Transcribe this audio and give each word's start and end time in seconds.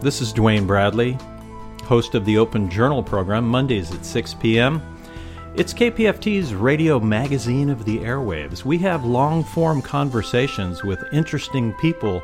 This 0.00 0.20
is 0.20 0.32
Dwayne 0.32 0.64
Bradley, 0.64 1.18
host 1.82 2.14
of 2.14 2.24
the 2.24 2.38
Open 2.38 2.70
Journal 2.70 3.02
program, 3.02 3.48
Mondays 3.48 3.92
at 3.92 4.04
6 4.04 4.34
p.m. 4.34 4.80
It's 5.56 5.74
KPFT's 5.74 6.54
radio 6.54 7.00
magazine 7.00 7.68
of 7.68 7.84
the 7.84 7.98
airwaves. 7.98 8.64
We 8.64 8.78
have 8.78 9.04
long 9.04 9.42
form 9.42 9.82
conversations 9.82 10.84
with 10.84 11.02
interesting 11.12 11.72
people 11.80 12.22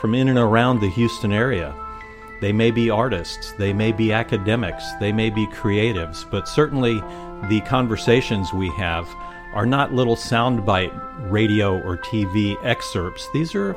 from 0.00 0.16
in 0.16 0.30
and 0.30 0.38
around 0.38 0.80
the 0.80 0.90
Houston 0.90 1.32
area. 1.32 1.72
They 2.40 2.52
may 2.52 2.72
be 2.72 2.90
artists, 2.90 3.52
they 3.52 3.72
may 3.72 3.92
be 3.92 4.12
academics, 4.12 4.84
they 4.98 5.12
may 5.12 5.30
be 5.30 5.46
creatives, 5.46 6.28
but 6.28 6.48
certainly 6.48 7.00
the 7.48 7.62
conversations 7.66 8.52
we 8.52 8.68
have 8.70 9.08
are 9.54 9.64
not 9.64 9.94
little 9.94 10.16
soundbite 10.16 11.30
radio 11.30 11.80
or 11.82 11.98
TV 11.98 12.56
excerpts. 12.64 13.28
These 13.32 13.54
are 13.54 13.76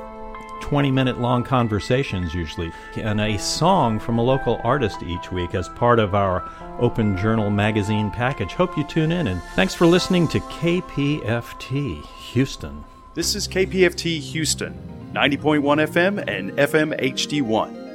20 0.66 0.90
minute 0.90 1.22
long 1.22 1.44
conversations 1.44 2.34
usually, 2.34 2.72
and 2.96 3.22
a 3.22 3.38
song 3.38 4.00
from 4.00 4.18
a 4.18 4.24
local 4.24 4.60
artist 4.64 5.04
each 5.04 5.32
week 5.32 5.54
as 5.54 5.70
part 5.70 6.00
of 6.00 6.16
our 6.16 6.44
Open 6.80 7.16
Journal 7.16 7.52
magazine 7.52 8.10
package. 8.10 8.54
Hope 8.54 8.76
you 8.76 8.84
tune 8.84 9.12
in, 9.12 9.28
and 9.28 9.44
thanks 9.54 9.76
for 9.76 9.86
listening 9.86 10.28
to 10.30 10.40
KPFT 10.40 12.04
Houston. 12.32 12.84
This 13.14 13.36
is 13.36 13.48
KPFT 13.48 14.20
Houston, 14.20 14.74
90.1 15.14 15.62
FM 15.62 16.28
and 16.28 16.52
FM 16.54 17.00
HD1. 17.00 17.86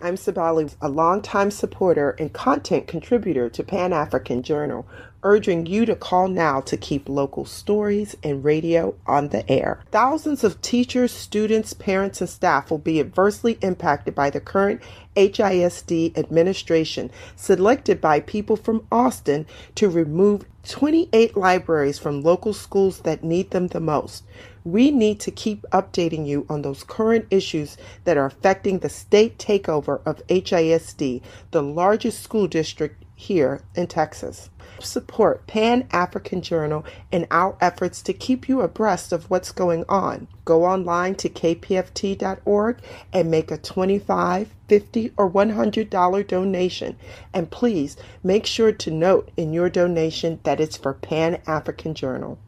I'm 0.00 0.14
Sabali, 0.14 0.74
a 0.80 0.88
longtime 0.88 1.50
supporter 1.50 2.10
and 2.18 2.32
content 2.32 2.86
contributor 2.86 3.50
to 3.50 3.62
Pan 3.62 3.92
African 3.92 4.42
Journal, 4.42 4.86
urging 5.22 5.66
you 5.66 5.86
to 5.86 5.96
call 5.96 6.28
now 6.28 6.60
to 6.60 6.76
keep 6.76 7.08
local 7.08 7.44
stories 7.44 8.16
and 8.22 8.44
radio 8.44 8.94
on 9.06 9.28
the 9.28 9.48
air. 9.50 9.80
Thousands 9.90 10.44
of 10.44 10.60
teachers, 10.62 11.12
students, 11.12 11.72
parents, 11.72 12.20
and 12.20 12.30
staff 12.30 12.70
will 12.70 12.78
be 12.78 13.00
adversely 13.00 13.58
impacted 13.62 14.14
by 14.14 14.30
the 14.30 14.40
current 14.40 14.80
HISD 15.16 16.16
administration, 16.16 17.10
selected 17.34 18.00
by 18.00 18.20
people 18.20 18.56
from 18.56 18.86
Austin 18.92 19.46
to 19.74 19.88
remove 19.88 20.44
28 20.68 21.36
libraries 21.36 21.98
from 21.98 22.22
local 22.22 22.52
schools 22.52 23.00
that 23.00 23.24
need 23.24 23.50
them 23.50 23.68
the 23.68 23.80
most. 23.80 24.24
We 24.64 24.90
need 24.90 25.20
to 25.20 25.30
keep 25.30 25.62
updating 25.72 26.26
you 26.26 26.44
on 26.48 26.62
those 26.62 26.82
current 26.82 27.26
issues 27.30 27.76
that 28.04 28.16
are 28.16 28.26
affecting 28.26 28.80
the 28.80 28.88
state 28.88 29.38
takeover 29.38 30.00
of 30.04 30.26
HISD, 30.26 31.22
the 31.52 31.62
largest 31.62 32.22
school 32.22 32.48
district 32.48 33.04
here 33.14 33.62
in 33.74 33.86
Texas. 33.86 34.50
Support 34.80 35.46
Pan 35.46 35.86
African 35.92 36.42
Journal 36.42 36.84
in 37.10 37.26
our 37.30 37.56
efforts 37.60 38.02
to 38.02 38.12
keep 38.12 38.48
you 38.48 38.60
abreast 38.60 39.12
of 39.12 39.30
what's 39.30 39.52
going 39.52 39.84
on. 39.88 40.28
Go 40.44 40.64
online 40.64 41.14
to 41.16 41.28
kpft.org 41.28 42.78
and 43.12 43.30
make 43.30 43.50
a 43.50 43.58
$25, 43.58 44.46
$50, 44.68 45.12
or 45.16 45.30
$100 45.30 46.26
donation. 46.26 46.96
And 47.32 47.50
please 47.50 47.96
make 48.22 48.46
sure 48.46 48.72
to 48.72 48.90
note 48.90 49.30
in 49.36 49.52
your 49.52 49.70
donation 49.70 50.40
that 50.44 50.60
it's 50.60 50.76
for 50.76 50.94
Pan 50.94 51.40
African 51.46 51.94
Journal. 51.94 52.38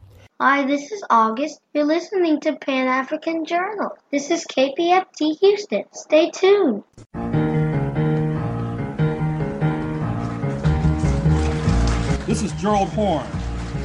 Hi, 0.41 0.65
this 0.65 0.91
is 0.93 1.03
August. 1.09 1.59
You're 1.73 1.83
listening 1.83 2.39
to 2.41 2.55
Pan 2.55 2.87
African 2.87 3.43
Journal. 3.43 3.97
This 4.09 4.31
is 4.31 4.45
KPFT 4.45 5.37
Houston. 5.39 5.83
Stay 5.91 6.31
tuned. 6.31 6.83
This 12.29 12.43
is 12.43 12.51
Gerald 12.61 12.89
Horne, 12.89 13.25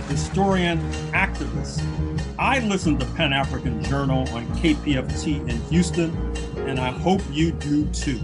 historian, 0.06 0.78
activist. 1.12 1.83
I 2.39 2.59
listen 2.59 2.98
to 2.98 3.06
Pan 3.14 3.33
African 3.33 3.83
Journal 3.83 4.28
on 4.34 4.47
KPFT 4.59 5.48
in 5.48 5.59
Houston, 5.70 6.14
and 6.69 6.78
I 6.78 6.91
hope 6.91 7.23
you 7.33 7.53
do 7.53 7.86
too. 7.86 8.20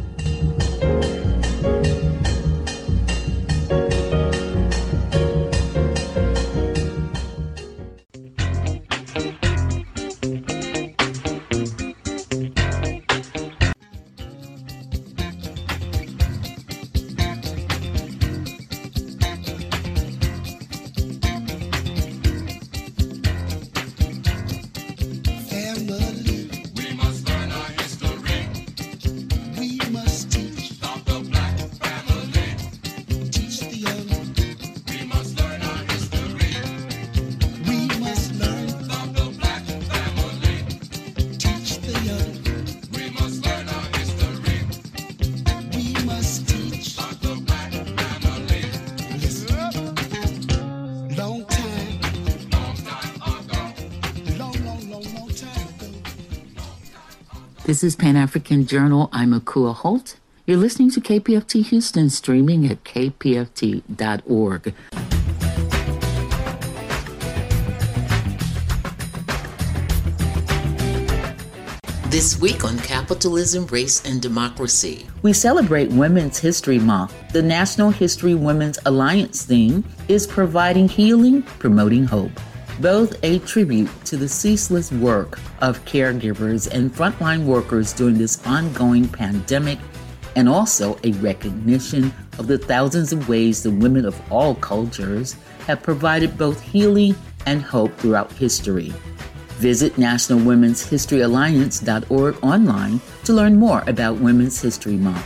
This 57.70 57.84
is 57.84 57.94
Pan 57.94 58.16
African 58.16 58.66
Journal. 58.66 59.08
I'm 59.12 59.30
Akua 59.30 59.72
Holt. 59.72 60.16
You're 60.44 60.56
listening 60.56 60.90
to 60.90 61.00
KPFT 61.00 61.64
Houston, 61.66 62.10
streaming 62.10 62.66
at 62.66 62.82
kpft.org. 62.82 64.74
This 72.10 72.40
week 72.40 72.64
on 72.64 72.76
Capitalism, 72.80 73.66
Race, 73.66 74.04
and 74.04 74.20
Democracy, 74.20 75.06
we 75.22 75.32
celebrate 75.32 75.90
Women's 75.90 76.38
History 76.40 76.80
Month. 76.80 77.14
The 77.32 77.42
National 77.42 77.90
History 77.90 78.34
Women's 78.34 78.80
Alliance 78.84 79.44
theme 79.44 79.84
is 80.08 80.26
providing 80.26 80.88
healing, 80.88 81.42
promoting 81.42 82.02
hope 82.02 82.32
both 82.80 83.16
a 83.22 83.38
tribute 83.40 83.90
to 84.04 84.16
the 84.16 84.28
ceaseless 84.28 84.92
work 84.92 85.38
of 85.60 85.84
caregivers 85.84 86.72
and 86.72 86.94
frontline 86.94 87.44
workers 87.44 87.92
during 87.92 88.16
this 88.18 88.40
ongoing 88.46 89.08
pandemic, 89.08 89.78
and 90.36 90.48
also 90.48 90.96
a 91.04 91.10
recognition 91.14 92.12
of 92.38 92.46
the 92.46 92.56
thousands 92.56 93.12
of 93.12 93.28
ways 93.28 93.62
the 93.62 93.70
women 93.70 94.06
of 94.06 94.18
all 94.32 94.54
cultures 94.56 95.36
have 95.66 95.82
provided 95.82 96.38
both 96.38 96.60
healing 96.60 97.14
and 97.46 97.62
hope 97.62 97.96
throughout 97.98 98.30
history. 98.32 98.92
Visit 99.58 99.96
nationalwomen'shistoryalliance.org 99.96 102.36
online 102.42 103.00
to 103.24 103.32
learn 103.32 103.56
more 103.56 103.82
about 103.86 104.18
Women's 104.18 104.60
History 104.60 104.96
Month. 104.96 105.24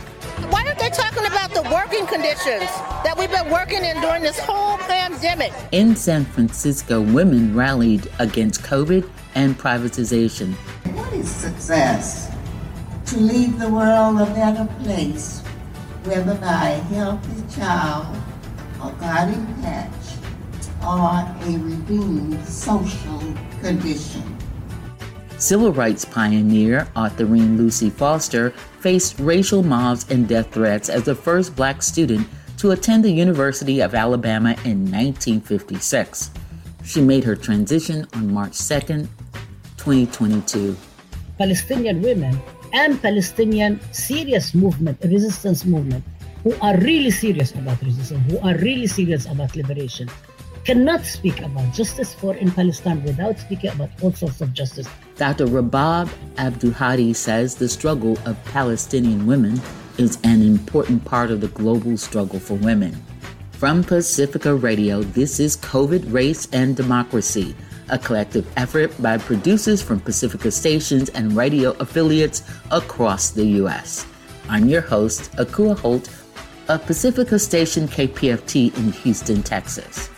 Why 0.51 0.65
aren't 0.65 0.79
they 0.79 0.89
talking 0.89 1.25
about 1.25 1.53
the 1.53 1.61
working 1.71 2.05
conditions 2.07 2.69
that 3.05 3.15
we've 3.17 3.31
been 3.31 3.49
working 3.49 3.85
in 3.85 4.01
during 4.01 4.23
this 4.23 4.37
whole 4.39 4.77
pandemic? 5.25 5.53
In 5.71 5.95
San 5.95 6.25
Francisco, 6.25 7.01
women 7.01 7.55
rallied 7.55 8.09
against 8.19 8.61
COVID 8.63 9.09
and 9.35 9.57
privatization. 9.57 10.53
What 10.93 11.11
is 11.13 11.29
success? 11.29 12.31
To 13.07 13.17
leave 13.17 13.59
the 13.59 13.69
world 13.69 14.19
a 14.21 14.25
better 14.33 14.65
place, 14.83 15.41
whether 16.03 16.35
by 16.35 16.69
a 16.69 16.81
healthy 16.93 17.55
child, 17.55 18.15
a 18.81 18.91
guiding 18.99 19.45
patch, 19.61 19.91
or 20.83 21.21
a 21.47 21.57
redeemed 21.59 22.45
social 22.45 23.21
condition. 23.61 24.23
Civil 25.37 25.73
rights 25.73 26.05
pioneer 26.05 26.87
Autherine 26.95 27.57
Lucy 27.57 27.89
Foster 27.89 28.51
faced 28.79 29.19
racial 29.19 29.63
mobs 29.63 30.05
and 30.09 30.27
death 30.27 30.53
threats 30.53 30.87
as 30.87 31.03
the 31.03 31.15
first 31.15 31.55
black 31.55 31.81
student 31.83 32.27
to 32.57 32.71
attend 32.71 33.03
the 33.03 33.11
University 33.11 33.81
of 33.81 33.93
Alabama 33.93 34.51
in 34.63 34.89
1956. 34.91 36.31
She 36.83 37.01
made 37.01 37.23
her 37.23 37.35
transition 37.35 38.07
on 38.13 38.31
March 38.31 38.57
2, 38.57 39.07
2022. 39.77 40.77
Palestinian 41.37 42.01
women 42.01 42.39
and 42.73 43.01
Palestinian 43.01 43.79
serious 43.91 44.53
movement, 44.53 44.97
resistance 45.03 45.65
movement, 45.65 46.03
who 46.43 46.53
are 46.61 46.77
really 46.77 47.11
serious 47.11 47.51
about 47.53 47.81
resistance, 47.81 48.31
who 48.31 48.37
are 48.39 48.55
really 48.57 48.87
serious 48.87 49.25
about 49.25 49.55
liberation, 49.55 50.09
cannot 50.63 51.05
speak 51.05 51.41
about 51.41 51.73
justice 51.73 52.13
for 52.13 52.35
in 52.35 52.51
Palestine 52.51 53.03
without 53.03 53.37
speaking 53.39 53.71
about 53.71 53.89
all 54.01 54.11
sorts 54.11 54.41
of 54.41 54.53
justice. 54.53 54.87
Dr. 55.15 55.45
Rabab 55.45 56.09
Abdulhadi 56.35 57.15
says 57.15 57.55
the 57.55 57.69
struggle 57.69 58.17
of 58.25 58.35
Palestinian 58.45 59.25
women 59.25 59.61
is 59.97 60.17
an 60.23 60.41
important 60.41 61.03
part 61.05 61.31
of 61.31 61.41
the 61.41 61.47
global 61.47 61.97
struggle 61.97 62.39
for 62.39 62.55
women. 62.55 62.95
From 63.53 63.83
Pacifica 63.83 64.53
Radio, 64.53 65.01
this 65.01 65.39
is 65.39 65.57
COVID, 65.57 66.11
Race, 66.11 66.47
and 66.51 66.75
Democracy, 66.75 67.55
a 67.89 67.97
collective 67.97 68.45
effort 68.57 68.91
by 69.01 69.17
producers 69.17 69.81
from 69.81 69.99
Pacifica 69.99 70.51
stations 70.51 71.09
and 71.09 71.35
radio 71.35 71.71
affiliates 71.79 72.43
across 72.71 73.31
the 73.31 73.45
U.S. 73.63 74.05
I'm 74.49 74.67
your 74.67 74.81
host, 74.81 75.31
Akua 75.33 75.79
Holt 75.79 76.09
of 76.67 76.85
Pacifica 76.85 77.39
Station 77.39 77.87
KPFT 77.87 78.75
in 78.77 78.91
Houston, 78.91 79.41
Texas. 79.41 80.09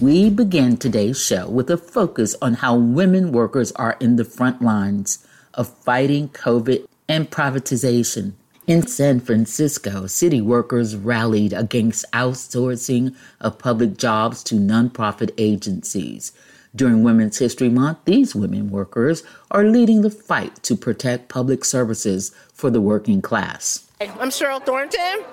We 0.00 0.28
begin 0.28 0.76
today's 0.76 1.18
show 1.18 1.48
with 1.48 1.70
a 1.70 1.78
focus 1.78 2.36
on 2.42 2.52
how 2.52 2.76
women 2.76 3.32
workers 3.32 3.72
are 3.72 3.96
in 4.00 4.16
the 4.16 4.24
front 4.24 4.60
lines 4.60 5.23
of 5.54 5.68
fighting 5.68 6.28
COVID 6.28 6.86
and 7.08 7.30
privatization. 7.30 8.32
In 8.66 8.86
San 8.86 9.20
Francisco, 9.20 10.06
city 10.06 10.40
workers 10.40 10.96
rallied 10.96 11.52
against 11.52 12.10
outsourcing 12.12 13.14
of 13.40 13.58
public 13.58 13.98
jobs 13.98 14.42
to 14.44 14.54
nonprofit 14.54 15.30
agencies. 15.36 16.32
During 16.74 17.02
Women's 17.04 17.38
History 17.38 17.68
Month, 17.68 17.98
these 18.04 18.34
women 18.34 18.70
workers 18.70 19.22
are 19.50 19.64
leading 19.64 20.02
the 20.02 20.10
fight 20.10 20.62
to 20.64 20.76
protect 20.76 21.28
public 21.28 21.64
services 21.64 22.32
for 22.52 22.70
the 22.70 22.80
working 22.80 23.22
class. 23.22 23.86
I'm 24.00 24.30
Cheryl 24.30 24.64
Thornton. 24.64 25.24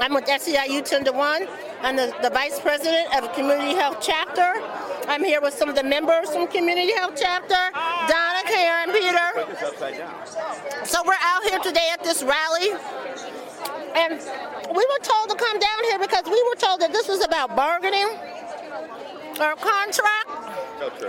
I'm 0.00 0.14
with 0.14 0.24
SEIU 0.24 0.82
10 0.82 1.04
to 1.04 1.12
1. 1.12 1.46
I'm 1.82 1.94
the, 1.94 2.14
the 2.22 2.30
Vice 2.30 2.58
President 2.58 3.14
of 3.14 3.24
a 3.24 3.34
Community 3.34 3.74
Health 3.74 3.98
Chapter. 4.00 4.54
I'm 5.08 5.22
here 5.22 5.40
with 5.42 5.52
some 5.52 5.68
of 5.68 5.76
the 5.76 5.82
members 5.82 6.30
from 6.30 6.46
Community 6.46 6.92
Health 6.94 7.18
Chapter, 7.20 7.54
Donna, 8.08 8.29
Karen, 8.50 8.90
Peter. 8.92 9.28
So 10.84 11.02
we're 11.06 11.14
out 11.22 11.42
here 11.44 11.58
today 11.60 11.88
at 11.92 12.02
this 12.02 12.22
rally. 12.22 12.70
And 13.94 14.14
we 14.74 14.86
were 14.86 15.02
told 15.02 15.30
to 15.30 15.36
come 15.36 15.58
down 15.58 15.84
here 15.84 15.98
because 15.98 16.24
we 16.24 16.42
were 16.48 16.56
told 16.58 16.80
that 16.80 16.92
this 16.92 17.08
was 17.08 17.24
about 17.24 17.54
bargaining 17.54 18.08
or 19.40 19.54
contract. 19.56 20.28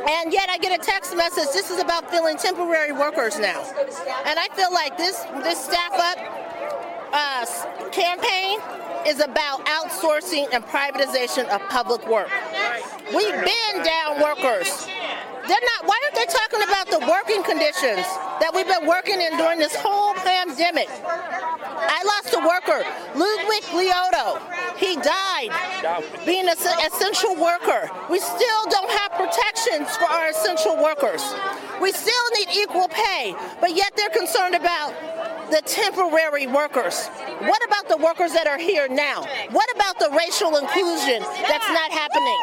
And 0.10 0.34
yet 0.34 0.50
I 0.50 0.58
get 0.60 0.80
a 0.80 0.84
text 0.84 1.16
message, 1.16 1.48
this 1.54 1.72
is 1.72 1.80
about 1.80 2.10
filling 2.12 2.38
temporary 2.38 2.92
workers 2.92 3.40
now. 3.40 3.62
And 4.26 4.38
I 4.38 4.48
feel 4.54 4.72
like 4.72 4.98
this, 4.98 5.18
this 5.44 5.64
staff 5.64 5.94
up 5.94 6.18
uh, 7.14 7.90
campaign 7.92 8.60
is 9.08 9.20
about 9.20 9.66
outsourcing 9.66 10.48
and 10.54 10.64
privatization 10.66 11.48
of 11.50 11.62
public 11.70 12.08
work. 12.08 12.30
We've 13.16 13.34
been 13.34 13.84
down 13.84 14.22
workers. 14.22 14.88
They're 15.52 15.60
not, 15.60 15.86
why 15.86 16.00
aren't 16.06 16.16
they 16.16 16.32
talking 16.32 16.64
about 16.64 16.88
the 16.88 17.00
working 17.12 17.44
conditions 17.44 18.08
that 18.40 18.52
we've 18.56 18.66
been 18.66 18.88
working 18.88 19.20
in 19.20 19.36
during 19.36 19.60
this 19.60 19.76
whole 19.76 20.14
pandemic? 20.14 20.88
I 21.82 22.04
lost 22.04 22.34
a 22.34 22.40
worker, 22.40 22.86
Ludwig 23.16 23.64
Lioto. 23.74 24.40
He 24.78 24.96
died 24.96 25.52
being 26.26 26.48
an 26.48 26.56
essential 26.86 27.36
worker. 27.36 27.90
We 28.10 28.20
still 28.20 28.64
don't 28.70 28.92
have 28.92 29.12
protections 29.12 29.96
for 29.98 30.06
our 30.06 30.30
essential 30.30 30.82
workers. 30.82 31.22
We 31.82 31.92
still 31.92 32.26
need 32.36 32.50
equal 32.56 32.88
pay, 32.88 33.36
but 33.60 33.76
yet 33.76 33.94
they're 33.96 34.10
concerned 34.10 34.56
about 34.56 34.94
the 35.52 35.62
temporary 35.64 36.48
workers? 36.48 37.08
What 37.44 37.64
about 37.66 37.90
the 37.90 37.98
workers 37.98 38.32
that 38.34 38.48
are 38.48 38.58
here 38.58 38.88
now? 38.88 39.28
What 39.52 39.70
about 39.76 40.00
the 40.00 40.10
racial 40.18 40.56
inclusion 40.56 41.22
that's 41.22 41.70
not 41.70 41.92
happening? 41.92 42.40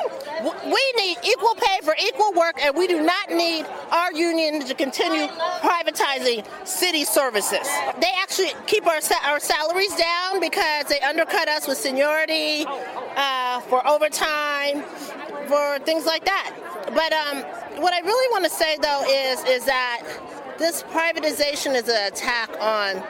We 0.70 0.92
need 0.96 1.16
equal 1.24 1.54
pay 1.54 1.80
for 1.82 1.96
equal 2.00 2.32
work, 2.34 2.60
and 2.62 2.76
we 2.76 2.86
do 2.86 3.02
not 3.02 3.30
need 3.30 3.64
our 3.90 4.12
union 4.12 4.64
to 4.64 4.74
continue 4.74 5.26
privatizing 5.60 6.44
city 6.66 7.04
services. 7.04 7.66
They 7.98 8.12
actually 8.20 8.52
keep 8.66 8.86
our, 8.86 9.00
our 9.28 9.38
salaries 9.38 9.94
down 9.94 10.40
because 10.40 10.86
they 10.86 11.00
undercut 11.00 11.48
us 11.48 11.68
with 11.68 11.76
seniority, 11.76 12.64
uh, 12.66 13.60
for 13.60 13.86
overtime, 13.86 14.82
for 15.46 15.78
things 15.80 16.06
like 16.06 16.24
that. 16.24 16.54
But 16.86 17.12
um, 17.12 17.42
what 17.82 17.92
I 17.92 18.00
really 18.00 18.32
want 18.32 18.44
to 18.44 18.50
say, 18.50 18.78
though, 18.80 19.04
is 19.06 19.44
is 19.44 19.66
that 19.66 20.02
this 20.58 20.82
privatization 20.84 21.74
is 21.74 21.88
an 21.88 22.06
attack 22.10 22.48
on 22.58 23.02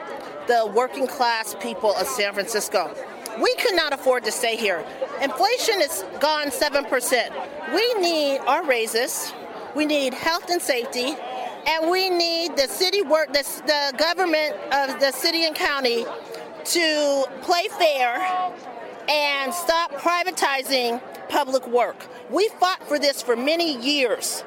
the 0.47 0.69
working 0.75 1.07
class 1.07 1.55
people 1.61 1.95
of 1.95 2.05
San 2.05 2.33
Francisco. 2.33 2.93
We 3.41 3.55
could 3.55 3.75
not 3.75 3.93
afford 3.93 4.25
to 4.25 4.31
stay 4.31 4.57
here. 4.57 4.83
Inflation 5.21 5.79
is 5.81 6.03
gone 6.19 6.47
7%. 6.47 7.73
We 7.73 7.93
need 7.93 8.39
our 8.39 8.65
raises, 8.65 9.31
we 9.73 9.85
need 9.85 10.13
health 10.13 10.49
and 10.49 10.61
safety, 10.61 11.15
and 11.69 11.91
we 11.91 12.09
need 12.09 12.57
the 12.57 12.67
city 12.67 13.03
work, 13.03 13.31
the, 13.31 13.43
the 13.67 13.97
government 13.97 14.55
of 14.73 14.99
the 14.99 15.11
city 15.11 15.45
and 15.45 15.55
county 15.55 16.03
to 16.65 17.25
play 17.41 17.67
fair 17.77 18.17
and 19.07 19.53
stop 19.53 19.91
privatizing 19.93 21.01
public 21.29 21.67
work. 21.67 22.07
We 22.31 22.49
fought 22.59 22.87
for 22.87 22.97
this 22.97 23.21
for 23.21 23.35
many 23.35 23.77
years. 23.77 24.43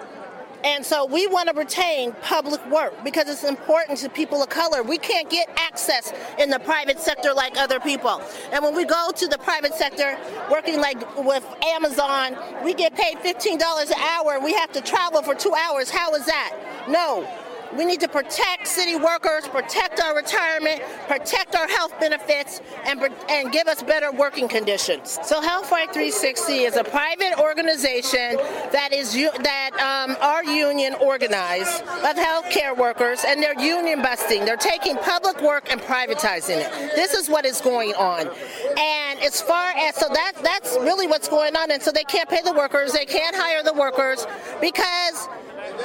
And 0.65 0.85
so 0.85 1.07
we 1.07 1.27
want 1.27 1.49
to 1.49 1.55
retain 1.55 2.13
public 2.23 2.65
work 2.71 3.03
because 3.03 3.29
it's 3.29 3.43
important 3.43 3.99
to 3.99 4.09
people 4.09 4.43
of 4.43 4.49
color. 4.49 4.83
We 4.83 4.97
can't 4.97 5.29
get 5.29 5.49
access 5.57 6.13
in 6.39 6.51
the 6.51 6.61
private 6.61 7.01
sector 7.01 7.35
like 7.35 7.57
other 7.57 7.81
people. 7.81 8.23
And 8.53 8.63
when 8.63 8.75
we 8.75 8.85
go 8.85 9.11
to 9.15 9.27
the 9.27 9.39
private 9.39 9.75
sector, 9.75 10.17
working 10.51 10.81
like 10.81 11.17
with 11.19 11.45
Amazon, 11.65 12.37
we 12.65 12.75
get 12.75 12.95
paid 12.95 13.19
$15 13.19 13.91
an 13.91 13.93
hour. 13.99 14.39
We 14.39 14.53
have 14.55 14.71
to 14.73 14.81
travel 14.81 15.23
for 15.23 15.35
two 15.35 15.53
hours. 15.53 15.91
How 15.91 16.15
is 16.15 16.27
that? 16.27 16.72
No, 16.89 17.29
we 17.77 17.87
need 17.87 18.01
to 18.01 18.09
protect 18.09 18.67
city 18.67 18.97
workers, 18.97 19.49
protect 19.49 20.01
our 20.01 20.15
retirement, 20.15 20.83
protect 21.09 21.55
our 21.55 21.67
health 21.69 21.99
benefits, 21.99 22.61
and, 22.85 23.01
and 23.31 23.51
give 23.51 23.67
us 23.67 23.83
better 23.83 24.13
working 24.13 24.47
conditions. 24.47 25.19
So 25.25 25.41
Health 25.41 25.71
Right 25.71 25.87
360 25.87 26.53
is 26.65 26.77
a 26.77 26.85
private 26.85 27.39
organization 27.39 28.37
that 28.73 28.91
is 28.93 29.15
that 29.15 29.71
um, 29.81 30.17
our 30.21 30.45
union 30.45 30.95
organized 31.01 31.83
of 31.83 32.17
healthcare 32.17 32.77
workers, 32.77 33.25
and 33.27 33.43
they're 33.43 33.59
union 33.59 34.03
busting. 34.03 34.45
They're 34.45 34.57
taking 34.57 34.97
public 34.97 35.41
work 35.41 35.73
and 35.73 35.81
privatizing 35.81 36.59
it. 36.59 36.95
This 36.95 37.15
is 37.15 37.31
what 37.31 37.47
is 37.47 37.61
going 37.61 37.95
on. 37.95 38.29
And 38.77 39.21
as 39.21 39.41
far 39.41 39.71
as 39.77 39.97
so 39.97 40.09
that 40.09 40.33
that's 40.43 40.77
really 40.81 41.07
what's 41.07 41.29
going 41.29 41.57
on, 41.57 41.71
and 41.71 41.83
so 41.83 41.91
they 41.91 42.05
can't 42.05 42.29
pay 42.29 42.43
the 42.43 42.53
workers, 42.53 42.93
they 42.93 43.07
can't 43.07 43.35
hire 43.35 43.63
the 43.63 43.73
workers 43.73 44.27
because 44.61 45.29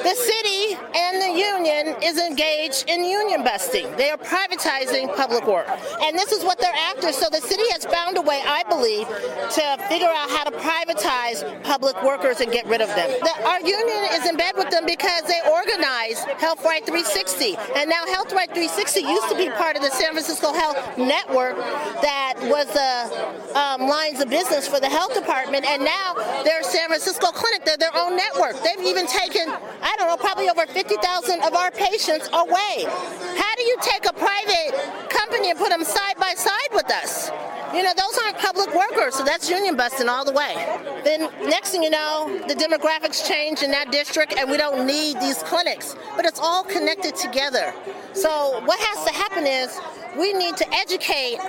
the 0.04 0.16
city 0.16 0.78
and 0.96 1.22
the 1.22 1.40
union 1.40 1.96
is 2.04 2.20
engaged 2.20 2.86
in 2.88 3.04
union 3.04 3.44
busting. 3.44 3.96
They 3.96 4.10
are 4.10 4.18
privatizing 4.18 5.16
public 5.16 5.46
work. 5.48 5.68
And 6.02 6.18
this 6.18 6.32
is 6.32 6.44
what 6.44 6.60
they're 6.60 6.74
after. 6.74 7.12
So 7.12 7.30
the 7.30 7.42
city 7.42 7.64
has 7.72 7.86
found 7.86 8.18
a 8.18 8.22
way, 8.22 8.42
I 8.46 8.64
believe, 8.70 9.08
to 9.08 9.86
figure 9.88 10.08
out 10.08 10.30
how 10.30 10.44
to 10.44 10.52
privatize 10.52 11.44
public 11.64 12.02
workers 12.04 12.42
and 12.42 12.52
get 12.52 12.66
rid 12.68 12.82
of 12.82 12.90
them. 12.90 13.10
The, 13.22 13.48
our 13.48 13.62
union 13.62 14.08
is 14.14 14.28
in 14.28 14.38
bed 14.38 14.54
with 14.58 14.70
them 14.70 14.86
because 14.86 15.24
they 15.24 15.40
organize 15.50 16.24
Health 16.40 16.64
Right 16.64 16.86
360. 16.86 17.58
And 17.76 17.90
now 17.90 18.06
Health 18.08 18.34
Right 18.34 18.50
360 18.50 19.02
used 19.02 19.30
to 19.30 19.38
be 19.38 19.50
part 19.50 19.76
of 19.76 19.82
the 19.82 19.92
San 19.92 20.12
Francisco 20.12 20.54
Health 20.54 20.98
Network 20.98 21.58
that 22.02 22.36
was 22.44 22.68
the 22.74 23.58
um, 23.58 23.88
lines 23.88 24.20
of 24.22 24.30
business 24.30 24.68
for 24.68 24.80
the 24.80 24.90
health 24.90 25.14
department. 25.14 25.66
And 25.66 25.84
now 25.84 26.14
they're 26.44 26.64
San 26.64 26.88
Francisco 26.88 27.28
Clinic. 27.32 27.66
They're 27.66 27.78
their 27.78 27.96
own 27.96 28.16
network. 28.16 28.62
They've 28.64 28.86
even 28.86 29.08
taken 29.08 29.50
I 29.82 29.96
don't 29.98 30.08
know, 30.08 30.18
probably 30.18 30.50
over 30.50 30.66
50,000 30.66 31.42
of 31.44 31.54
our 31.54 31.72
patients 31.72 32.30
away. 32.34 32.86
How 32.86 33.56
do 33.56 33.64
you 33.64 33.78
take 33.82 34.06
a 34.06 34.14
private 34.14 35.10
company 35.10 35.50
and 35.50 35.60
put 35.60 35.70
them 35.70 35.84
side 35.84 36.18
by 36.18 36.34
side 36.36 36.70
with 36.74 36.90
us? 36.92 37.32
You 37.74 37.84
know, 37.84 37.92
those 37.96 38.18
aren't 38.24 38.38
public 38.38 38.74
workers, 38.74 39.16
so 39.16 39.24
that's 39.24 39.50
union 39.50 39.76
busting 39.76 40.08
all 40.08 40.24
the 40.24 40.32
way. 40.32 40.56
Then 41.04 41.30
next 41.44 41.72
thing 41.72 41.84
you 41.84 41.90
know, 41.90 42.42
the 42.48 42.56
demographics 42.56 43.28
change 43.28 43.62
in 43.62 43.72
that 43.72 43.92
district 43.92 44.34
and 44.38 44.50
we 44.50 44.58
don't 44.58 44.88
need 44.88 45.20
these 45.20 45.44
clinics. 45.44 45.96
But 46.16 46.26
it's 46.26 46.40
all 46.40 46.64
connected 46.64 47.16
together. 47.16 47.74
So 48.14 48.62
what 48.66 48.80
has 48.80 49.06
to 49.06 49.14
happen 49.14 49.46
is 49.46 49.80
we 50.18 50.34
need 50.34 50.58
to 50.58 50.74
educate 50.74 51.40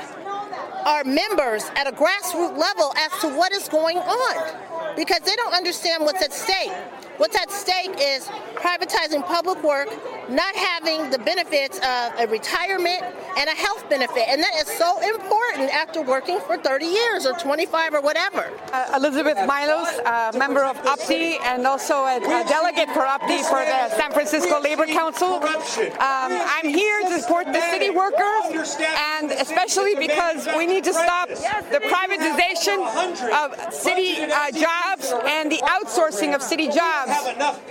our 0.85 1.05
members 1.05 1.65
at 1.77 1.87
a 1.87 1.93
grassroots 1.93 2.57
level 2.57 2.93
as 2.97 3.21
to 3.21 3.29
what 3.29 3.53
is 3.53 3.69
going 3.69 3.99
on 3.99 4.97
because 4.97 5.21
they 5.21 5.37
don't 5.37 5.55
understand 5.55 6.05
what's 6.05 6.23
at 6.23 6.33
stake. 6.33 6.73
What's 7.19 7.37
at 7.37 7.51
stake 7.51 7.97
is 8.01 8.27
privatizing 8.55 9.27
public 9.27 9.61
work, 9.65 9.89
not 10.31 10.55
having 10.55 11.11
the 11.11 11.19
benefits 11.19 11.79
of 11.79 12.13
a 12.17 12.27
retirement 12.31 13.03
and 13.37 13.49
a 13.49 13.55
health 13.55 13.89
benefit. 13.91 14.29
And 14.29 14.41
that 14.41 14.55
is 14.61 14.69
so 14.69 15.01
important 15.03 15.75
after 15.75 16.01
working 16.03 16.39
for 16.47 16.57
30 16.57 16.87
years 16.87 17.27
or 17.27 17.33
25 17.33 17.95
or 17.95 18.01
whatever. 18.03 18.53
Uh, 18.73 18.93
Elizabeth 18.97 19.37
Milos, 19.47 19.99
uh, 20.07 20.33
member 20.37 20.65
of 20.65 20.77
UPTE 20.85 21.39
and 21.43 21.67
also 21.67 22.05
a, 22.05 22.19
a, 22.19 22.45
delegate 22.49 22.89
for 22.91 23.03
UPTE 23.03 23.43
for 23.51 23.65
the 23.67 23.89
San 23.97 24.13
Francisco 24.13 24.61
Labor 24.61 24.87
Council. 24.87 25.43
Um, 25.43 26.31
I'm 26.31 26.69
here 26.69 27.01
to 27.03 27.21
support 27.21 27.47
the 27.47 27.61
city 27.73 27.91
workers 27.91 28.77
and 29.17 29.33
especially 29.33 29.95
because 29.97 30.49
we 30.57 30.67
need 30.67 30.85
to 30.85 30.93
stop 30.93 31.29
the 31.29 31.81
privatization 31.83 32.79
of 33.33 33.75
city 33.75 34.23
uh, 34.23 34.51
jobs 34.53 34.98
and 35.13 35.51
the 35.51 35.61
outsourcing 35.65 36.35
of 36.35 36.43
city 36.43 36.69
jobs. 36.69 37.13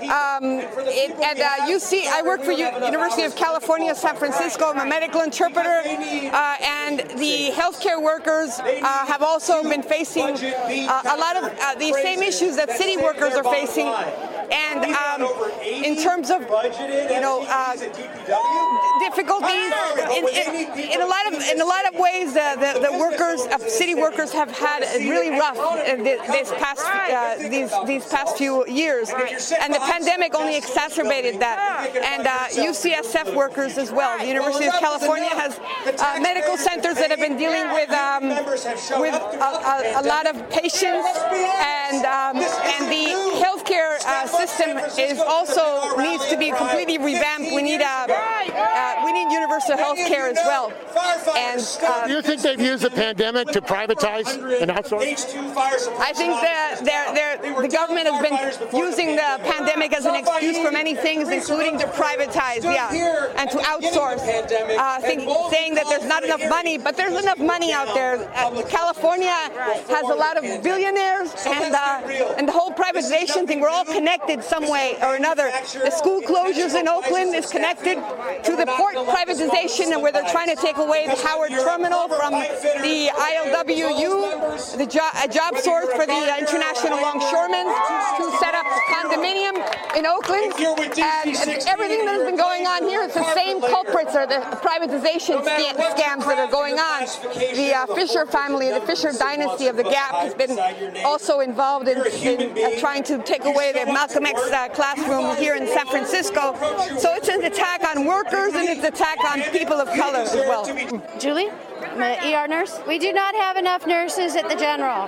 Um, 0.01 0.62
it, 0.88 1.12
and 1.12 1.39
uh, 1.39 1.67
you 1.67 1.79
see, 1.79 2.08
I 2.08 2.22
work 2.22 2.41
for 2.44 2.51
U- 2.51 2.86
University 2.86 3.24
of 3.24 3.36
California, 3.36 3.94
San 3.96 4.15
Francisco. 4.15 4.72
I'm 4.72 4.79
a 4.79 4.86
medical 4.86 5.22
interpreter, 5.22 5.82
uh, 5.86 6.56
and 6.62 7.00
the 7.17 7.51
healthcare 7.53 8.01
workers 8.01 8.60
uh, 8.60 9.06
have 9.06 9.22
also 9.22 9.63
been 9.63 9.84
facing 9.84 10.24
uh, 10.24 11.01
a 11.06 11.17
lot 11.17 11.36
of 11.36 11.44
uh, 11.46 11.75
the 11.75 11.94
same 11.94 12.22
issues 12.22 12.56
that 12.56 12.72
city 12.72 12.98
workers 12.98 13.34
are 13.34 13.44
facing. 13.44 13.88
And 14.51 14.86
um, 14.96 15.29
in 15.63 15.96
terms 15.98 16.29
of, 16.29 16.41
you 16.41 17.22
know, 17.22 17.46
uh, 17.48 17.75
difficulties, 19.00 19.72
in, 20.12 20.24
in, 20.27 20.91
in, 20.91 21.01
a 21.01 21.05
lot 21.05 21.25
of 21.27 21.34
in 21.50 21.62
a 21.62 21.65
lot 21.65 21.86
of 21.88 22.00
ways, 22.00 22.36
uh, 22.36 22.55
the, 22.55 22.79
the 22.79 22.98
workers, 22.98 23.41
uh, 23.48 23.57
city 23.60 23.96
workers, 23.96 24.31
have 24.31 24.51
had 24.51 24.84
really 25.00 25.31
rough 25.31 25.57
uh, 25.57 25.96
this 25.96 26.51
past 26.53 26.84
these 27.50 27.72
these 27.86 28.05
past 28.07 28.38
few 28.38 28.65
years, 28.67 29.10
and 29.62 29.74
the 29.74 29.79
pandemic 29.79 30.36
only 30.36 30.57
exacerbated 30.57 31.39
that. 31.39 31.57
And 31.96 32.27
UCSF 32.57 33.36
workers 33.36 33.77
as 33.77 33.91
well. 33.91 34.17
The 34.19 34.27
University 34.27 34.65
of 34.65 34.74
California 34.74 35.29
has 35.29 35.60
medical 36.22 36.57
centers 36.57 36.96
that 36.96 37.10
have 37.10 37.19
been 37.19 37.38
dealing 37.38 37.72
with 37.72 37.89
um, 37.91 38.29
with 39.00 39.13
a, 39.13 39.46
a, 39.46 40.01
a, 40.01 40.03
lot 40.03 40.27
of 40.27 40.50
patients, 40.50 41.07
and 41.62 42.05
um, 42.05 42.38
and 42.38 42.84
the 42.91 43.13
healthcare 43.39 43.98
uh, 44.05 44.27
system 44.27 44.77
is 45.00 45.19
also 45.19 45.96
needs 45.98 46.27
to 46.27 46.38
be 46.38 46.51
completely 46.51 46.98
revamped. 46.98 47.53
We 47.53 47.62
need 47.62 47.81
a 47.81 48.07
uh, 48.18 49.06
we 49.06 49.14
need 49.14 49.32
universal 49.32 49.78
health 49.78 49.98
care 49.98 50.28
as 50.28 50.38
well. 50.46 50.72
And 51.36 51.62
uh, 51.84 52.08
do 52.08 52.14
you 52.14 52.22
think 52.22 52.42
they've 52.42 52.60
used 52.60 52.84
the 52.84 52.90
pandemic 52.90 53.50
to 53.50 53.62
privatize 53.62 54.28
and 54.62 54.72
outsource? 54.72 55.02
I 56.00 56.14
think 56.14 56.34
that 56.42 56.80
they're, 56.84 57.14
they're, 57.14 57.62
the 57.62 57.68
government 57.68 58.08
has 58.08 58.58
been 58.58 58.78
using 58.78 59.16
the 59.16 59.40
pandemic 59.44 59.94
as 59.94 60.06
an 60.06 60.16
excuse 60.16 60.58
for 60.60 60.72
many 60.72 60.96
things, 60.96 61.30
including 61.30 61.80
to 61.80 61.88
privatize, 61.88 62.64
yeah, 62.64 63.34
and 63.38 63.50
to 63.52 63.58
outsource. 63.58 64.18
Uh, 64.28 65.00
think, 65.02 65.22
saying 65.52 65.76
that 65.76 65.86
there's 65.90 66.06
not 66.06 66.24
enough 66.24 66.42
money, 66.50 66.78
but 66.78 66.96
there's 66.98 67.18
enough 67.22 67.40
money 67.40 67.72
out 67.72 67.94
there. 67.94 68.30
Uh, 68.36 68.62
California 68.68 69.28
has 69.30 70.04
a 70.04 70.16
lot 70.16 70.38
of 70.38 70.64
billionaires, 70.64 71.34
and 71.46 71.74
uh, 71.74 72.36
and 72.38 72.48
the 72.48 72.52
whole 72.52 72.72
privatization 72.72 73.48
thing. 73.48 73.60
We're 73.60 73.70
all 73.70 73.86
connected 73.86 74.44
some 74.44 74.70
way 74.70 74.98
or 75.02 75.16
another. 75.16 75.52
The 75.74 75.92
school 75.92 76.22
closures 76.22 76.80
in 76.80 76.88
Oakland 76.88 77.36
is 77.36 77.50
connected 77.50 77.98
to 78.44 78.56
the 78.56 78.66
port 78.78 78.96
privatization, 78.96 79.92
and 79.92 80.02
where 80.02 80.12
they're 80.12 80.30
trying 80.32 80.50
to 80.50 80.56
take 80.56 80.78
away 80.78 81.08
the 81.08 81.16
Howard 81.28 81.52
Terminal 81.52 82.08
from 82.08 82.34
the 82.34 83.10
ILWU, 83.12 84.78
the 84.78 84.86
jo- 84.86 85.14
a 85.24 85.28
job 85.28 85.58
source 85.58 85.88
for 85.94 86.06
the 86.06 86.38
international 86.40 87.02
longshoremen, 87.02 87.66
to 87.66 88.26
set 88.40 88.54
up 88.54 88.66
a 88.66 88.80
condominium 88.92 89.56
in 89.98 90.06
Oakland, 90.06 90.54
and 90.58 91.36
everything 91.68 92.06
that 92.06 92.16
has 92.16 92.24
been 92.24 92.38
going 92.38 92.66
on 92.66 92.84
here. 92.84 93.02
It's 93.04 93.14
the 93.14 93.34
same 93.34 93.62
culprits 93.62 94.16
or 94.16 94.28
the 94.28 94.42
privatization 94.62 95.44
scams 95.44 96.26
that 96.26 96.40
are 96.40 96.52
going 96.52 96.80
on. 96.80 97.06
The 97.56 97.74
uh, 97.74 97.96
Fisher 97.96 98.26
family, 98.26 98.72
the 98.72 98.82
Fisher 98.82 99.12
dynasty 99.18 99.68
of 99.68 99.76
the 99.76 99.84
Gap, 99.84 100.16
has 100.16 100.34
been 100.34 100.58
also 101.06 101.40
involved 101.40 101.88
in, 101.88 101.98
in 102.24 102.52
uh, 102.58 102.80
trying 102.80 103.04
to 103.04 103.22
take 103.24 103.46
away 103.46 103.72
the 103.74 103.86
Malcolm 103.92 104.26
X 104.26 104.40
uh, 104.52 104.70
classroom 104.70 105.36
here 105.38 105.56
in 105.56 105.68
San 105.68 105.86
Francisco. 105.88 106.56
So 106.98 107.14
it's 107.14 107.30
an 107.30 107.44
attack 107.44 107.84
on 107.84 107.97
workers 108.06 108.54
and 108.54 108.70
it's 108.70 108.84
attack 108.84 109.18
on 109.24 109.42
people 109.51 109.80
of 109.80 109.88
color 109.89 110.20
as 110.20 110.34
well. 110.34 110.66
Julie? 111.20 111.50
I'm 111.82 112.01
an 112.01 112.34
ER 112.34 112.48
nurse. 112.48 112.80
We 112.88 113.00
do 113.00 113.13
not 113.13 113.36
have 113.36 113.58
enough 113.58 113.88
nurses 113.88 114.36
at 114.36 114.50
the 114.50 114.56
general 114.56 115.04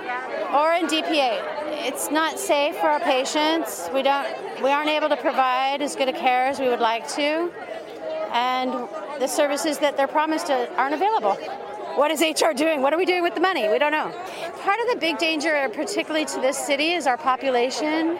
or 0.56 0.72
in 0.74 0.86
DPA. 0.86 1.60
It's 1.86 2.10
not 2.10 2.38
safe 2.38 2.76
for 2.76 2.88
our 2.88 3.00
patients. 3.00 3.88
We 3.94 4.02
don't 4.02 4.26
we 4.62 4.70
aren't 4.70 4.90
able 4.90 5.08
to 5.08 5.16
provide 5.16 5.82
as 5.82 5.96
good 5.96 6.08
a 6.08 6.12
care 6.12 6.46
as 6.46 6.58
we 6.58 6.68
would 6.68 6.80
like 6.80 7.08
to. 7.14 7.50
And 8.32 8.72
the 9.20 9.26
services 9.26 9.78
that 9.78 9.96
they're 9.96 10.08
promised 10.08 10.50
aren't 10.50 10.94
available. 10.94 11.34
What 11.96 12.10
is 12.10 12.20
HR 12.20 12.52
doing? 12.54 12.82
What 12.82 12.92
are 12.92 12.96
we 12.96 13.04
doing 13.04 13.22
with 13.22 13.34
the 13.34 13.40
money? 13.40 13.68
We 13.68 13.78
don't 13.78 13.92
know. 13.92 14.10
Part 14.62 14.80
of 14.80 14.88
the 14.92 14.96
big 15.00 15.18
danger, 15.18 15.68
particularly 15.74 16.24
to 16.26 16.40
this 16.40 16.56
city, 16.56 16.92
is 16.92 17.06
our 17.06 17.16
population 17.16 18.18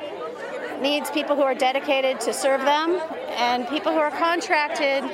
needs 0.81 1.11
people 1.11 1.37
who 1.37 1.43
are 1.43 1.55
dedicated 1.55 2.21
to 2.21 2.33
serve 2.33 2.63
them 2.63 3.01
and 3.31 3.67
people 3.69 3.93
who 3.93 3.99
are 3.99 4.11
contracted, 4.11 5.05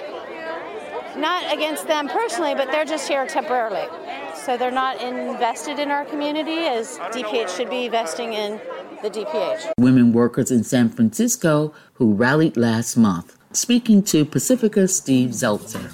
not 1.17 1.53
against 1.53 1.87
them 1.87 2.09
personally, 2.09 2.55
but 2.55 2.71
they're 2.71 2.85
just 2.85 3.09
here 3.09 3.27
temporarily. 3.27 3.87
So 4.35 4.57
they're 4.57 4.71
not 4.71 5.01
invested 5.03 5.79
in 5.79 5.91
our 5.91 6.05
community 6.05 6.67
as 6.67 6.99
DPH 6.99 7.57
should 7.57 7.71
be 7.71 7.87
investing 7.87 8.33
in 8.33 8.61
the 9.03 9.11
DPH. 9.11 9.73
Women 9.79 10.13
workers 10.13 10.51
in 10.51 10.65
San 10.65 10.89
Francisco 10.89 11.75
who 11.95 12.15
rallied 12.15 12.57
last 12.57 12.97
month, 12.97 13.37
speaking 13.53 14.03
to 14.05 14.25
Pacifica 14.25 14.89
Steve 14.89 15.31
Zeltzer. 15.31 15.93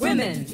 Women 0.00 0.46
should 0.46 0.47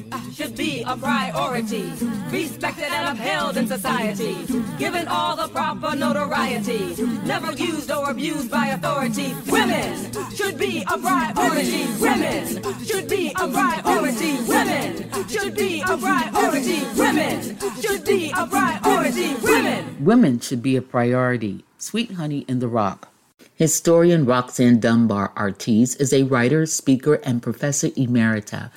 be 0.64 0.82
a 0.86 0.96
priority, 0.96 1.92
respected 2.30 2.88
and 2.96 3.04
upheld 3.12 3.58
in 3.58 3.66
society, 3.66 4.34
given 4.78 5.06
all 5.08 5.36
the 5.36 5.48
proper 5.48 5.94
notoriety, 5.94 6.96
never 7.32 7.52
used 7.52 7.90
or 7.90 8.10
abused 8.10 8.50
by 8.50 8.68
authority. 8.68 9.34
Women 9.56 10.10
should 10.34 10.56
be 10.56 10.82
a 10.90 10.96
priority. 10.96 11.84
Women 12.00 12.44
should 12.82 13.08
be 13.10 13.24
a 13.42 13.46
priority. 13.56 14.32
Women 14.54 15.28
should 15.28 15.54
be 15.54 15.82
a 15.82 15.96
priority. 15.98 16.80
Women 16.96 17.36
should 17.82 18.04
be 18.06 18.32
a 18.34 18.46
priority. 18.46 19.34
Women. 19.42 20.04
Women 20.10 20.40
should 20.40 20.62
be 20.62 20.76
a 20.76 20.82
priority. 20.82 21.64
Sweet 21.76 22.12
Honey 22.12 22.46
in 22.48 22.60
the 22.60 22.68
Rock. 22.68 23.08
Historian 23.54 24.24
Roxanne 24.24 24.80
Dunbar 24.80 25.30
Ortiz 25.36 25.94
is 25.96 26.14
a 26.14 26.22
writer, 26.22 26.64
speaker, 26.64 27.16
and 27.16 27.42
professor 27.42 27.88
emerita 27.90 28.70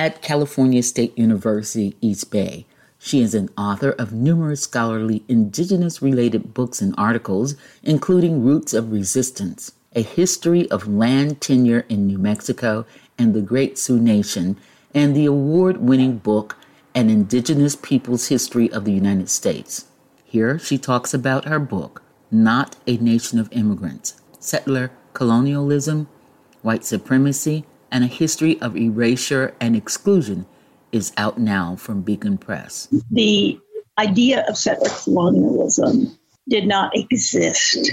at 0.00 0.22
California 0.22 0.82
State 0.82 1.16
University, 1.18 1.94
East 2.00 2.30
Bay. 2.30 2.64
She 2.98 3.20
is 3.20 3.34
an 3.34 3.50
author 3.58 3.90
of 3.90 4.14
numerous 4.14 4.62
scholarly 4.62 5.22
indigenous 5.28 6.00
related 6.00 6.54
books 6.54 6.80
and 6.80 6.94
articles, 6.96 7.54
including 7.82 8.42
Roots 8.42 8.72
of 8.72 8.92
Resistance, 8.92 9.72
A 9.94 10.00
History 10.00 10.70
of 10.70 10.88
Land 10.88 11.42
Tenure 11.42 11.84
in 11.90 12.06
New 12.06 12.16
Mexico 12.16 12.86
and 13.18 13.34
the 13.34 13.42
Great 13.42 13.76
Sioux 13.76 14.00
Nation, 14.00 14.56
and 14.94 15.14
the 15.14 15.26
award 15.26 15.76
winning 15.76 16.16
book, 16.16 16.56
An 16.94 17.10
Indigenous 17.10 17.76
People's 17.76 18.28
History 18.28 18.72
of 18.72 18.86
the 18.86 18.92
United 18.92 19.28
States. 19.28 19.84
Here 20.24 20.58
she 20.58 20.78
talks 20.78 21.12
about 21.12 21.44
her 21.44 21.58
book, 21.58 22.00
Not 22.30 22.74
a 22.86 22.96
Nation 22.96 23.38
of 23.38 23.52
Immigrants 23.52 24.18
Settler 24.38 24.92
Colonialism, 25.12 26.08
White 26.62 26.86
Supremacy, 26.86 27.66
and 27.90 28.04
a 28.04 28.08
history 28.08 28.60
of 28.60 28.76
erasure 28.76 29.54
and 29.60 29.76
exclusion 29.76 30.46
is 30.92 31.12
out 31.16 31.38
now 31.38 31.76
from 31.76 32.02
Beacon 32.02 32.38
Press. 32.38 32.88
The 33.10 33.58
idea 33.98 34.44
of 34.48 34.56
settler 34.56 34.90
colonialism 35.04 36.18
did 36.48 36.66
not 36.66 36.96
exist 36.96 37.90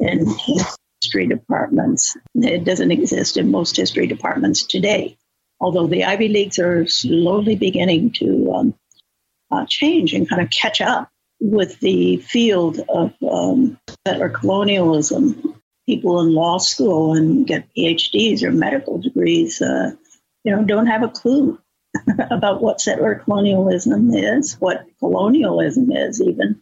in 0.00 0.26
history 0.26 1.26
departments. 1.26 2.16
It 2.34 2.64
doesn't 2.64 2.90
exist 2.90 3.36
in 3.36 3.50
most 3.50 3.76
history 3.76 4.06
departments 4.06 4.64
today, 4.64 5.16
although 5.60 5.86
the 5.86 6.04
Ivy 6.04 6.28
Leagues 6.28 6.58
are 6.58 6.86
slowly 6.86 7.56
beginning 7.56 8.12
to 8.12 8.52
um, 8.52 8.74
uh, 9.50 9.66
change 9.68 10.14
and 10.14 10.28
kind 10.28 10.42
of 10.42 10.50
catch 10.50 10.80
up 10.80 11.10
with 11.40 11.78
the 11.80 12.16
field 12.18 12.80
of 12.88 13.12
um, 13.28 13.78
settler 14.06 14.28
colonialism 14.28 15.54
people 15.88 16.20
in 16.20 16.34
law 16.34 16.58
school 16.58 17.14
and 17.14 17.46
get 17.46 17.66
PhDs 17.74 18.42
or 18.42 18.52
medical 18.52 18.98
degrees, 18.98 19.62
uh, 19.62 19.92
you 20.44 20.54
know, 20.54 20.62
don't 20.62 20.86
have 20.86 21.02
a 21.02 21.08
clue 21.08 21.58
about 22.30 22.60
what 22.60 22.78
settler 22.78 23.14
colonialism 23.14 24.12
is, 24.12 24.60
what 24.60 24.84
colonialism 24.98 25.90
is, 25.90 26.20
even. 26.20 26.60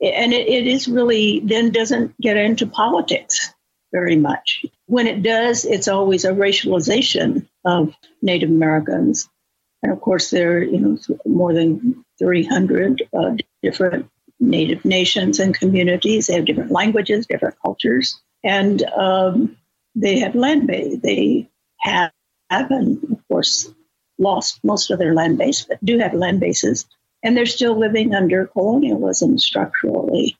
And 0.00 0.32
it, 0.32 0.46
it 0.46 0.68
is 0.68 0.86
really 0.86 1.40
then 1.40 1.72
doesn't 1.72 2.14
get 2.20 2.36
into 2.36 2.68
politics 2.68 3.52
very 3.92 4.14
much. 4.14 4.64
When 4.86 5.08
it 5.08 5.24
does, 5.24 5.64
it's 5.64 5.88
always 5.88 6.24
a 6.24 6.30
racialization 6.30 7.48
of 7.64 7.92
Native 8.22 8.50
Americans. 8.50 9.28
And 9.82 9.90
of 9.90 10.00
course, 10.00 10.30
there 10.30 10.58
are 10.58 10.62
you 10.62 10.78
know 10.78 10.98
more 11.26 11.52
than 11.52 12.04
300 12.20 13.08
uh, 13.12 13.34
different 13.60 14.08
Native 14.38 14.84
nations 14.84 15.40
and 15.40 15.52
communities. 15.52 16.28
They 16.28 16.34
have 16.34 16.44
different 16.44 16.70
languages, 16.70 17.26
different 17.26 17.56
cultures 17.60 18.20
and 18.44 18.82
um, 18.82 19.56
they 19.94 20.18
have 20.20 20.34
land 20.34 20.66
base. 20.66 20.98
They 21.02 21.50
have, 21.80 22.12
and 22.50 23.02
of 23.10 23.28
course, 23.28 23.72
lost 24.18 24.60
most 24.64 24.90
of 24.90 24.98
their 24.98 25.14
land 25.14 25.38
base, 25.38 25.64
but 25.64 25.84
do 25.84 25.98
have 25.98 26.14
land 26.14 26.40
bases, 26.40 26.86
and 27.22 27.36
they're 27.36 27.46
still 27.46 27.78
living 27.78 28.14
under 28.14 28.46
colonialism 28.46 29.38
structurally. 29.38 30.36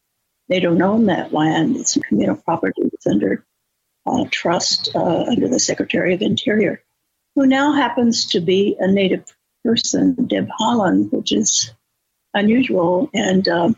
They 0.49 0.61
don't 0.61 0.83
own 0.83 1.07
that 1.07 1.33
land; 1.33 1.77
it's 1.77 1.97
communal 2.09 2.37
property. 2.37 2.83
It's 2.93 3.07
under 3.07 3.45
uh, 4.07 4.25
trust 4.31 4.91
uh, 4.95 5.25
under 5.29 5.49
the 5.49 5.61
Secretary 5.61 6.15
of 6.15 6.23
Interior, 6.23 6.83
who 7.35 7.47
now 7.47 7.73
happens 7.73 8.27
to 8.27 8.41
be 8.41 8.77
a 8.79 8.91
Native 8.91 9.25
person, 9.65 10.15
Deb 10.27 10.49
Haaland, 10.61 11.13
which 11.13 11.33
is 11.33 11.73
unusual, 12.35 13.11
and 13.15 13.47
um, 13.49 13.77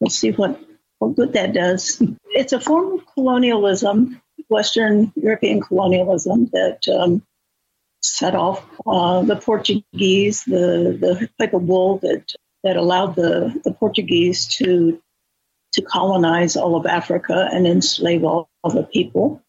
we'll 0.00 0.10
see 0.10 0.30
what, 0.32 0.60
what 0.98 1.16
good 1.16 1.32
that 1.34 1.52
does. 1.52 2.02
It's 2.30 2.52
a 2.52 2.60
form 2.60 2.94
of 2.94 3.06
colonialism, 3.14 4.20
Western 4.48 5.12
European 5.16 5.60
colonialism, 5.60 6.46
that 6.52 6.88
um, 6.88 7.22
set 8.02 8.34
off 8.34 8.64
uh, 8.86 9.22
the 9.22 9.36
Portuguese, 9.36 10.44
the, 10.44 10.96
the 11.00 11.28
papal 11.38 11.60
bull 11.60 11.98
that, 11.98 12.32
that 12.62 12.76
allowed 12.76 13.16
the, 13.16 13.60
the 13.64 13.72
Portuguese 13.72 14.46
to, 14.56 15.00
to 15.72 15.82
colonize 15.82 16.56
all 16.56 16.76
of 16.76 16.86
Africa 16.86 17.48
and 17.52 17.66
enslave 17.66 18.24
all, 18.24 18.48
all 18.62 18.70
the 18.70 18.84
people, 18.84 19.42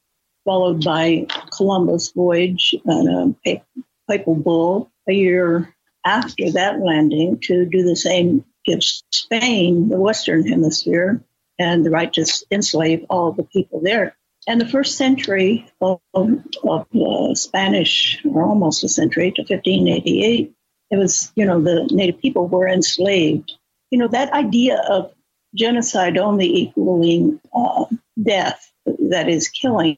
followed 0.46 0.84
by 0.84 1.28
Columbus' 1.56 2.12
voyage 2.12 2.76
and 2.86 3.36
a 3.46 3.64
papal 4.10 4.36
bull 4.36 4.92
a 5.08 5.14
year 5.14 5.74
after 6.06 6.52
that 6.52 6.80
landing 6.80 7.40
to 7.44 7.66
do 7.66 7.84
the 7.84 7.96
same, 7.96 8.46
give 8.66 8.80
Spain, 8.82 9.90
the 9.90 10.00
Western 10.00 10.48
Hemisphere, 10.48 11.22
and 11.60 11.86
the 11.86 11.90
right 11.90 12.12
to 12.14 12.26
enslave 12.52 13.06
all 13.10 13.32
the 13.32 13.44
people 13.44 13.82
there. 13.82 14.16
And 14.48 14.62
the 14.62 14.68
first 14.68 14.98
century 14.98 15.70
of, 15.82 16.00
of 16.14 16.88
uh, 16.96 17.36
Spanish, 17.36 18.22
or 18.26 18.44
almost 18.44 18.84
a 18.84 18.90
century 18.90 19.32
to 19.32 19.42
1588, 19.42 20.54
it 20.90 20.96
was, 20.96 21.32
you 21.36 21.46
know, 21.46 21.62
the 21.62 21.88
native 21.92 22.22
people 22.22 22.48
were 22.48 22.68
enslaved. 22.68 23.52
You 23.92 24.00
know, 24.00 24.08
that 24.08 24.32
idea 24.32 24.82
of 24.90 25.14
genocide 25.54 26.18
only 26.18 26.62
equaling 26.62 27.42
uh, 27.54 27.86
death, 28.22 28.72
that 29.10 29.28
is, 29.28 29.50
killing, 29.50 29.98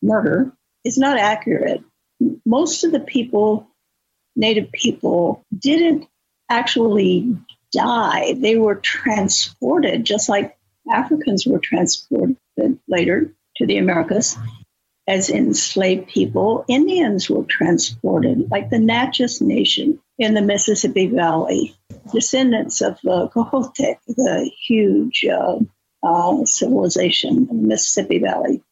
murder, 0.00 0.52
is 0.84 0.96
not 0.96 1.18
accurate. 1.18 1.82
Most 2.46 2.84
of 2.84 2.92
the 2.92 3.00
people, 3.00 3.68
native 4.34 4.72
people, 4.72 5.44
didn't 5.56 6.06
actually 6.48 7.36
die. 7.70 8.34
They 8.34 8.56
were 8.56 8.76
transported, 8.76 10.04
just 10.04 10.28
like 10.28 10.56
Africans 10.90 11.46
were 11.46 11.58
transported 11.58 12.36
later 12.88 13.32
to 13.56 13.66
the 13.66 13.78
Americas 13.78 14.36
as 15.06 15.30
enslaved 15.30 16.08
people. 16.08 16.64
Indians 16.68 17.28
were 17.28 17.44
transported, 17.44 18.50
like 18.50 18.70
the 18.70 18.78
Natchez 18.78 19.40
Nation 19.40 20.00
in 20.18 20.34
the 20.34 20.42
Mississippi 20.42 21.06
Valley, 21.06 21.76
descendants 22.12 22.80
of 22.80 22.98
uh, 23.08 23.28
Cahokia, 23.28 23.96
the 24.06 24.50
huge 24.66 25.24
uh, 25.24 25.58
uh, 26.02 26.44
civilization 26.44 27.48
in 27.50 27.62
the 27.62 27.68
Mississippi 27.68 28.18
Valley. 28.18 28.62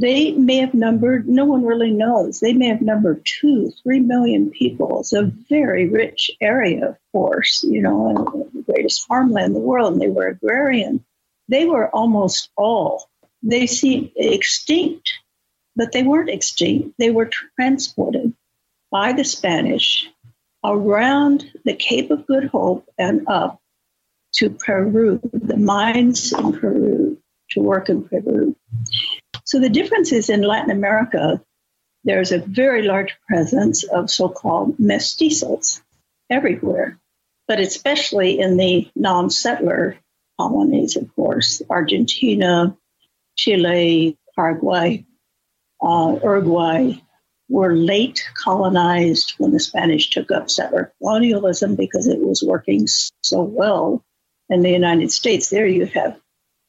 They 0.00 0.30
may 0.30 0.58
have 0.58 0.74
numbered, 0.74 1.28
no 1.28 1.44
one 1.44 1.64
really 1.64 1.90
knows, 1.90 2.38
they 2.38 2.52
may 2.52 2.68
have 2.68 2.80
numbered 2.80 3.26
two, 3.26 3.72
three 3.82 3.98
million 3.98 4.50
people. 4.50 5.00
It's 5.00 5.12
a 5.12 5.32
very 5.48 5.88
rich 5.88 6.30
area, 6.40 6.90
of 6.90 6.96
course, 7.10 7.64
you 7.64 7.82
know, 7.82 8.48
the 8.54 8.62
greatest 8.62 9.06
farmland 9.06 9.46
in 9.46 9.52
the 9.54 9.58
world, 9.58 9.94
and 9.94 10.02
they 10.02 10.08
were 10.08 10.28
agrarian. 10.28 11.04
They 11.48 11.64
were 11.64 11.88
almost 11.88 12.50
all 12.56 13.08
they 13.42 13.66
seemed 13.66 14.10
extinct, 14.16 15.10
but 15.76 15.92
they 15.92 16.02
weren't 16.02 16.30
extinct. 16.30 16.94
They 16.98 17.10
were 17.10 17.30
transported 17.56 18.34
by 18.90 19.12
the 19.12 19.24
Spanish 19.24 20.08
around 20.64 21.50
the 21.64 21.74
Cape 21.74 22.10
of 22.10 22.26
Good 22.26 22.46
Hope 22.46 22.88
and 22.98 23.28
up 23.28 23.60
to 24.34 24.50
Peru, 24.50 25.20
the 25.32 25.56
mines 25.56 26.32
in 26.32 26.52
Peru, 26.52 27.18
to 27.50 27.60
work 27.60 27.88
in 27.88 28.08
Peru. 28.08 28.56
So 29.44 29.60
the 29.60 29.70
difference 29.70 30.12
is 30.12 30.28
in 30.28 30.42
Latin 30.42 30.70
America, 30.70 31.42
there's 32.04 32.32
a 32.32 32.38
very 32.38 32.82
large 32.82 33.16
presence 33.26 33.84
of 33.84 34.10
so 34.10 34.28
called 34.28 34.78
mestizos 34.78 35.80
everywhere, 36.28 36.98
but 37.46 37.60
especially 37.60 38.38
in 38.38 38.56
the 38.56 38.90
non 38.94 39.30
settler 39.30 39.96
colonies, 40.38 40.96
of 40.96 41.14
course, 41.14 41.62
Argentina, 41.68 42.76
Chile, 43.36 44.16
Paraguay, 44.34 45.04
uh, 45.82 46.18
Uruguay 46.22 46.94
were 47.48 47.74
late 47.74 48.22
colonized 48.42 49.34
when 49.38 49.52
the 49.52 49.60
Spanish 49.60 50.10
took 50.10 50.30
up 50.30 50.50
settler 50.50 50.92
colonialism 50.98 51.76
because 51.76 52.06
it 52.06 52.20
was 52.20 52.42
working 52.42 52.86
so 52.86 53.42
well 53.42 54.04
in 54.50 54.60
the 54.60 54.70
United 54.70 55.10
States. 55.10 55.48
There 55.48 55.66
you 55.66 55.86
have 55.86 56.20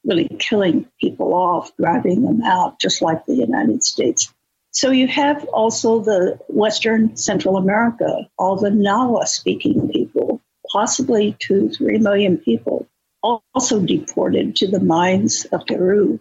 really 0.05 0.27
killing 0.39 0.88
people 0.99 1.33
off, 1.33 1.75
driving 1.77 2.21
them 2.21 2.41
out, 2.43 2.79
just 2.79 3.01
like 3.01 3.25
the 3.25 3.35
United 3.35 3.83
States. 3.83 4.33
So 4.72 4.91
you 4.91 5.07
have 5.07 5.44
also 5.46 6.00
the 6.00 6.39
Western 6.48 7.17
Central 7.17 7.57
America, 7.57 8.29
all 8.37 8.55
the 8.55 8.70
Nahua 8.70 9.27
speaking 9.27 9.89
people, 9.89 10.41
possibly 10.72 11.35
two, 11.39 11.70
three 11.70 11.98
million 11.98 12.37
people, 12.37 12.87
also 13.22 13.79
deported 13.79 14.55
to 14.58 14.68
the 14.68 14.79
mines 14.79 15.46
of 15.46 15.66
Peru 15.66 16.20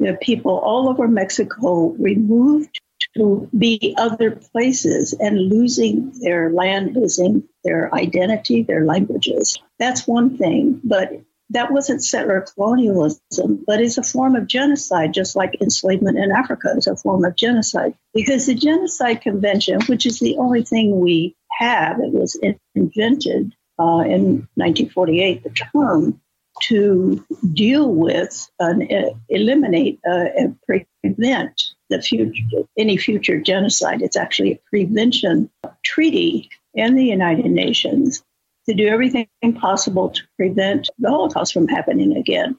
you 0.00 0.06
know, 0.06 0.16
people 0.20 0.58
all 0.58 0.88
over 0.88 1.06
Mexico 1.06 1.90
removed 1.98 2.80
to 3.16 3.48
be 3.56 3.94
other 3.98 4.30
places 4.30 5.12
and 5.12 5.38
losing 5.38 6.12
their 6.20 6.50
land, 6.50 6.94
losing 6.96 7.44
their 7.64 7.94
identity, 7.94 8.62
their 8.62 8.86
languages. 8.86 9.58
That's 9.78 10.06
one 10.06 10.38
thing, 10.38 10.80
but 10.82 11.12
that 11.50 11.72
wasn't 11.72 12.02
settler 12.02 12.46
colonialism, 12.54 13.64
but 13.66 13.82
is 13.82 13.98
a 13.98 14.02
form 14.02 14.36
of 14.36 14.46
genocide, 14.46 15.12
just 15.12 15.36
like 15.36 15.60
enslavement 15.60 16.16
in 16.16 16.30
Africa 16.30 16.72
is 16.76 16.86
a 16.86 16.96
form 16.96 17.24
of 17.24 17.36
genocide. 17.36 17.94
Because 18.14 18.46
the 18.46 18.54
Genocide 18.54 19.20
Convention, 19.20 19.80
which 19.86 20.06
is 20.06 20.20
the 20.20 20.38
only 20.38 20.62
thing 20.62 21.00
we 21.00 21.36
have, 21.58 21.98
it 22.00 22.12
was 22.12 22.40
invented 22.74 23.52
uh, 23.78 24.04
in 24.06 24.48
1948, 24.54 25.42
the 25.42 25.50
term 25.50 26.20
to 26.60 27.24
deal 27.52 27.92
with 27.92 28.50
and 28.58 28.82
uh, 28.92 29.10
eliminate 29.28 30.00
uh, 30.06 30.26
and 30.36 30.58
prevent 30.62 31.62
the 31.88 32.00
future 32.00 32.62
any 32.78 32.96
future 32.96 33.40
genocide. 33.40 34.02
It's 34.02 34.16
actually 34.16 34.52
a 34.52 34.60
prevention 34.68 35.50
treaty 35.84 36.48
in 36.74 36.94
the 36.94 37.04
United 37.04 37.50
Nations 37.50 38.22
to 38.68 38.74
do 38.74 38.86
everything 38.86 39.28
possible 39.58 40.10
to 40.10 40.22
prevent 40.36 40.88
the 40.98 41.08
Holocaust 41.08 41.52
from 41.52 41.68
happening 41.68 42.16
again, 42.16 42.56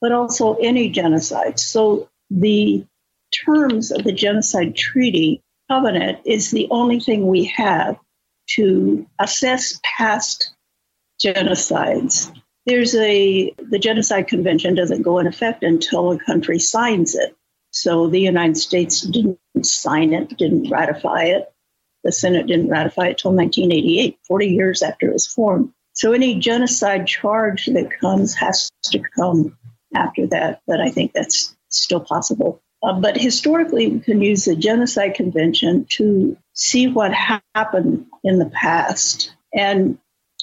but 0.00 0.12
also 0.12 0.54
any 0.54 0.90
genocide. 0.90 1.60
So 1.60 2.08
the 2.30 2.84
terms 3.46 3.92
of 3.92 4.04
the 4.04 4.12
genocide 4.12 4.74
treaty 4.74 5.42
covenant 5.68 6.20
is 6.24 6.50
the 6.50 6.68
only 6.70 7.00
thing 7.00 7.26
we 7.26 7.44
have 7.56 7.96
to 8.56 9.06
assess 9.20 9.78
past 9.84 10.52
genocides 11.24 12.32
there's 12.66 12.94
a 12.94 13.54
the 13.58 13.78
genocide 13.78 14.28
convention 14.28 14.74
doesn't 14.74 15.02
go 15.02 15.18
in 15.18 15.26
effect 15.26 15.62
until 15.62 16.12
a 16.12 16.18
country 16.18 16.58
signs 16.58 17.14
it. 17.14 17.36
So 17.72 18.08
the 18.08 18.20
united 18.20 18.56
states 18.56 19.00
didn't 19.00 19.38
sign 19.62 20.12
it 20.12 20.36
didn't 20.36 20.70
ratify 20.70 21.24
it. 21.24 21.52
The 22.04 22.12
senate 22.12 22.46
didn't 22.46 22.70
ratify 22.70 23.06
it 23.06 23.10
until 23.10 23.32
1988 23.32 24.18
40 24.26 24.46
years 24.46 24.82
after 24.82 25.08
it 25.08 25.12
was 25.12 25.26
formed. 25.26 25.72
So 25.92 26.12
any 26.12 26.38
genocide 26.38 27.06
charge 27.06 27.66
that 27.66 27.98
comes 28.00 28.34
has 28.34 28.70
to 28.84 29.00
come 29.00 29.56
after 29.94 30.26
that 30.28 30.62
but 30.66 30.80
i 30.80 30.90
think 30.90 31.12
that's 31.12 31.56
still 31.70 32.00
possible. 32.00 32.62
Uh, 32.82 32.98
but 32.98 33.16
historically 33.16 33.88
we 33.88 34.00
can 34.00 34.22
use 34.22 34.44
the 34.44 34.56
genocide 34.56 35.14
convention 35.14 35.86
to 35.90 36.36
see 36.54 36.88
what 36.88 37.12
ha- 37.12 37.42
happened 37.54 38.06
in 38.24 38.38
the 38.38 38.46
past. 38.46 39.34
And 39.54 39.98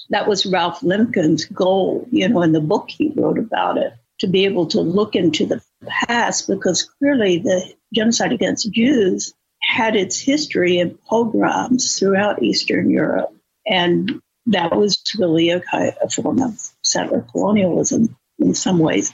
that 0.10 0.28
was 0.28 0.46
Ralph 0.46 0.82
Lemkin's 0.82 1.46
goal, 1.46 2.08
you 2.12 2.28
know, 2.30 2.41
in 2.41 2.52
the 2.52 2.62
book 2.62 2.89
he 2.89 3.12
wrote 3.15 3.38
about 3.38 3.78
it, 3.78 3.93
to 4.20 4.28
be 4.28 4.46
able 4.46 4.67
to 4.67 4.82
look 4.82 5.15
into 5.15 5.46
the 5.46 5.62
past 5.86 6.48
because 6.48 6.84
clearly 6.84 7.39
the 7.39 7.74
genocide 7.93 8.34
against 8.34 8.72
Jews 8.72 9.34
had 9.62 9.96
its 9.96 10.20
history 10.20 10.80
in 10.80 10.98
pogroms 11.10 11.98
throughout 11.98 12.41
Eastern 12.41 12.89
Europe. 12.89 13.34
And 13.65 14.22
that 14.48 14.76
was 14.76 15.02
really 15.20 15.50
a, 15.50 15.62
a 15.74 16.10
form 16.10 16.41
of 16.41 16.58
settler 16.84 17.26
colonialism 17.32 18.15
in 18.39 18.54
some 18.54 18.80
ways. 18.80 19.13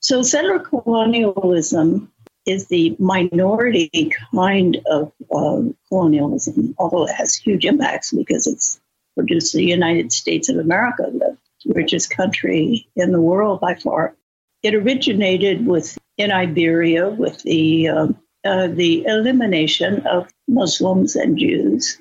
So, 0.00 0.22
settler 0.22 0.60
colonialism 0.60 2.12
is 2.46 2.68
the 2.68 2.94
minority 3.00 4.12
kind 4.32 4.78
of 4.86 5.12
uh, 5.34 5.62
colonialism, 5.88 6.76
although 6.78 7.08
it 7.08 7.14
has 7.14 7.34
huge 7.34 7.64
impacts 7.64 8.12
because 8.12 8.46
it's 8.46 8.80
produced 9.16 9.52
the 9.54 9.64
United 9.64 10.12
States 10.12 10.48
of 10.48 10.58
America, 10.58 11.10
the 11.10 11.36
richest 11.74 12.10
country 12.10 12.86
in 12.94 13.12
the 13.12 13.20
world 13.20 13.60
by 13.60 13.74
far. 13.74 14.14
It 14.62 14.74
originated 14.74 15.66
with 15.66 15.98
in 16.16 16.30
Iberia 16.30 17.08
with 17.08 17.42
the 17.42 17.88
uh, 17.88 18.08
uh, 18.44 18.68
the 18.68 19.04
elimination 19.06 20.06
of 20.06 20.28
Muslims 20.46 21.16
and 21.16 21.36
Jews, 21.38 21.98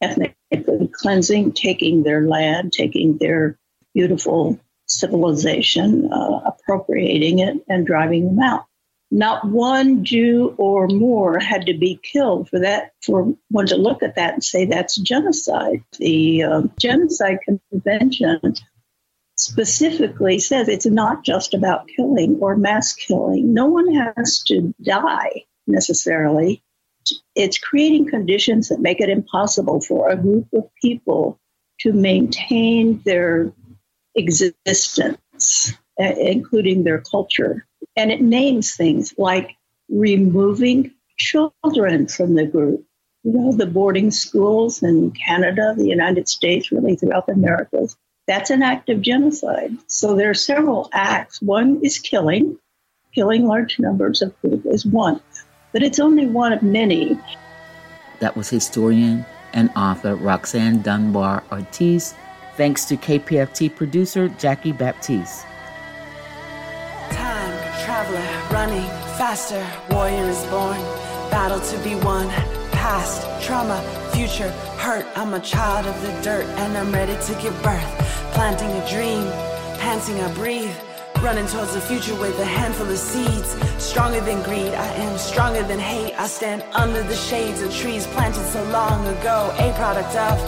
ethnic 0.00 0.34
cleansing, 0.92 1.52
taking 1.52 2.02
their 2.02 2.26
land, 2.26 2.72
taking 2.72 3.18
their 3.18 3.58
beautiful 3.94 4.58
civilization, 4.86 6.10
uh, 6.12 6.40
appropriating 6.46 7.40
it, 7.40 7.58
and 7.68 7.86
driving 7.86 8.26
them 8.26 8.40
out. 8.40 8.64
Not 9.14 9.46
one 9.46 10.04
Jew 10.04 10.54
or 10.56 10.88
more 10.88 11.38
had 11.38 11.66
to 11.66 11.74
be 11.74 12.00
killed 12.02 12.48
for 12.48 12.60
that, 12.60 12.92
for 13.02 13.34
one 13.50 13.66
to 13.66 13.76
look 13.76 14.02
at 14.02 14.16
that 14.16 14.32
and 14.32 14.42
say 14.42 14.64
that's 14.64 14.96
genocide. 14.96 15.84
The 15.98 16.42
uh, 16.44 16.62
Genocide 16.80 17.40
Convention 17.70 18.54
specifically 19.36 20.38
says 20.38 20.66
it's 20.66 20.86
not 20.86 21.26
just 21.26 21.52
about 21.52 21.88
killing 21.94 22.38
or 22.40 22.56
mass 22.56 22.94
killing. 22.94 23.52
No 23.52 23.66
one 23.66 23.92
has 23.92 24.42
to 24.44 24.74
die 24.82 25.44
necessarily. 25.66 26.62
It's 27.34 27.58
creating 27.58 28.08
conditions 28.08 28.70
that 28.70 28.80
make 28.80 29.02
it 29.02 29.10
impossible 29.10 29.82
for 29.82 30.08
a 30.08 30.16
group 30.16 30.46
of 30.54 30.70
people 30.80 31.38
to 31.80 31.92
maintain 31.92 33.02
their 33.04 33.52
existence, 34.14 35.74
including 35.98 36.84
their 36.84 37.02
culture. 37.02 37.66
And 37.96 38.10
it 38.10 38.20
names 38.20 38.74
things 38.74 39.14
like 39.18 39.56
removing 39.88 40.92
children 41.18 42.08
from 42.08 42.34
the 42.34 42.46
group. 42.46 42.84
You 43.22 43.32
know, 43.32 43.52
the 43.52 43.66
boarding 43.66 44.10
schools 44.10 44.82
in 44.82 45.12
Canada, 45.12 45.74
the 45.76 45.86
United 45.86 46.28
States, 46.28 46.72
really 46.72 46.96
throughout 46.96 47.26
the 47.26 47.32
Americas, 47.32 47.96
that's 48.26 48.50
an 48.50 48.62
act 48.62 48.88
of 48.88 49.00
genocide. 49.00 49.76
So 49.86 50.16
there 50.16 50.30
are 50.30 50.34
several 50.34 50.88
acts. 50.92 51.40
One 51.40 51.80
is 51.84 51.98
killing, 51.98 52.58
killing 53.14 53.46
large 53.46 53.78
numbers 53.78 54.22
of 54.22 54.40
people 54.42 54.72
is 54.72 54.86
one, 54.86 55.20
but 55.72 55.82
it's 55.82 56.00
only 56.00 56.26
one 56.26 56.52
of 56.52 56.62
many. 56.62 57.18
That 58.20 58.36
was 58.36 58.48
historian 58.48 59.24
and 59.52 59.70
author 59.76 60.14
Roxanne 60.14 60.82
Dunbar 60.82 61.44
Ortiz. 61.52 62.14
Thanks 62.56 62.84
to 62.86 62.96
KPFT 62.96 63.74
producer 63.74 64.28
Jackie 64.28 64.72
Baptiste. 64.72 65.46
Running 68.62 68.88
faster, 69.18 69.66
warrior 69.90 70.28
is 70.28 70.44
born, 70.44 70.78
battle 71.32 71.58
to 71.58 71.76
be 71.78 71.96
won, 71.96 72.28
past, 72.70 73.18
trauma, 73.44 73.78
future, 74.14 74.50
hurt. 74.78 75.04
I'm 75.16 75.34
a 75.34 75.40
child 75.40 75.84
of 75.84 76.00
the 76.00 76.12
dirt 76.22 76.46
and 76.60 76.78
I'm 76.78 76.92
ready 76.92 77.16
to 77.26 77.32
give 77.42 77.60
birth. 77.60 77.92
Planting 78.34 78.70
a 78.70 78.88
dream, 78.88 79.24
panting, 79.80 80.20
I 80.20 80.32
breathe. 80.34 80.76
Running 81.20 81.48
towards 81.48 81.74
the 81.74 81.80
future 81.80 82.14
with 82.14 82.38
a 82.38 82.44
handful 82.44 82.88
of 82.88 82.98
seeds. 82.98 83.50
Stronger 83.82 84.20
than 84.20 84.40
greed, 84.44 84.74
I 84.74 84.88
am 85.06 85.18
stronger 85.18 85.64
than 85.64 85.80
hate. 85.80 86.14
I 86.14 86.28
stand 86.28 86.62
under 86.72 87.02
the 87.02 87.16
shades 87.16 87.62
of 87.62 87.74
trees 87.74 88.06
planted 88.14 88.46
so 88.56 88.62
long 88.70 89.04
ago. 89.16 89.52
A 89.58 89.72
product 89.72 90.14
of 90.14 90.38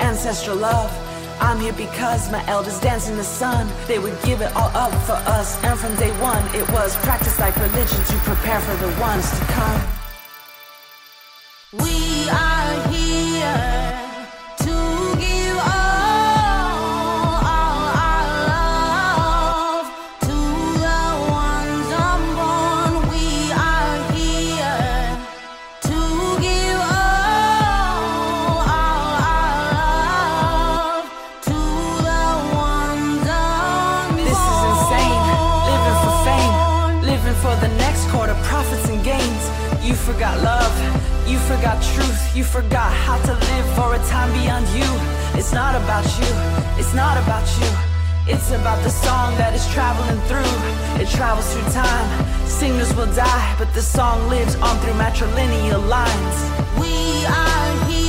ancestral 0.00 0.56
love. 0.56 0.90
I'm 1.40 1.60
here 1.60 1.72
because 1.72 2.30
my 2.30 2.44
elders 2.46 2.78
dance 2.80 3.08
in 3.08 3.16
the 3.16 3.24
sun. 3.24 3.70
They 3.86 3.98
would 3.98 4.16
give 4.22 4.40
it 4.40 4.54
all 4.54 4.70
up 4.74 4.92
for 5.04 5.18
us. 5.30 5.62
And 5.64 5.78
from 5.78 5.94
day 5.96 6.10
one, 6.20 6.44
it 6.54 6.68
was 6.72 6.96
practiced 6.98 7.38
like 7.38 7.56
religion 7.56 8.04
to 8.04 8.16
prepare 8.18 8.60
for 8.60 8.76
the 8.84 9.00
ones 9.00 9.30
to 9.38 9.44
come. 9.46 9.80
We 11.82 12.13
forgot 40.04 40.36
love, 40.42 40.74
you 41.26 41.38
forgot 41.38 41.82
truth, 41.82 42.36
you 42.36 42.44
forgot 42.44 42.92
how 42.92 43.16
to 43.24 43.32
live 43.32 43.66
for 43.74 43.94
a 43.94 43.98
time 44.06 44.30
beyond 44.38 44.68
you. 44.76 44.84
It's 45.38 45.52
not 45.52 45.74
about 45.74 46.04
you, 46.20 46.30
it's 46.78 46.92
not 46.92 47.16
about 47.16 47.46
you. 47.58 47.70
It's 48.26 48.50
about 48.52 48.82
the 48.82 48.88
song 48.88 49.36
that 49.36 49.52
is 49.52 49.66
traveling 49.74 50.20
through. 50.28 50.54
It 51.02 51.08
travels 51.10 51.52
through 51.52 51.70
time. 51.72 52.46
Singers 52.46 52.94
will 52.96 53.12
die, 53.14 53.54
but 53.58 53.72
the 53.74 53.82
song 53.82 54.28
lives 54.30 54.56
on 54.56 54.78
through 54.78 54.94
matrilineal 54.94 55.86
lines. 55.86 56.36
We 56.80 57.26
are 57.26 57.84
here. 57.86 58.03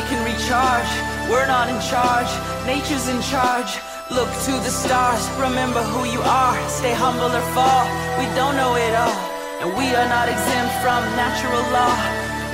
They 0.00 0.16
can 0.16 0.24
recharge. 0.24 0.88
We're 1.28 1.46
not 1.46 1.68
in 1.68 1.76
charge, 1.84 2.32
nature's 2.64 3.06
in 3.08 3.20
charge. 3.20 3.76
Look 4.08 4.32
to 4.48 4.52
the 4.64 4.72
stars, 4.72 5.20
remember 5.36 5.82
who 5.92 6.08
you 6.08 6.22
are. 6.24 6.56
Stay 6.70 6.94
humble 6.94 7.28
or 7.28 7.44
fall. 7.52 7.84
We 8.16 8.24
don't 8.32 8.56
know 8.56 8.80
it 8.80 8.94
all, 8.96 9.12
and 9.60 9.68
we 9.76 9.92
are 9.92 10.08
not 10.08 10.32
exempt 10.32 10.72
from 10.80 11.04
natural 11.20 11.60
law. 11.76 11.92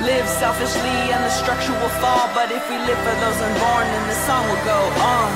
Live 0.03 0.27
selfishly 0.27 0.97
and 1.07 1.23
the 1.23 1.29
structure 1.29 1.71
will 1.71 1.95
fall. 2.03 2.27
But 2.35 2.51
if 2.51 2.67
we 2.67 2.75
live 2.83 2.99
for 2.99 3.15
those 3.23 3.39
unborn, 3.39 3.87
then 3.95 4.05
the 4.11 4.19
song 4.27 4.43
will 4.51 4.63
go 4.67 4.81
on. 5.15 5.31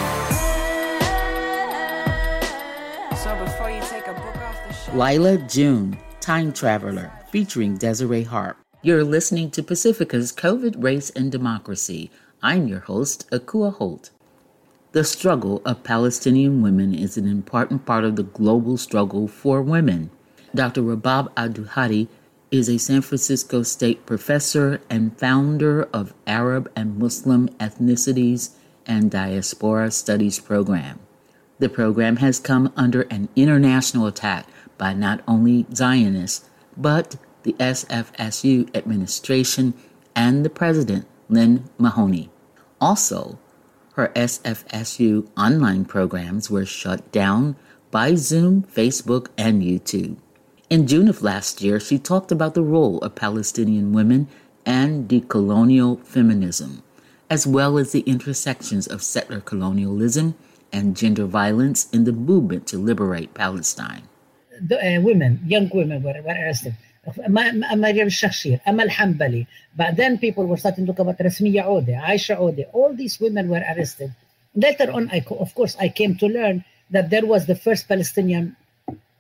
So 3.16 3.32
before 3.40 3.72
you 3.72 3.82
take 3.88 4.08
a 4.08 4.14
book 4.20 4.36
off 4.36 4.60
the 4.68 4.74
shelf. 4.74 4.98
Lyla 4.98 5.38
June, 5.48 5.98
Time 6.20 6.52
Traveler, 6.52 7.10
featuring 7.32 7.78
Desirae 7.78 8.26
Harp. 8.26 8.61
You're 8.84 9.04
listening 9.04 9.52
to 9.52 9.62
Pacifica's 9.62 10.34
COVID 10.34 10.84
Race 10.84 11.12
and 11.12 11.32
Democracy. 11.32 12.10
I'm 12.42 12.68
your 12.68 12.80
host, 12.80 13.30
Akua 13.30 13.76
Holt. 13.76 14.10
The 14.94 15.04
struggle 15.04 15.62
of 15.66 15.84
Palestinian 15.84 16.64
women 16.64 16.96
is 16.96 17.16
an 17.16 17.28
important 17.28 17.86
part 17.86 18.04
of 18.06 18.16
the 18.16 18.24
global 18.24 18.78
struggle 18.78 19.28
for 19.28 19.62
women. 19.62 20.10
Dr. 20.56 20.82
Rabab 20.82 21.32
Abdulhadi 21.36 22.08
is 22.50 22.68
a 22.68 22.80
San 22.80 23.04
Francisco 23.04 23.62
State 23.62 24.08
professor 24.08 24.82
and 24.90 25.16
founder 25.16 25.84
of 25.94 26.16
Arab 26.26 26.68
and 26.76 26.98
Muslim 26.98 27.50
Ethnicities 27.60 28.56
and 28.88 29.12
Diaspora 29.12 29.92
Studies 29.92 30.40
program. 30.40 30.98
The 31.60 31.70
program 31.70 32.16
has 32.16 32.40
come 32.40 32.74
under 32.76 33.04
an 33.04 33.30
international 33.36 34.08
attack 34.08 34.48
by 34.80 34.94
not 34.94 35.22
only 35.28 35.68
Zionists, 35.72 36.50
but 36.76 37.18
the 37.44 37.54
SFSU 37.54 38.76
administration, 38.76 39.74
and 40.16 40.46
the 40.46 40.50
president, 40.50 41.08
Lynn 41.30 41.70
Mahoney. 41.78 42.30
Also, 42.80 43.40
her 43.94 44.12
SFSU 44.16 45.28
online 45.38 45.86
programs 45.86 46.50
were 46.50 46.66
shut 46.66 47.12
down 47.12 47.56
by 47.92 48.16
Zoom, 48.16 48.64
Facebook, 48.64 49.28
and 49.38 49.62
YouTube. 49.62 50.18
In 50.70 50.88
June 50.88 51.10
of 51.10 51.22
last 51.22 51.62
year, 51.62 51.80
she 51.80 52.00
talked 52.00 52.32
about 52.32 52.54
the 52.54 52.64
role 52.64 53.00
of 53.00 53.16
Palestinian 53.16 53.92
women 53.92 54.28
and 54.66 55.10
decolonial 55.10 56.02
feminism, 56.06 56.84
as 57.30 57.46
well 57.46 57.78
as 57.78 57.92
the 57.92 58.02
intersections 58.02 58.88
of 58.88 59.04
settler 59.04 59.42
colonialism 59.42 60.36
and 60.72 60.96
gender 60.96 61.26
violence 61.26 61.90
in 61.92 62.06
the 62.06 62.14
movement 62.14 62.68
to 62.68 62.78
liberate 62.78 63.34
Palestine. 63.34 64.04
The, 64.62 64.78
uh, 64.78 65.02
women, 65.02 65.42
young 65.46 65.70
women 65.74 66.04
were, 66.04 66.14
arrested. 66.14 66.76
Maryam 67.28 68.10
Shashir, 68.10 68.62
Amal 68.66 68.88
Hanbali. 68.88 69.48
but 69.76 69.96
then 69.96 70.18
people 70.20 70.46
were 70.46 70.58
starting 70.58 70.86
to 70.86 70.94
talk 70.94 71.00
about 71.00 71.18
Rasmiya 71.18 71.66
Ode, 71.66 71.88
Aisha 71.88 72.38
Ode. 72.38 72.68
all 72.74 72.94
these 72.94 73.20
women 73.20 73.50
were 73.50 73.64
arrested 73.76 74.14
later 74.56 74.92
on 74.92 75.10
I, 75.12 75.26
of 75.32 75.54
course 75.56 75.76
I 75.80 75.90
came 75.90 76.16
to 76.18 76.28
learn 76.28 76.64
that 76.92 77.10
there 77.10 77.26
was 77.26 77.46
the 77.48 77.56
first 77.56 77.88
Palestinian 77.88 78.56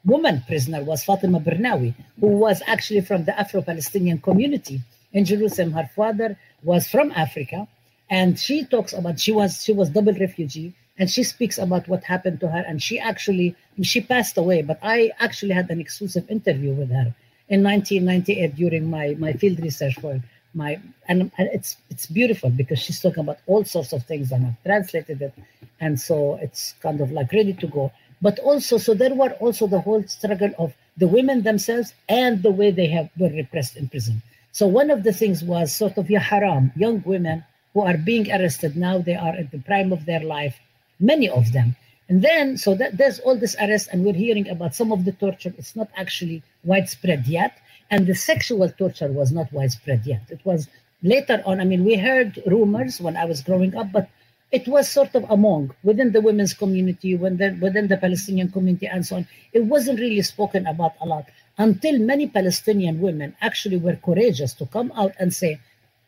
woman 0.05 0.43
prisoner 0.45 0.83
was 0.83 1.03
Fatima 1.03 1.39
Bernawi 1.39 1.95
who 2.19 2.27
was 2.27 2.61
actually 2.67 3.01
from 3.01 3.25
the 3.25 3.39
Afro-Palestinian 3.39 4.19
community 4.19 4.81
in 5.13 5.25
Jerusalem 5.25 5.71
her 5.71 5.89
father 5.95 6.37
was 6.63 6.87
from 6.87 7.11
Africa 7.11 7.67
and 8.11 8.37
she 8.37 8.63
talks 8.65 8.93
about 8.93 9.19
she 9.19 9.31
was 9.31 9.63
she 9.63 9.73
was 9.73 9.89
double 9.89 10.13
refugee 10.13 10.73
and 10.99 11.09
she 11.09 11.23
speaks 11.23 11.57
about 11.57 11.87
what 11.87 12.03
happened 12.03 12.39
to 12.41 12.47
her 12.47 12.63
and 12.67 12.83
she 12.83 12.99
actually 12.99 13.55
she 13.81 14.01
passed 14.01 14.37
away 14.37 14.61
but 14.61 14.77
i 14.83 15.09
actually 15.19 15.53
had 15.53 15.69
an 15.71 15.79
exclusive 15.79 16.29
interview 16.29 16.73
with 16.73 16.91
her 16.91 17.15
in 17.51 17.61
1998 17.63 18.55
during 18.55 18.89
my, 18.89 19.15
my 19.19 19.33
field 19.33 19.59
research 19.59 19.95
for 19.99 20.19
my 20.53 20.79
and, 21.07 21.31
and 21.37 21.49
it's 21.53 21.77
it's 21.89 22.05
beautiful 22.05 22.49
because 22.49 22.79
she's 22.79 23.01
talking 23.01 23.23
about 23.23 23.39
all 23.45 23.63
sorts 23.63 23.91
of 23.93 24.03
things 24.05 24.31
and 24.31 24.47
I've 24.47 24.63
translated 24.63 25.21
it. 25.21 25.33
And 25.79 25.99
so 25.99 26.35
it's 26.41 26.73
kind 26.81 27.01
of 27.01 27.11
like 27.11 27.31
ready 27.33 27.53
to 27.53 27.67
go. 27.67 27.91
But 28.21 28.39
also 28.39 28.77
so 28.77 28.93
there 28.93 29.13
were 29.13 29.31
also 29.43 29.67
the 29.67 29.81
whole 29.81 30.03
struggle 30.07 30.51
of 30.57 30.73
the 30.97 31.07
women 31.07 31.43
themselves 31.43 31.93
and 32.07 32.41
the 32.41 32.51
way 32.51 32.71
they 32.71 32.87
have 32.87 33.09
were 33.17 33.29
repressed 33.29 33.75
in 33.75 33.89
prison. 33.89 34.21
So 34.53 34.67
one 34.67 34.89
of 34.89 35.03
the 35.03 35.13
things 35.13 35.43
was 35.43 35.73
sort 35.73 35.97
of 35.97 36.09
ya 36.09 36.19
haram. 36.19 36.71
Young 36.75 37.01
women 37.05 37.43
who 37.73 37.81
are 37.81 37.97
being 37.97 38.31
arrested 38.31 38.75
now 38.77 38.97
they 38.99 39.15
are 39.15 39.35
at 39.35 39.51
the 39.51 39.59
prime 39.59 39.91
of 39.91 40.05
their 40.05 40.23
life. 40.23 40.55
Many 40.99 41.29
of 41.29 41.51
them 41.51 41.75
and 42.11 42.21
then, 42.21 42.57
so 42.57 42.75
that 42.75 42.97
there's 42.99 43.19
all 43.23 43.37
this 43.39 43.55
arrest, 43.63 43.87
and 43.91 44.03
we're 44.03 44.21
hearing 44.25 44.49
about 44.49 44.75
some 44.75 44.91
of 44.91 45.05
the 45.05 45.13
torture. 45.13 45.53
It's 45.57 45.75
not 45.79 45.89
actually 45.95 46.43
widespread 46.63 47.21
yet. 47.25 47.53
and 47.91 48.07
the 48.07 48.15
sexual 48.15 48.69
torture 48.69 49.11
was 49.11 49.31
not 49.31 49.51
widespread 49.51 50.05
yet. 50.05 50.23
It 50.29 50.39
was 50.45 50.67
later 51.03 51.43
on. 51.45 51.59
I 51.59 51.65
mean, 51.65 51.83
we 51.83 51.95
heard 51.95 52.41
rumors 52.47 53.01
when 53.01 53.17
I 53.17 53.25
was 53.25 53.41
growing 53.41 53.75
up, 53.75 53.91
but 53.91 54.09
it 54.51 54.67
was 54.67 54.89
sort 54.89 55.13
of 55.13 55.29
among 55.29 55.73
within 55.83 56.11
the 56.13 56.21
women's 56.21 56.53
community, 56.53 57.15
within 57.15 57.59
within 57.59 57.87
the 57.89 57.97
Palestinian 57.97 58.49
community, 58.51 58.87
and 58.87 59.05
so 59.05 59.17
on. 59.17 59.27
It 59.53 59.65
wasn't 59.65 59.99
really 59.99 60.21
spoken 60.21 60.65
about 60.67 60.93
a 61.01 61.05
lot 61.05 61.25
until 61.57 61.99
many 61.99 62.27
Palestinian 62.27 62.99
women 63.01 63.35
actually 63.41 63.77
were 63.77 63.97
courageous 63.97 64.53
to 64.55 64.65
come 64.67 64.91
out 64.95 65.13
and 65.19 65.33
say, 65.33 65.59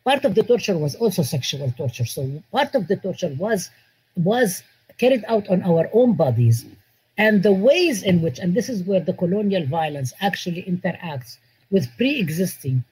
part 0.06 0.24
of 0.26 0.36
the 0.36 0.44
torture 0.44 0.78
was 0.78 0.96
also 0.96 1.22
sexual 1.22 1.72
torture. 1.78 2.06
So 2.06 2.44
part 2.52 2.76
of 2.76 2.88
the 2.88 2.96
torture 2.96 3.34
was 3.38 3.70
was 4.16 4.64
carried 4.98 5.24
out 5.28 5.48
on 5.50 5.62
our 5.64 5.90
own 5.94 6.14
bodies, 6.14 6.66
and 7.18 7.44
the 7.44 7.52
ways 7.52 8.04
in 8.04 8.22
which, 8.22 8.40
and 8.40 8.54
this 8.54 8.70
is 8.70 8.84
where 8.84 9.00
the 9.00 9.14
colonial 9.14 9.66
violence 9.66 10.14
actually 10.22 10.64
interacts 10.64 11.38
with 11.70 11.96
pre-existing 11.98 12.84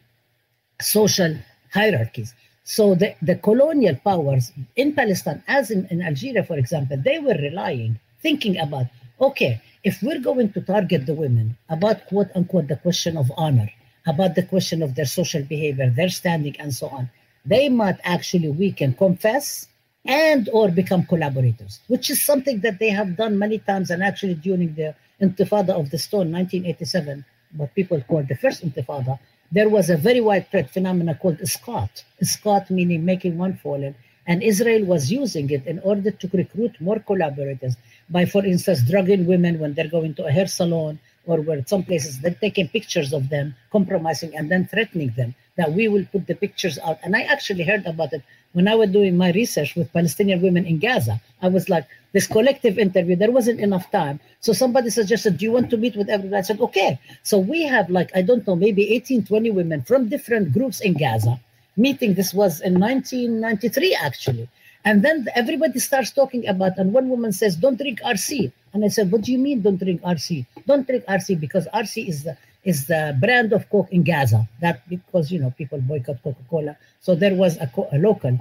social 0.79 1.35
hierarchies. 1.73 2.33
So 2.63 2.95
the, 2.95 3.15
the 3.21 3.35
colonial 3.35 3.95
powers 3.95 4.51
in 4.75 4.93
Palestine, 4.93 5.43
as 5.47 5.71
in, 5.71 5.87
in 5.87 6.01
Algeria, 6.01 6.43
for 6.43 6.57
example, 6.57 6.97
they 6.97 7.19
were 7.19 7.33
relying, 7.33 7.99
thinking 8.21 8.57
about, 8.59 8.85
okay, 9.19 9.61
if 9.83 10.01
we're 10.03 10.19
going 10.19 10.53
to 10.53 10.61
target 10.61 11.05
the 11.05 11.13
women 11.15 11.57
about 11.69 12.05
quote 12.07 12.29
unquote 12.35 12.67
the 12.67 12.75
question 12.75 13.17
of 13.17 13.31
honor, 13.35 13.69
about 14.05 14.35
the 14.35 14.43
question 14.43 14.83
of 14.83 14.95
their 14.95 15.05
social 15.05 15.43
behavior, 15.43 15.89
their 15.89 16.09
standing, 16.09 16.55
and 16.59 16.73
so 16.73 16.87
on, 16.89 17.09
they 17.45 17.69
might 17.69 17.97
actually 18.03 18.49
we 18.49 18.71
can 18.71 18.93
confess, 18.93 19.67
and 20.05 20.49
or 20.51 20.69
become 20.69 21.05
collaborators, 21.05 21.79
which 21.87 22.09
is 22.09 22.21
something 22.21 22.59
that 22.61 22.79
they 22.79 22.89
have 22.89 23.15
done 23.15 23.37
many 23.37 23.59
times. 23.59 23.91
And 23.91 24.03
actually, 24.03 24.35
during 24.35 24.73
the 24.75 24.95
Intifada 25.21 25.69
of 25.69 25.91
the 25.91 25.97
Stone, 25.97 26.31
1987, 26.31 27.23
what 27.57 27.75
people 27.75 28.01
call 28.01 28.23
the 28.23 28.35
first 28.35 28.65
Intifada, 28.65 29.19
there 29.51 29.69
was 29.69 29.89
a 29.89 29.97
very 29.97 30.21
widespread 30.21 30.69
phenomenon 30.71 31.15
called 31.21 31.37
isqat. 31.39 32.03
Isqat 32.23 32.69
meaning 32.69 33.05
making 33.05 33.37
one 33.37 33.55
fallen. 33.57 33.95
And 34.27 34.41
Israel 34.41 34.85
was 34.85 35.11
using 35.11 35.49
it 35.49 35.65
in 35.65 35.79
order 35.79 36.11
to 36.11 36.29
recruit 36.33 36.79
more 36.79 36.99
collaborators 36.99 37.75
by, 38.09 38.25
for 38.25 38.45
instance, 38.45 38.81
drugging 38.89 39.25
women 39.25 39.59
when 39.59 39.73
they're 39.73 39.89
going 39.89 40.13
to 40.15 40.25
a 40.25 40.31
hair 40.31 40.47
salon 40.47 40.99
or 41.25 41.41
where 41.41 41.63
some 41.65 41.83
places 41.83 42.19
they're 42.19 42.33
taking 42.35 42.67
pictures 42.67 43.13
of 43.13 43.29
them, 43.29 43.55
compromising, 43.71 44.35
and 44.35 44.49
then 44.49 44.67
threatening 44.67 45.11
them 45.17 45.35
that 45.57 45.73
we 45.73 45.87
will 45.87 46.05
put 46.11 46.27
the 46.27 46.35
pictures 46.35 46.79
out. 46.79 46.99
And 47.03 47.15
I 47.15 47.21
actually 47.23 47.63
heard 47.63 47.85
about 47.85 48.13
it 48.13 48.23
when 48.53 48.67
I 48.67 48.75
was 48.75 48.89
doing 48.91 49.17
my 49.17 49.31
research 49.31 49.75
with 49.75 49.91
Palestinian 49.93 50.41
women 50.41 50.65
in 50.65 50.79
Gaza. 50.79 51.21
I 51.41 51.47
was 51.47 51.69
like, 51.69 51.85
this 52.13 52.27
collective 52.27 52.77
interview, 52.77 53.15
there 53.15 53.31
wasn't 53.31 53.59
enough 53.59 53.89
time. 53.91 54.19
So 54.41 54.53
somebody 54.53 54.89
suggested, 54.89 55.37
Do 55.37 55.45
you 55.45 55.51
want 55.51 55.69
to 55.69 55.77
meet 55.77 55.95
with 55.95 56.09
everybody? 56.09 56.39
I 56.39 56.41
said, 56.41 56.59
Okay. 56.59 56.99
So 57.23 57.37
we 57.39 57.63
have 57.63 57.89
like, 57.89 58.11
I 58.15 58.21
don't 58.21 58.45
know, 58.45 58.55
maybe 58.55 58.93
18, 58.93 59.25
20 59.25 59.51
women 59.51 59.81
from 59.83 60.09
different 60.09 60.53
groups 60.53 60.81
in 60.81 60.93
Gaza 60.93 61.39
meeting. 61.77 62.13
This 62.13 62.33
was 62.33 62.59
in 62.61 62.79
1993, 62.79 63.95
actually. 63.95 64.49
And 64.83 65.03
then 65.03 65.27
everybody 65.35 65.79
starts 65.79 66.11
talking 66.11 66.47
about, 66.47 66.77
and 66.77 66.91
one 66.91 67.07
woman 67.09 67.31
says, 67.31 67.55
Don't 67.55 67.77
drink 67.77 68.01
RC. 68.01 68.51
And 68.73 68.83
I 68.83 68.87
said, 68.87 69.11
What 69.11 69.21
do 69.21 69.31
you 69.31 69.37
mean, 69.37 69.61
don't 69.61 69.77
drink 69.77 70.01
RC? 70.01 70.45
Don't 70.65 70.87
drink 70.87 71.05
RC 71.05 71.39
because 71.39 71.67
RC 71.73 72.07
is 72.07 72.23
the 72.23 72.37
is 72.63 72.87
the 72.87 73.17
brand 73.19 73.53
of 73.53 73.69
Coke 73.69 73.91
in 73.91 74.03
Gaza. 74.03 74.47
That 74.59 74.87
because 74.87 75.31
you 75.31 75.39
know 75.39 75.51
people 75.57 75.81
boycott 75.81 76.21
Coca-Cola. 76.23 76.77
So 76.99 77.15
there 77.15 77.33
was 77.33 77.57
a, 77.57 77.71
a, 77.91 77.97
local, 77.97 78.37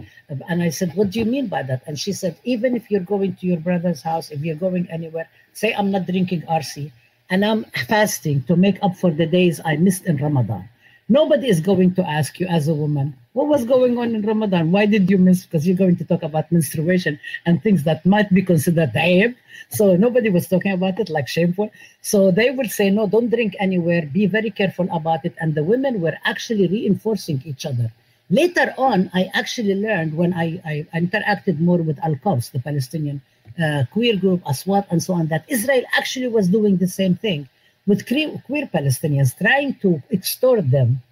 and 0.48 0.62
I 0.62 0.70
said, 0.70 0.94
"What 0.94 1.10
do 1.10 1.18
you 1.18 1.24
mean 1.24 1.46
by 1.46 1.62
that?" 1.62 1.82
And 1.86 1.98
she 1.98 2.12
said, 2.12 2.36
"Even 2.44 2.76
if 2.76 2.90
you're 2.90 3.00
going 3.00 3.36
to 3.36 3.46
your 3.46 3.58
brother's 3.58 4.02
house, 4.02 4.30
if 4.30 4.40
you're 4.40 4.56
going 4.56 4.88
anywhere, 4.90 5.28
say 5.52 5.72
I'm 5.72 5.90
not 5.90 6.06
drinking 6.06 6.42
RC, 6.42 6.92
and 7.30 7.44
I'm 7.44 7.64
fasting 7.88 8.42
to 8.44 8.56
make 8.56 8.78
up 8.82 8.96
for 8.96 9.10
the 9.10 9.26
days 9.26 9.60
I 9.64 9.76
missed 9.76 10.04
in 10.04 10.16
Ramadan. 10.16 10.68
Nobody 11.10 11.48
is 11.48 11.58
going 11.58 11.92
to 11.96 12.08
ask 12.08 12.38
you 12.38 12.46
as 12.46 12.68
a 12.68 12.72
woman, 12.72 13.16
what 13.32 13.48
was 13.48 13.64
going 13.64 13.98
on 13.98 14.14
in 14.14 14.22
Ramadan? 14.22 14.70
Why 14.70 14.86
did 14.86 15.10
you 15.10 15.18
miss? 15.18 15.44
Because 15.44 15.66
you're 15.66 15.76
going 15.76 15.96
to 15.96 16.04
talk 16.04 16.22
about 16.22 16.52
menstruation 16.52 17.18
and 17.44 17.60
things 17.60 17.82
that 17.82 18.06
might 18.06 18.32
be 18.32 18.42
considered 18.42 18.92
aib. 18.94 19.34
So 19.70 19.96
nobody 19.96 20.30
was 20.30 20.46
talking 20.46 20.70
about 20.70 21.00
it 21.00 21.10
like 21.10 21.26
shameful. 21.26 21.72
So 22.00 22.30
they 22.30 22.52
would 22.52 22.70
say, 22.70 22.90
no, 22.90 23.08
don't 23.08 23.28
drink 23.28 23.56
anywhere. 23.58 24.02
Be 24.02 24.26
very 24.26 24.52
careful 24.52 24.86
about 24.92 25.24
it. 25.24 25.34
And 25.40 25.56
the 25.56 25.64
women 25.64 26.00
were 26.00 26.16
actually 26.24 26.68
reinforcing 26.68 27.42
each 27.44 27.66
other. 27.66 27.90
Later 28.30 28.72
on, 28.78 29.10
I 29.12 29.32
actually 29.34 29.74
learned 29.74 30.16
when 30.16 30.32
I, 30.32 30.62
I 30.64 30.86
interacted 30.94 31.58
more 31.58 31.78
with 31.78 31.98
Al 32.04 32.14
Qaws, 32.14 32.52
the 32.52 32.60
Palestinian 32.60 33.20
uh, 33.60 33.82
queer 33.90 34.14
group, 34.16 34.44
Aswat, 34.44 34.86
and 34.92 35.02
so 35.02 35.14
on, 35.14 35.26
that 35.26 35.44
Israel 35.48 35.82
actually 35.92 36.28
was 36.28 36.46
doing 36.46 36.76
the 36.76 36.86
same 36.86 37.16
thing 37.16 37.48
with 37.90 38.06
queer 38.06 38.66
Palestinians, 38.78 39.36
trying 39.44 39.74
to 39.84 39.90
extort 40.18 40.64
them 40.76 41.02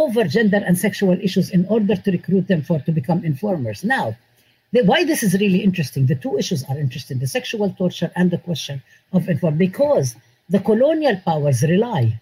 over 0.00 0.22
gender 0.36 0.60
and 0.66 0.76
sexual 0.86 1.16
issues 1.26 1.48
in 1.56 1.62
order 1.74 1.96
to 2.04 2.08
recruit 2.18 2.46
them 2.52 2.62
for 2.68 2.78
to 2.86 2.92
become 2.92 3.20
informers. 3.24 3.82
Now, 3.96 4.06
the, 4.72 4.82
why 4.90 5.00
this 5.10 5.22
is 5.26 5.32
really 5.42 5.62
interesting, 5.68 6.02
the 6.06 6.20
two 6.24 6.34
issues 6.42 6.62
are 6.68 6.78
interesting: 6.86 7.16
the 7.18 7.32
sexual 7.38 7.68
torture 7.80 8.10
and 8.18 8.30
the 8.30 8.42
question 8.48 8.82
of 9.16 9.28
inform, 9.32 9.56
because 9.56 10.06
the 10.54 10.60
colonial 10.60 11.16
powers 11.28 11.62
rely 11.62 12.20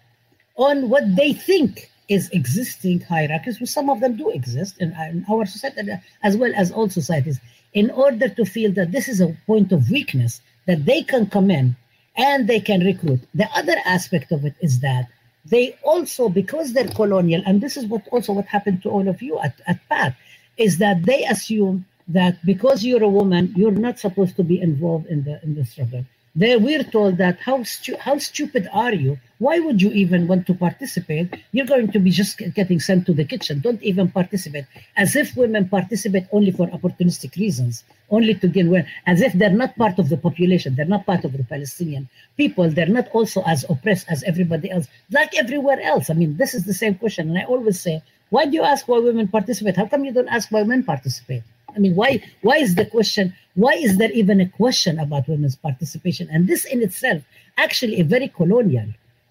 on 0.69 0.89
what 0.91 1.05
they 1.19 1.31
think 1.33 1.73
is 2.07 2.29
existing 2.39 3.01
hierarchies, 3.01 3.59
which 3.59 3.75
some 3.77 3.89
of 3.89 3.99
them 3.99 4.15
do 4.15 4.29
exist 4.39 4.73
in, 4.83 4.89
in 5.11 5.25
our 5.31 5.45
society 5.45 5.91
as 6.27 6.37
well 6.37 6.53
as 6.55 6.71
all 6.71 6.89
societies, 6.89 7.39
in 7.73 7.87
order 8.05 8.29
to 8.29 8.45
feel 8.45 8.71
that 8.71 8.91
this 8.91 9.07
is 9.13 9.19
a 9.19 9.35
point 9.45 9.69
of 9.71 9.89
weakness 9.89 10.41
that 10.67 10.85
they 10.85 11.01
can 11.01 11.25
come 11.35 11.49
in 11.59 11.75
and 12.17 12.47
they 12.47 12.59
can 12.59 12.81
recruit. 12.81 13.21
The 13.33 13.49
other 13.55 13.75
aspect 13.85 14.31
of 14.31 14.45
it 14.45 14.55
is 14.61 14.79
that 14.79 15.07
they 15.45 15.77
also, 15.83 16.29
because 16.29 16.73
they're 16.73 16.87
colonial, 16.87 17.41
and 17.45 17.61
this 17.61 17.77
is 17.77 17.85
what 17.85 18.07
also 18.11 18.33
what 18.33 18.45
happened 18.45 18.81
to 18.83 18.89
all 18.89 19.07
of 19.07 19.21
you 19.21 19.37
at, 19.39 19.59
at 19.67 19.79
PAC, 19.89 20.15
is 20.57 20.77
that 20.79 21.03
they 21.03 21.25
assume 21.25 21.85
that 22.07 22.43
because 22.45 22.83
you're 22.83 23.03
a 23.03 23.09
woman, 23.09 23.53
you're 23.55 23.71
not 23.71 23.99
supposed 23.99 24.35
to 24.37 24.43
be 24.43 24.59
involved 24.59 25.07
in 25.07 25.23
the 25.23 25.41
in 25.43 25.55
the 25.55 25.65
struggle. 25.65 26.05
There, 26.37 26.59
we're 26.59 26.83
told 26.83 27.15
that 27.17 27.39
how 27.39 27.63
stu- 27.63 27.95
how 27.95 28.17
stupid 28.17 28.67
are 28.73 28.93
you? 28.93 29.17
Why 29.39 29.59
would 29.59 29.81
you 29.81 29.91
even 29.91 30.27
want 30.27 30.45
to 30.47 30.53
participate? 30.53 31.33
You're 31.53 31.65
going 31.65 31.93
to 31.93 31.99
be 31.99 32.09
just 32.11 32.37
getting 32.53 32.81
sent 32.81 33.05
to 33.05 33.13
the 33.13 33.23
kitchen. 33.23 33.61
Don't 33.61 33.81
even 33.81 34.11
participate. 34.11 34.65
As 34.97 35.15
if 35.15 35.37
women 35.37 35.69
participate 35.69 36.25
only 36.33 36.51
for 36.51 36.67
opportunistic 36.67 37.37
reasons, 37.37 37.85
only 38.09 38.33
to 38.35 38.49
gain 38.49 38.69
well, 38.69 38.83
as 39.07 39.21
if 39.21 39.31
they're 39.31 39.49
not 39.63 39.77
part 39.77 39.97
of 39.97 40.09
the 40.09 40.17
population, 40.17 40.75
they're 40.75 40.93
not 40.95 41.05
part 41.05 41.23
of 41.23 41.31
the 41.31 41.43
Palestinian 41.45 42.09
people, 42.35 42.69
they're 42.69 42.95
not 42.99 43.07
also 43.13 43.41
as 43.43 43.63
oppressed 43.69 44.05
as 44.09 44.21
everybody 44.23 44.69
else, 44.69 44.87
like 45.11 45.33
everywhere 45.37 45.79
else. 45.79 46.09
I 46.09 46.15
mean, 46.15 46.35
this 46.35 46.53
is 46.53 46.65
the 46.65 46.73
same 46.73 46.95
question. 46.95 47.29
And 47.29 47.37
I 47.37 47.45
always 47.45 47.79
say, 47.79 48.03
why 48.29 48.45
do 48.45 48.51
you 48.57 48.63
ask 48.63 48.89
why 48.89 48.99
women 48.99 49.29
participate? 49.29 49.77
How 49.77 49.85
come 49.87 50.03
you 50.03 50.11
don't 50.11 50.27
ask 50.27 50.51
why 50.51 50.63
men 50.63 50.83
participate? 50.83 51.43
I 51.73 51.79
mean, 51.79 51.95
why 51.95 52.21
why 52.41 52.57
is 52.57 52.75
the 52.75 52.85
question? 52.85 53.33
Why 53.55 53.73
is 53.73 53.97
there 53.97 54.11
even 54.11 54.41
a 54.41 54.49
question 54.49 54.99
about 54.99 55.27
women's 55.27 55.55
participation? 55.55 56.29
And 56.29 56.47
this 56.47 56.65
in 56.65 56.81
itself, 56.81 57.23
actually, 57.57 57.99
a 57.99 58.03
very 58.03 58.27
colonial, 58.27 58.87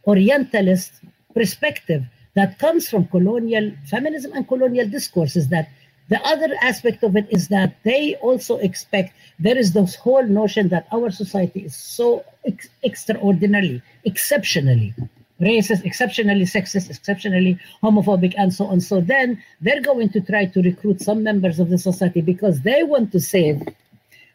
Orientalist 0.06 0.92
perspective 1.34 2.04
that 2.34 2.58
comes 2.58 2.88
from 2.88 3.06
colonial 3.08 3.72
feminism 3.86 4.32
and 4.32 4.46
colonial 4.46 4.88
discourses. 4.88 5.48
That 5.48 5.68
the 6.08 6.20
other 6.26 6.54
aspect 6.60 7.02
of 7.02 7.16
it 7.16 7.26
is 7.30 7.48
that 7.48 7.76
they 7.84 8.16
also 8.16 8.58
expect 8.58 9.14
there 9.38 9.56
is 9.56 9.72
this 9.72 9.94
whole 9.94 10.26
notion 10.26 10.68
that 10.68 10.86
our 10.92 11.10
society 11.10 11.60
is 11.60 11.74
so 11.76 12.24
ex- 12.46 12.68
extraordinarily, 12.82 13.82
exceptionally 14.04 14.94
racist, 15.40 15.84
exceptionally 15.84 16.44
sexist, 16.44 16.90
exceptionally 16.90 17.58
homophobic, 17.82 18.34
and 18.36 18.54
so 18.54 18.66
on. 18.66 18.80
So 18.80 19.00
then 19.00 19.42
they're 19.60 19.82
going 19.82 20.10
to 20.10 20.20
try 20.20 20.46
to 20.46 20.62
recruit 20.62 21.00
some 21.00 21.22
members 21.22 21.58
of 21.58 21.70
the 21.70 21.78
society 21.78 22.20
because 22.20 22.60
they 22.60 22.82
want 22.82 23.12
to 23.12 23.20
save 23.20 23.62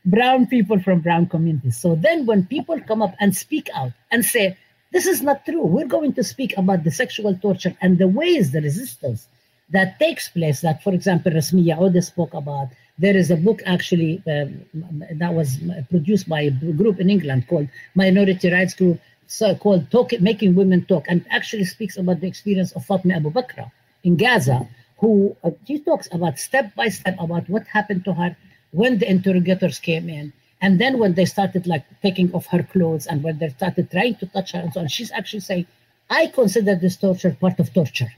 brown 0.05 0.47
people 0.47 0.79
from 0.79 1.01
brown 1.01 1.27
communities. 1.27 1.77
So 1.77 1.95
then 1.95 2.25
when 2.25 2.45
people 2.45 2.79
come 2.81 3.01
up 3.01 3.15
and 3.19 3.35
speak 3.35 3.69
out 3.75 3.91
and 4.11 4.23
say, 4.23 4.57
this 4.91 5.05
is 5.05 5.21
not 5.21 5.45
true, 5.45 5.63
we're 5.65 5.87
going 5.87 6.13
to 6.13 6.23
speak 6.23 6.57
about 6.57 6.83
the 6.83 6.91
sexual 6.91 7.35
torture 7.35 7.75
and 7.81 7.97
the 7.97 8.07
ways, 8.07 8.51
the 8.51 8.61
resistance 8.61 9.27
that 9.71 9.99
takes 9.99 10.29
place, 10.29 10.61
that, 10.61 10.81
for 10.81 10.93
example, 10.93 11.31
Rasmiya 11.31 11.77
Ode 11.77 12.03
spoke 12.03 12.33
about. 12.33 12.69
There 12.97 13.15
is 13.15 13.29
a 13.29 13.37
book 13.37 13.61
actually 13.65 14.21
um, 14.27 15.03
that 15.13 15.33
was 15.33 15.57
produced 15.89 16.27
by 16.27 16.41
a 16.41 16.51
group 16.51 16.99
in 16.99 17.09
England 17.09 17.47
called 17.47 17.69
Minority 17.95 18.51
Rights 18.51 18.73
Group 18.73 18.99
so 19.29 19.53
called 19.53 19.89
talk, 19.91 20.11
Making 20.19 20.55
Women 20.55 20.85
Talk, 20.85 21.05
and 21.07 21.23
actually 21.29 21.65
speaks 21.65 21.97
about 21.97 22.19
the 22.19 22.27
experience 22.27 22.71
of 22.71 22.83
Fatma 22.83 23.13
Abu 23.13 23.29
Bakr 23.29 23.71
in 24.03 24.17
Gaza, 24.17 24.67
who 24.97 25.37
uh, 25.43 25.51
she 25.67 25.77
talks 25.79 26.09
about 26.11 26.39
step 26.39 26.73
by 26.75 26.89
step 26.89 27.15
about 27.19 27.47
what 27.47 27.65
happened 27.67 28.03
to 28.05 28.13
her 28.13 28.35
when 28.71 28.99
the 28.99 29.09
interrogators 29.09 29.79
came 29.79 30.09
in, 30.09 30.33
and 30.61 30.79
then 30.79 30.99
when 30.99 31.13
they 31.13 31.25
started 31.25 31.65
like 31.67 31.85
taking 32.01 32.31
off 32.33 32.47
her 32.47 32.63
clothes 32.63 33.07
and 33.07 33.23
when 33.23 33.37
they 33.39 33.49
started 33.49 33.89
trying 33.89 34.15
to 34.15 34.25
touch 34.27 34.51
her 34.51 34.59
and 34.59 34.73
so 34.73 34.81
on. 34.81 34.87
She's 34.87 35.11
actually 35.11 35.39
saying, 35.39 35.67
I 36.09 36.27
consider 36.27 36.75
this 36.75 36.97
torture 36.97 37.35
part 37.39 37.59
of 37.59 37.73
torture. 37.73 38.11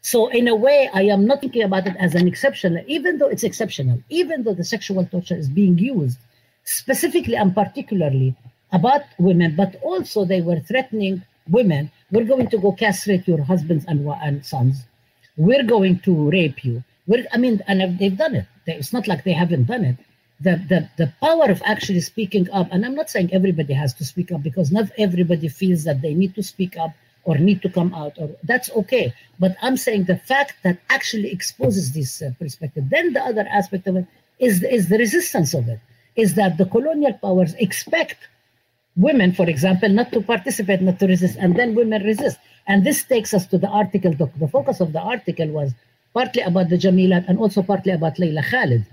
So 0.00 0.28
in 0.28 0.48
a 0.48 0.54
way, 0.54 0.90
I 0.92 1.02
am 1.02 1.26
not 1.26 1.40
thinking 1.40 1.62
about 1.62 1.86
it 1.86 1.96
as 1.98 2.14
an 2.14 2.26
exception, 2.26 2.84
even 2.86 3.18
though 3.18 3.28
it's 3.28 3.44
exceptional, 3.44 4.02
even 4.10 4.42
though 4.42 4.54
the 4.54 4.64
sexual 4.64 5.04
torture 5.06 5.36
is 5.36 5.48
being 5.48 5.78
used 5.78 6.18
specifically 6.64 7.36
and 7.36 7.54
particularly 7.54 8.34
about 8.72 9.02
women, 9.18 9.54
but 9.56 9.76
also 9.82 10.24
they 10.24 10.40
were 10.40 10.60
threatening 10.60 11.22
women 11.48 11.90
we're 12.14 12.24
going 12.24 12.48
to 12.48 12.58
go 12.58 12.70
castrate 12.70 13.26
your 13.26 13.42
husbands 13.42 13.84
and, 13.88 14.06
and 14.22 14.46
sons. 14.46 14.84
We're 15.36 15.64
going 15.64 15.98
to 16.00 16.30
rape 16.30 16.64
you. 16.64 16.84
I 17.32 17.36
mean, 17.36 17.62
and 17.66 17.98
they've 17.98 18.16
done 18.16 18.34
it. 18.34 18.46
It's 18.66 18.92
not 18.92 19.06
like 19.06 19.24
they 19.24 19.32
haven't 19.32 19.64
done 19.64 19.84
it. 19.84 19.96
The, 20.40 20.56
the, 20.68 20.90
the 20.96 21.12
power 21.20 21.50
of 21.50 21.62
actually 21.64 22.00
speaking 22.00 22.50
up, 22.50 22.68
and 22.72 22.84
I'm 22.84 22.94
not 22.94 23.10
saying 23.10 23.32
everybody 23.32 23.72
has 23.74 23.94
to 23.94 24.04
speak 24.04 24.32
up 24.32 24.42
because 24.42 24.72
not 24.72 24.90
everybody 24.98 25.48
feels 25.48 25.84
that 25.84 26.02
they 26.02 26.14
need 26.14 26.34
to 26.34 26.42
speak 26.42 26.76
up 26.76 26.90
or 27.24 27.38
need 27.38 27.62
to 27.62 27.68
come 27.68 27.94
out, 27.94 28.12
or 28.18 28.30
that's 28.42 28.70
okay. 28.70 29.14
But 29.38 29.56
I'm 29.62 29.76
saying 29.76 30.04
the 30.04 30.16
fact 30.16 30.54
that 30.62 30.78
actually 30.90 31.30
exposes 31.30 31.92
this 31.92 32.20
uh, 32.20 32.30
perspective. 32.38 32.84
Then 32.90 33.12
the 33.12 33.22
other 33.22 33.46
aspect 33.50 33.86
of 33.86 33.96
it 33.96 34.06
is, 34.38 34.62
is 34.62 34.88
the 34.88 34.98
resistance 34.98 35.54
of 35.54 35.68
it, 35.68 35.80
is 36.16 36.34
that 36.34 36.58
the 36.58 36.66
colonial 36.66 37.14
powers 37.14 37.54
expect 37.54 38.16
women, 38.96 39.32
for 39.32 39.48
example, 39.48 39.88
not 39.88 40.12
to 40.12 40.20
participate, 40.20 40.82
not 40.82 40.98
to 40.98 41.06
resist, 41.06 41.38
and 41.38 41.56
then 41.56 41.74
women 41.74 42.02
resist. 42.02 42.38
And 42.66 42.84
this 42.84 43.04
takes 43.04 43.32
us 43.32 43.46
to 43.48 43.58
the 43.58 43.68
article. 43.68 44.12
The, 44.12 44.30
the 44.38 44.48
focus 44.48 44.80
of 44.80 44.92
the 44.92 45.00
article 45.00 45.48
was 45.48 45.72
partly 46.14 46.42
about 46.42 46.68
the 46.68 46.78
Jamilat 46.78 47.28
and 47.28 47.38
also 47.38 47.62
partly 47.62 47.92
about 47.92 48.18
Leila 48.18 48.42
Khaled, 48.42 48.86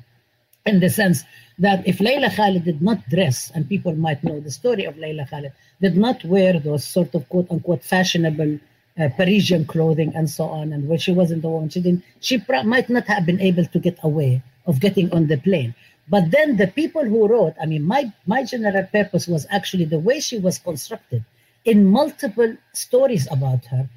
in 0.65 0.79
the 0.79 0.89
sense 0.89 1.23
that 1.59 1.87
if 1.87 1.99
Leila 1.99 2.29
Khaled 2.31 2.65
did 2.65 2.81
not 2.81 3.07
dress, 3.09 3.51
and 3.53 3.69
people 3.69 3.93
might 3.95 4.23
know 4.23 4.39
the 4.39 4.51
story 4.51 4.85
of 4.85 4.97
Leila 4.97 5.25
Khaled, 5.29 5.53
did 5.79 5.95
not 5.95 6.25
wear 6.25 6.59
those 6.59 6.83
sort 6.83 7.13
of 7.15 7.29
quote 7.29 7.49
unquote 7.51 7.83
fashionable 7.83 8.59
uh, 8.99 9.09
Parisian 9.15 9.65
clothing 9.65 10.11
and 10.15 10.29
so 10.29 10.45
on, 10.45 10.73
and 10.73 10.87
when 10.89 10.99
she 10.99 11.13
wasn't 11.13 11.41
the 11.41 11.49
woman, 11.49 11.69
she 11.69 11.81
didn't, 11.81 12.03
she 12.19 12.39
pr- 12.39 12.63
might 12.63 12.89
not 12.89 13.05
have 13.07 13.25
been 13.25 13.39
able 13.39 13.65
to 13.65 13.79
get 13.79 13.97
away 14.03 14.41
of 14.65 14.79
getting 14.79 15.11
on 15.13 15.27
the 15.27 15.37
plane. 15.37 15.73
But 16.09 16.31
then 16.31 16.57
the 16.57 16.67
people 16.67 17.05
who 17.05 17.27
wrote, 17.27 17.53
I 17.61 17.65
mean, 17.65 17.83
my, 17.83 18.11
my 18.25 18.43
general 18.43 18.83
purpose 18.83 19.27
was 19.27 19.47
actually 19.49 19.85
the 19.85 19.99
way 19.99 20.19
she 20.19 20.39
was 20.39 20.59
constructed 20.59 21.23
in 21.63 21.85
multiple 21.85 22.57
stories 22.73 23.27
about 23.31 23.65
her, 23.65 23.87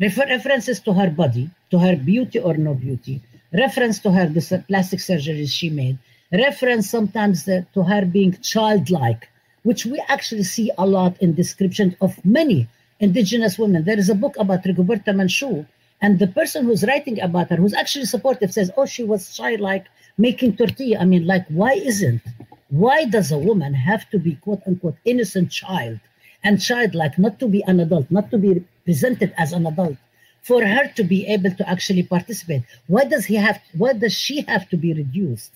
refer- 0.00 0.26
references 0.26 0.80
to 0.80 0.92
her 0.92 1.10
body, 1.10 1.50
to 1.70 1.78
her 1.78 1.96
beauty 1.96 2.38
or 2.38 2.54
no 2.54 2.74
beauty, 2.74 3.20
reference 3.52 3.98
to 4.00 4.10
her 4.10 4.26
plastic 4.68 5.00
surgeries 5.00 5.50
she 5.50 5.70
made, 5.70 5.98
reference 6.32 6.88
sometimes 6.88 7.44
to 7.44 7.82
her 7.82 8.04
being 8.04 8.32
childlike, 8.40 9.28
which 9.62 9.84
we 9.84 10.02
actually 10.08 10.44
see 10.44 10.70
a 10.78 10.86
lot 10.86 11.20
in 11.20 11.34
descriptions 11.34 11.94
of 12.00 12.24
many 12.24 12.68
indigenous 13.00 13.58
women. 13.58 13.84
There 13.84 13.98
is 13.98 14.08
a 14.08 14.14
book 14.14 14.36
about 14.38 14.64
Rigoberta 14.64 15.12
Menchú, 15.14 15.66
and 16.02 16.18
the 16.18 16.28
person 16.28 16.64
who's 16.64 16.84
writing 16.84 17.20
about 17.20 17.50
her, 17.50 17.56
who's 17.56 17.74
actually 17.74 18.06
supportive, 18.06 18.52
says, 18.52 18.70
"Oh, 18.76 18.86
she 18.86 19.04
was 19.04 19.36
childlike, 19.36 19.86
making 20.16 20.56
tortilla. 20.56 20.98
I 20.98 21.04
mean, 21.04 21.26
like, 21.26 21.46
why 21.48 21.72
isn't? 21.72 22.22
Why 22.68 23.04
does 23.04 23.32
a 23.32 23.38
woman 23.38 23.74
have 23.74 24.08
to 24.10 24.18
be 24.18 24.36
quote 24.36 24.62
unquote 24.66 24.96
innocent 25.04 25.50
child 25.50 25.98
and 26.44 26.60
childlike, 26.60 27.18
not 27.18 27.38
to 27.40 27.48
be 27.48 27.62
an 27.64 27.80
adult, 27.80 28.10
not 28.10 28.30
to 28.30 28.38
be 28.38 28.64
presented 28.84 29.32
as 29.36 29.52
an 29.52 29.66
adult, 29.66 29.96
for 30.42 30.64
her 30.64 30.88
to 30.96 31.04
be 31.04 31.26
able 31.26 31.52
to 31.52 31.68
actually 31.68 32.02
participate? 32.02 32.62
Why 32.86 33.04
does 33.04 33.24
he 33.26 33.36
have? 33.36 33.60
Why 33.76 33.92
does 33.92 34.14
she 34.14 34.42
have 34.42 34.68
to 34.70 34.76
be 34.76 34.94
reduced 34.94 35.52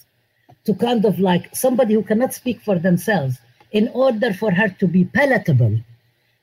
to 0.65 0.75
kind 0.75 1.05
of 1.05 1.19
like 1.19 1.55
somebody 1.55 1.95
who 1.95 2.03
cannot 2.03 2.35
speak 2.35 2.61
for 2.61 2.79
themselves 2.79 3.39
in 3.73 3.89
order 3.89 4.33
for 4.33 4.51
her 4.53 4.69
to 4.81 4.87
be 4.87 5.05
palatable 5.05 5.79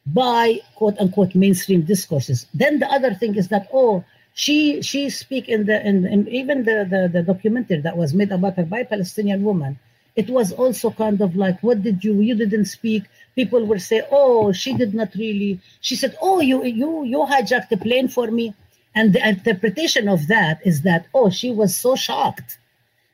by 0.06 0.60
quote 0.76 0.98
unquote 1.00 1.36
mainstream 1.36 1.82
discourses? 1.84 2.48
Then 2.54 2.80
the 2.80 2.92
other 2.92 3.14
thing 3.14 3.36
is 3.36 3.48
that 3.50 3.68
oh 3.74 4.04
she 4.34 4.82
she 4.82 5.10
speak 5.10 5.50
in 5.50 5.66
the 5.66 5.86
in, 5.86 6.06
in 6.06 6.28
even 6.28 6.64
the, 6.64 6.88
the 6.90 7.10
the 7.12 7.24
documentary 7.24 7.82
that 7.82 7.98
was 7.98 8.14
made 8.14 8.32
about 8.32 8.56
her 8.56 8.64
by 8.66 8.84
Palestinian 8.84 9.44
woman. 9.44 9.80
It 10.16 10.30
was 10.30 10.52
also 10.52 10.92
kind 10.92 11.22
of 11.22 11.36
like, 11.36 11.62
what 11.64 11.84
did 11.84 12.04
you 12.04 12.14
you 12.22 12.36
didn't 12.36 12.66
speak? 12.66 13.04
People 13.36 13.66
will 13.66 13.80
say, 13.80 14.04
oh, 14.12 14.52
she 14.52 14.74
did 14.74 14.94
not 14.94 15.14
really. 15.16 15.60
She 15.80 15.96
said, 15.96 16.18
oh, 16.22 16.40
you 16.40 16.64
you 16.66 17.04
you 17.04 17.20
hijacked 17.20 17.70
the 17.70 17.78
plane 17.78 18.08
for 18.08 18.30
me, 18.30 18.54
and 18.94 19.14
the 19.14 19.28
interpretation 19.28 20.08
of 20.08 20.28
that 20.28 20.60
is 20.66 20.82
that 20.82 21.08
oh, 21.14 21.30
she 21.30 21.52
was 21.52 21.76
so 21.76 21.96
shocked 21.96 22.58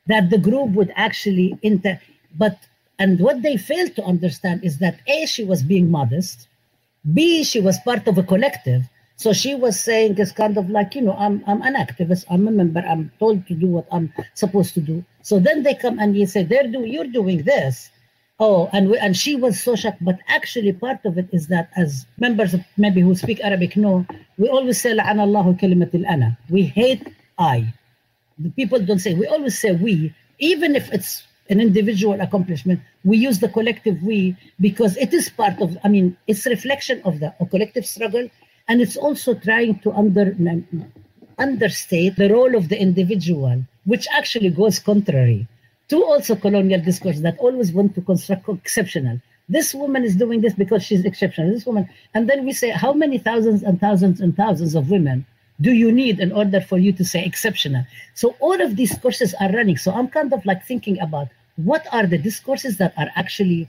that 0.06 0.30
the 0.30 0.38
group 0.38 0.70
would 0.70 0.92
actually 0.96 1.58
inter. 1.62 2.00
But 2.36 2.58
and 2.98 3.20
what 3.20 3.42
they 3.42 3.56
failed 3.56 3.94
to 3.96 4.04
understand 4.04 4.64
is 4.64 4.78
that 4.78 5.00
a 5.06 5.26
she 5.26 5.44
was 5.44 5.62
being 5.62 5.90
modest, 5.90 6.48
b 7.14 7.44
she 7.44 7.60
was 7.60 7.78
part 7.80 8.08
of 8.08 8.18
a 8.18 8.22
collective 8.22 8.82
so 9.18 9.32
she 9.32 9.56
was 9.56 9.80
saying 9.80 10.16
it's 10.18 10.30
kind 10.30 10.56
of 10.56 10.70
like, 10.70 10.94
you 10.94 11.02
know, 11.02 11.16
I'm 11.18 11.42
I'm 11.48 11.60
an 11.62 11.74
activist, 11.74 12.24
I'm 12.30 12.46
a 12.46 12.52
member, 12.52 12.78
I'm 12.78 13.10
told 13.18 13.48
to 13.48 13.54
do 13.54 13.66
what 13.66 13.88
I'm 13.90 14.12
supposed 14.34 14.74
to 14.74 14.80
do. 14.80 15.04
So 15.22 15.40
then 15.40 15.64
they 15.64 15.74
come 15.74 15.98
and 15.98 16.16
you 16.16 16.24
say, 16.24 16.44
they're 16.44 16.68
do 16.68 16.84
you're 16.84 17.10
doing 17.10 17.42
this. 17.42 17.90
Oh, 18.40 18.70
and 18.72 18.90
we, 18.90 18.98
and 18.98 19.16
she 19.16 19.34
was 19.34 19.60
so 19.60 19.74
shocked. 19.74 20.04
But 20.04 20.18
actually, 20.28 20.72
part 20.72 21.04
of 21.04 21.18
it 21.18 21.28
is 21.32 21.48
that 21.48 21.70
as 21.76 22.06
members 22.18 22.54
of 22.54 22.60
maybe 22.76 23.00
who 23.00 23.14
speak 23.16 23.40
Arabic 23.40 23.76
know, 23.76 24.06
we 24.36 24.48
always 24.48 24.80
say 24.80 24.94
"La'an 24.94 25.18
Allahu 25.18 25.58
ana." 26.06 26.38
We 26.48 26.62
hate 26.62 27.02
I. 27.38 27.74
The 28.38 28.50
people 28.50 28.78
don't 28.78 29.00
say. 29.00 29.14
We 29.14 29.26
always 29.26 29.58
say 29.58 29.72
we, 29.72 30.14
even 30.38 30.76
if 30.76 30.92
it's 30.92 31.24
an 31.50 31.60
individual 31.60 32.20
accomplishment. 32.20 32.80
We 33.04 33.16
use 33.16 33.40
the 33.40 33.48
collective 33.48 34.00
we 34.02 34.36
because 34.60 34.96
it 34.98 35.12
is 35.12 35.28
part 35.30 35.60
of. 35.60 35.76
I 35.82 35.88
mean, 35.88 36.16
it's 36.28 36.46
reflection 36.46 37.02
of 37.04 37.18
the 37.18 37.34
collective 37.50 37.86
struggle, 37.86 38.30
and 38.68 38.80
it's 38.80 38.96
also 38.96 39.34
trying 39.34 39.80
to 39.80 39.92
under 39.92 40.36
understate 41.38 42.14
the 42.14 42.30
role 42.30 42.54
of 42.54 42.68
the 42.68 42.80
individual, 42.80 43.64
which 43.84 44.06
actually 44.14 44.50
goes 44.50 44.78
contrary 44.78 45.48
to 45.88 46.04
also 46.04 46.36
colonial 46.36 46.80
discourse 46.80 47.20
that 47.20 47.38
always 47.38 47.72
want 47.72 47.94
to 47.94 48.00
construct 48.02 48.48
exceptional. 48.48 49.20
This 49.48 49.74
woman 49.74 50.04
is 50.04 50.16
doing 50.16 50.42
this 50.42 50.52
because 50.52 50.82
she's 50.82 51.04
exceptional. 51.04 51.50
This 51.50 51.64
woman, 51.64 51.88
and 52.14 52.28
then 52.28 52.44
we 52.44 52.52
say, 52.52 52.70
how 52.70 52.92
many 52.92 53.18
thousands 53.18 53.62
and 53.62 53.80
thousands 53.80 54.20
and 54.20 54.36
thousands 54.36 54.74
of 54.74 54.90
women 54.90 55.24
do 55.60 55.72
you 55.72 55.90
need 55.90 56.20
in 56.20 56.30
order 56.32 56.60
for 56.60 56.78
you 56.78 56.92
to 56.92 57.04
say 57.04 57.24
exceptional? 57.24 57.84
So 58.14 58.36
all 58.40 58.60
of 58.60 58.76
these 58.76 58.96
courses 58.98 59.34
are 59.40 59.50
running. 59.50 59.78
So 59.78 59.92
I'm 59.92 60.08
kind 60.08 60.32
of 60.32 60.44
like 60.44 60.64
thinking 60.64 61.00
about 61.00 61.28
what 61.56 61.86
are 61.90 62.06
the 62.06 62.18
discourses 62.18 62.76
that 62.76 62.92
are 62.96 63.08
actually 63.16 63.68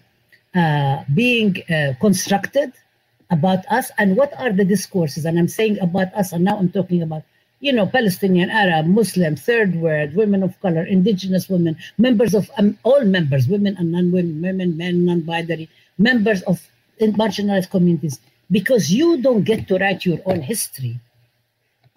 uh, 0.56 1.04
being 1.14 1.56
uh, 1.70 1.94
constructed 2.00 2.74
about 3.32 3.66
us 3.72 3.92
and 3.98 4.16
what 4.16 4.34
are 4.40 4.52
the 4.52 4.66
discourses 4.66 5.26
and 5.26 5.38
i'm 5.38 5.48
saying 5.48 5.78
about 5.80 6.12
us 6.16 6.32
and 6.32 6.44
now 6.44 6.58
i'm 6.58 6.70
talking 6.70 7.02
about 7.02 7.24
you 7.60 7.74
know 7.74 7.86
palestinian 7.86 8.50
arab 8.50 8.86
muslim 8.86 9.36
third 9.36 9.76
world 9.76 10.14
women 10.16 10.44
of 10.44 10.60
color 10.62 10.84
indigenous 10.84 11.50
women 11.50 11.76
members 11.98 12.34
of 12.34 12.50
um, 12.58 12.78
all 12.84 13.04
members 13.04 13.48
women 13.48 13.76
and 13.78 13.92
non-women 13.92 14.42
women 14.42 14.78
men 14.78 15.06
non-binary 15.06 15.70
members 15.98 16.42
of 16.44 16.70
marginalized 17.08 17.70
communities. 17.70 18.20
Because 18.52 18.92
you 18.92 19.22
don't 19.22 19.44
get 19.44 19.68
to 19.68 19.78
write 19.78 20.06
your 20.06 20.20
own 20.26 20.42
history 20.42 21.00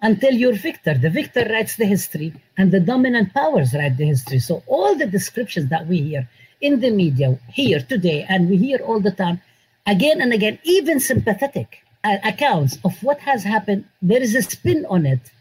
until 0.01 0.33
you're 0.33 0.53
victor. 0.53 0.93
The 0.93 1.09
victor 1.09 1.47
writes 1.49 1.77
the 1.77 1.85
history 1.85 2.33
and 2.57 2.71
the 2.71 2.79
dominant 2.79 3.33
powers 3.33 3.73
write 3.73 3.97
the 3.97 4.05
history. 4.05 4.39
So 4.39 4.63
all 4.67 4.95
the 4.95 5.07
descriptions 5.07 5.69
that 5.69 5.87
we 5.87 6.01
hear 6.01 6.29
in 6.61 6.79
the 6.79 6.91
media 6.91 7.39
here 7.51 7.79
today 7.79 8.25
and 8.29 8.49
we 8.49 8.57
hear 8.57 8.79
all 8.79 8.99
the 8.99 9.11
time 9.11 9.41
again 9.87 10.21
and 10.21 10.31
again, 10.31 10.59
even 10.63 10.99
sympathetic 10.99 11.79
uh, 12.03 12.17
accounts 12.23 12.77
of 12.85 13.01
what 13.01 13.19
has 13.19 13.43
happened, 13.43 13.85
there 14.01 14.21
is 14.21 14.35
a 14.35 14.43
spin 14.43 14.85
on 14.89 15.05
it 15.05 15.31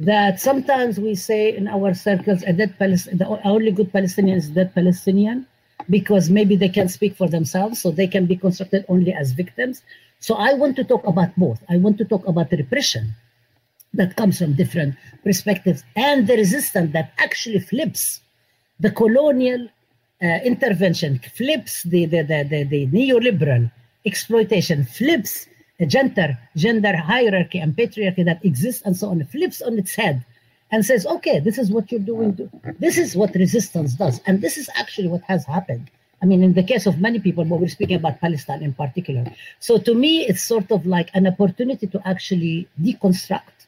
that 0.00 0.40
sometimes 0.40 0.98
we 0.98 1.14
say 1.14 1.54
in 1.54 1.68
our 1.68 1.92
circles, 1.92 2.42
a 2.44 2.54
dead 2.54 2.74
Palestinian, 2.78 3.18
the 3.18 3.28
only 3.44 3.70
good 3.70 3.92
Palestinian 3.92 4.38
is 4.38 4.48
dead 4.48 4.74
Palestinian, 4.74 5.46
because 5.90 6.30
maybe 6.30 6.56
they 6.56 6.70
can 6.70 6.88
speak 6.88 7.14
for 7.14 7.28
themselves, 7.28 7.80
so 7.80 7.90
they 7.90 8.06
can 8.06 8.24
be 8.24 8.34
constructed 8.34 8.84
only 8.88 9.12
as 9.12 9.32
victims. 9.32 9.82
So 10.18 10.34
I 10.36 10.54
want 10.54 10.76
to 10.76 10.84
talk 10.84 11.06
about 11.06 11.36
both. 11.36 11.62
I 11.68 11.76
want 11.76 11.98
to 11.98 12.06
talk 12.06 12.26
about 12.26 12.50
repression 12.50 13.14
that 13.92 14.16
comes 14.16 14.38
from 14.38 14.54
different 14.54 14.96
perspectives 15.22 15.84
and 15.96 16.26
the 16.26 16.36
resistance 16.36 16.92
that 16.92 17.12
actually 17.18 17.58
flips 17.58 18.20
the 18.78 18.90
colonial 18.90 19.68
uh, 20.22 20.26
intervention, 20.44 21.20
flips 21.36 21.82
the, 21.82 22.06
the, 22.06 22.22
the, 22.22 22.46
the, 22.48 22.64
the 22.64 22.86
neoliberal 22.86 23.70
exploitation 24.06 24.84
flips 24.84 25.46
gender 25.86 26.38
gender 26.56 26.96
hierarchy 26.96 27.58
and 27.58 27.76
patriarchy 27.76 28.24
that 28.24 28.44
exists 28.44 28.82
and 28.84 28.96
so 28.96 29.08
on 29.08 29.24
flips 29.26 29.62
on 29.62 29.78
its 29.78 29.94
head 29.94 30.24
and 30.70 30.84
says 30.84 31.06
okay 31.06 31.40
this 31.40 31.58
is 31.58 31.70
what 31.70 31.90
you're 31.90 32.00
doing 32.00 32.50
this 32.78 32.98
is 32.98 33.16
what 33.16 33.34
resistance 33.34 33.94
does. 33.94 34.20
And 34.26 34.40
this 34.40 34.56
is 34.56 34.68
actually 34.74 35.08
what 35.08 35.22
has 35.22 35.44
happened. 35.44 35.90
I 36.22 36.26
mean 36.26 36.42
in 36.42 36.52
the 36.52 36.62
case 36.62 36.86
of 36.86 37.00
many 37.00 37.18
people 37.18 37.44
but 37.44 37.60
we're 37.60 37.68
speaking 37.68 37.96
about 37.96 38.20
palestine 38.20 38.62
in 38.62 38.74
particular. 38.74 39.24
So 39.58 39.78
to 39.78 39.94
me 39.94 40.26
it's 40.26 40.42
sort 40.42 40.70
of 40.70 40.86
like 40.86 41.10
an 41.14 41.26
opportunity 41.26 41.86
to 41.86 42.08
actually 42.08 42.68
deconstruct. 42.80 43.66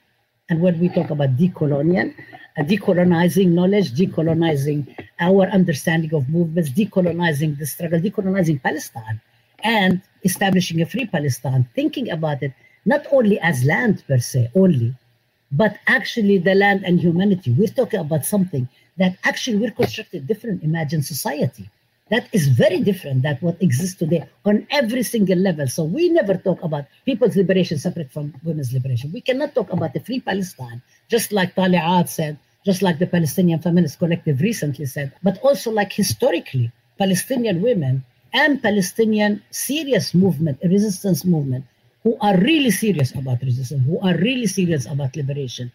And 0.48 0.60
when 0.60 0.78
we 0.78 0.88
talk 0.88 1.10
about 1.10 1.36
decolonial 1.36 2.14
uh, 2.58 2.62
decolonizing 2.62 3.48
knowledge 3.48 3.92
decolonizing 3.92 4.94
our 5.18 5.46
understanding 5.46 6.12
of 6.12 6.28
movements 6.28 6.70
decolonizing 6.70 7.58
the 7.58 7.64
struggle 7.64 7.98
decolonizing 7.98 8.62
palestine 8.62 9.18
and 9.62 10.02
establishing 10.24 10.80
a 10.82 10.86
free 10.86 11.06
Palestine, 11.06 11.68
thinking 11.74 12.10
about 12.10 12.42
it 12.42 12.52
not 12.84 13.06
only 13.12 13.38
as 13.40 13.64
land 13.64 14.02
per 14.06 14.18
se, 14.18 14.50
only, 14.54 14.94
but 15.50 15.78
actually 15.86 16.38
the 16.38 16.54
land 16.54 16.82
and 16.84 17.00
humanity. 17.00 17.52
We're 17.52 17.68
talking 17.68 18.00
about 18.00 18.24
something 18.24 18.68
that 18.96 19.16
actually 19.24 19.58
we're 19.58 19.70
constructing 19.70 20.24
different 20.24 20.62
imagined 20.62 21.04
society 21.04 21.68
that 22.10 22.28
is 22.32 22.48
very 22.48 22.80
different 22.80 23.22
than 23.22 23.36
what 23.40 23.56
exists 23.62 23.96
today 23.96 24.24
on 24.44 24.66
every 24.70 25.02
single 25.02 25.38
level. 25.38 25.66
So 25.66 25.84
we 25.84 26.10
never 26.10 26.34
talk 26.34 26.62
about 26.62 26.84
people's 27.06 27.36
liberation 27.36 27.78
separate 27.78 28.12
from 28.12 28.34
women's 28.44 28.72
liberation. 28.72 29.12
We 29.12 29.22
cannot 29.22 29.54
talk 29.54 29.72
about 29.72 29.94
the 29.94 30.00
free 30.00 30.20
Palestine, 30.20 30.82
just 31.08 31.32
like 31.32 31.54
Tal'at 31.54 32.08
said, 32.08 32.38
just 32.66 32.82
like 32.82 32.98
the 32.98 33.06
Palestinian 33.06 33.60
Feminist 33.60 33.98
Collective 33.98 34.40
recently 34.42 34.84
said, 34.84 35.12
but 35.22 35.38
also 35.40 35.70
like 35.70 35.92
historically, 35.92 36.70
Palestinian 36.98 37.62
women 37.62 38.04
and 38.32 38.62
Palestinian 38.62 39.42
serious 39.50 40.14
movement, 40.14 40.58
resistance 40.64 41.24
movement, 41.24 41.64
who 42.02 42.16
are 42.20 42.36
really 42.38 42.70
serious 42.70 43.14
about 43.14 43.40
resistance, 43.42 43.84
who 43.86 44.00
are 44.00 44.16
really 44.16 44.46
serious 44.46 44.86
about 44.86 45.14
liberation, 45.16 45.70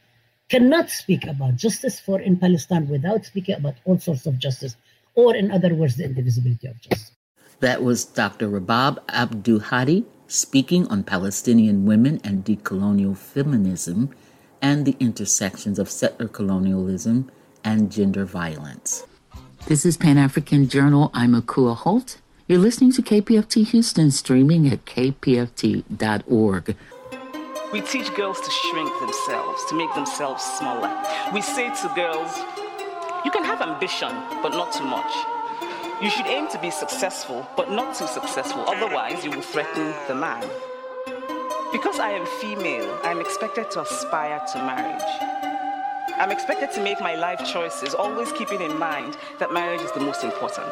cannot 0.49 0.89
speak 0.89 1.25
about 1.27 1.55
justice 1.55 1.99
for 1.99 2.19
in 2.21 2.37
Palestine 2.37 2.87
without 2.87 3.25
speaking 3.25 3.55
about 3.55 3.75
all 3.85 3.99
sorts 3.99 4.25
of 4.25 4.37
justice, 4.39 4.75
or 5.15 5.35
in 5.35 5.51
other 5.51 5.73
words, 5.73 5.95
the 5.95 6.03
indivisibility 6.03 6.67
of 6.67 6.79
justice. 6.81 7.11
That 7.59 7.83
was 7.83 8.05
Dr. 8.05 8.49
Rabab 8.49 8.99
Abdulhadi 9.07 10.05
speaking 10.27 10.87
on 10.87 11.03
Palestinian 11.03 11.85
women 11.85 12.19
and 12.23 12.43
decolonial 12.43 13.17
feminism 13.17 14.13
and 14.61 14.85
the 14.85 14.95
intersections 14.99 15.79
of 15.79 15.89
settler 15.89 16.27
colonialism 16.27 17.31
and 17.63 17.91
gender 17.91 18.25
violence. 18.25 19.05
This 19.67 19.85
is 19.85 19.97
Pan 19.97 20.17
African 20.17 20.67
Journal. 20.67 21.09
I'm 21.13 21.33
Akua 21.33 21.75
Holt. 21.75 22.17
You're 22.49 22.59
listening 22.59 22.93
to 22.93 23.01
KPFT 23.01 23.67
Houston, 23.71 24.09
streaming 24.09 24.69
at 24.69 24.85
kpft.org. 24.85 26.75
We 27.73 27.81
teach 27.81 28.15
girls 28.15 28.39
to 28.39 28.49
shrink 28.49 28.99
themselves, 29.01 29.65
to 29.65 29.75
make 29.75 29.93
themselves 29.93 30.41
smaller. 30.43 30.89
We 31.33 31.41
say 31.41 31.67
to 31.67 31.91
girls, 31.93 32.39
you 33.25 33.31
can 33.31 33.43
have 33.43 33.61
ambition, 33.61 34.07
but 34.41 34.53
not 34.53 34.71
too 34.71 34.85
much. 34.85 35.11
You 36.01 36.09
should 36.09 36.27
aim 36.27 36.47
to 36.47 36.59
be 36.59 36.71
successful, 36.71 37.45
but 37.57 37.69
not 37.69 37.97
too 37.97 38.07
successful, 38.07 38.63
otherwise, 38.65 39.25
you 39.25 39.31
will 39.31 39.41
threaten 39.41 39.93
the 40.07 40.15
man. 40.15 40.49
Because 41.73 41.99
I 41.99 42.11
am 42.11 42.25
female, 42.39 42.97
I 43.03 43.11
am 43.11 43.19
expected 43.19 43.69
to 43.71 43.81
aspire 43.81 44.39
to 44.53 44.57
marriage. 44.59 46.15
I'm 46.15 46.31
expected 46.31 46.71
to 46.75 46.81
make 46.81 47.01
my 47.01 47.15
life 47.15 47.45
choices, 47.45 47.93
always 47.93 48.31
keeping 48.31 48.61
in 48.61 48.79
mind 48.79 49.17
that 49.39 49.51
marriage 49.51 49.81
is 49.81 49.91
the 49.91 49.99
most 49.99 50.23
important. 50.23 50.71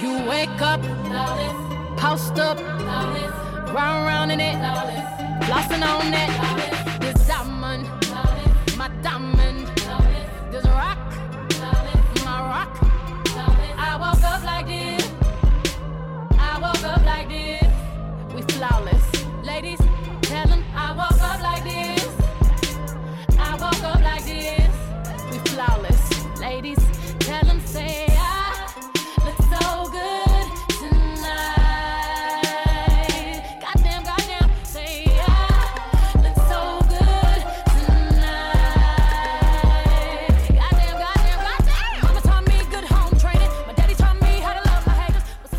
You 0.00 0.24
wake 0.28 0.62
up, 0.62 0.80
post 1.96 2.38
up, 2.38 2.60
round 3.74 4.06
round 4.06 4.30
in 4.30 4.38
it, 4.38 4.54
flossing 5.42 5.82
on 5.82 6.14
it. 6.14 6.77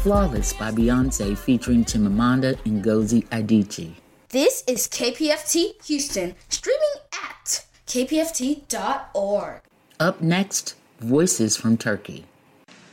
Flawless 0.10 0.54
by 0.54 0.72
Beyonce 0.72 1.38
featuring 1.38 1.86
Chimamanda 1.86 2.58
Ngozi 2.66 3.28
Adichie. 3.28 3.94
This 4.30 4.64
is 4.66 4.88
KPFT 4.88 5.86
Houston, 5.86 6.34
streaming 6.50 6.96
at 7.14 7.64
kpft.org. 7.86 9.62
Up 10.00 10.20
next, 10.20 10.74
Voices 11.00 11.56
from 11.56 11.78
Turkey. 11.78 12.26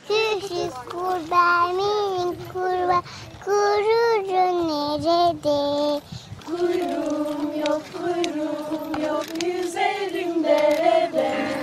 Kuşuz 0.07 0.73
kurbanın 0.89 2.35
kurba 2.53 3.01
Gururun 3.45 4.67
nerede? 4.67 6.01
Kuyruğum 6.45 7.59
yok, 7.59 7.81
kuyruğum 7.93 9.01
yok 9.01 9.25
Güzelim 9.41 10.43
derede 10.43 11.56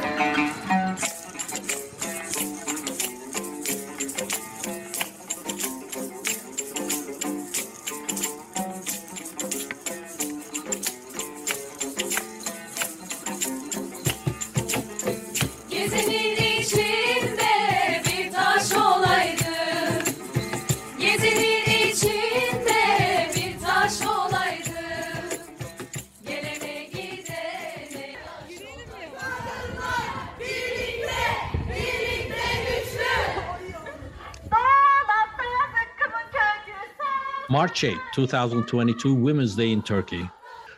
March 37.65 37.83
8, 37.83 37.97
2022, 38.13 39.15
Women's 39.15 39.57
Day 39.57 39.73
in 39.73 39.81
Turkey. 39.81 40.29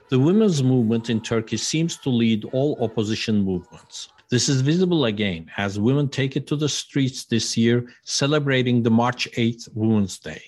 The 0.09 0.21
women's 0.21 0.63
movement 0.63 1.11
in 1.11 1.21
Turkey 1.21 1.57
seems 1.57 1.97
to 1.97 2.11
lead 2.11 2.45
all 2.53 2.79
opposition 2.81 3.43
movements. 3.43 4.11
This 4.31 4.49
is 4.49 4.61
visible 4.61 5.07
again 5.07 5.51
as 5.57 5.81
women 5.81 6.09
take 6.09 6.37
it 6.37 6.47
to 6.47 6.55
the 6.55 6.69
streets 6.69 7.25
this 7.25 7.57
year, 7.57 7.89
celebrating 8.05 8.85
the 8.85 8.91
March 8.93 9.27
8th 9.33 9.69
Women's 9.75 10.21
Day. 10.21 10.41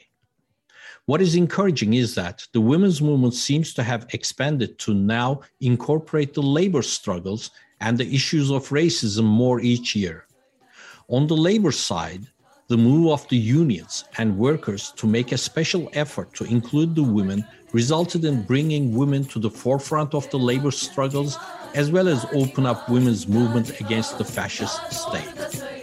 What 1.06 1.20
is 1.20 1.34
encouraging 1.34 1.94
is 1.94 2.14
that 2.14 2.46
the 2.52 2.60
women's 2.60 3.02
movement 3.02 3.34
seems 3.34 3.74
to 3.74 3.82
have 3.82 4.06
expanded 4.12 4.78
to 4.78 4.94
now 4.94 5.40
incorporate 5.60 6.34
the 6.34 6.42
labor 6.42 6.82
struggles 6.82 7.50
and 7.80 7.98
the 7.98 8.14
issues 8.14 8.52
of 8.52 8.68
racism 8.68 9.24
more 9.24 9.58
each 9.58 9.96
year. 9.96 10.26
On 11.08 11.26
the 11.26 11.36
labor 11.36 11.72
side, 11.72 12.28
the 12.68 12.76
move 12.76 13.10
of 13.10 13.26
the 13.28 13.36
unions 13.36 14.04
and 14.18 14.36
workers 14.36 14.92
to 14.96 15.06
make 15.06 15.32
a 15.32 15.38
special 15.38 15.88
effort 15.94 16.32
to 16.34 16.44
include 16.44 16.94
the 16.94 17.02
women 17.02 17.42
resulted 17.72 18.24
in 18.26 18.42
bringing 18.42 18.94
women 18.94 19.24
to 19.24 19.38
the 19.38 19.50
forefront 19.50 20.14
of 20.14 20.28
the 20.30 20.38
labor 20.38 20.70
struggles 20.70 21.38
as 21.74 21.90
well 21.90 22.08
as 22.08 22.26
open 22.32 22.66
up 22.66 22.88
women's 22.88 23.26
movement 23.26 23.80
against 23.80 24.18
the 24.18 24.24
fascist 24.24 24.80
state. 24.92 25.77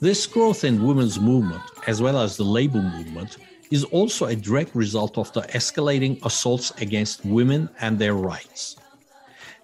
This 0.00 0.28
growth 0.28 0.62
in 0.62 0.86
women's 0.86 1.18
movement, 1.18 1.62
as 1.88 2.00
well 2.00 2.20
as 2.20 2.36
the 2.36 2.44
labor 2.44 2.80
movement, 2.80 3.38
is 3.72 3.82
also 3.82 4.26
a 4.26 4.36
direct 4.36 4.72
result 4.76 5.18
of 5.18 5.32
the 5.32 5.40
escalating 5.40 6.24
assaults 6.24 6.70
against 6.80 7.24
women 7.24 7.68
and 7.80 7.98
their 7.98 8.14
rights. 8.14 8.76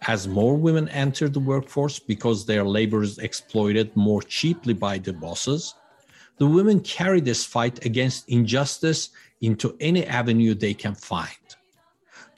As 0.09 0.27
more 0.27 0.57
women 0.57 0.89
enter 0.89 1.29
the 1.29 1.39
workforce 1.39 2.01
because 2.01 2.45
their 2.45 2.65
labor 2.65 3.05
is 3.05 3.19
exploited 3.19 3.95
more 3.95 4.23
cheaply 4.23 4.75
by 4.75 4.99
the 4.99 5.13
bosses, 5.13 5.77
the 6.39 6.47
women 6.47 6.81
carry 6.81 7.21
this 7.21 7.45
fight 7.45 7.87
against 7.87 8.29
injustice 8.29 9.11
into 9.41 9.77
any 9.79 10.05
avenue 10.05 10.55
they 10.55 10.75
can 10.75 10.97
find. 10.97 11.47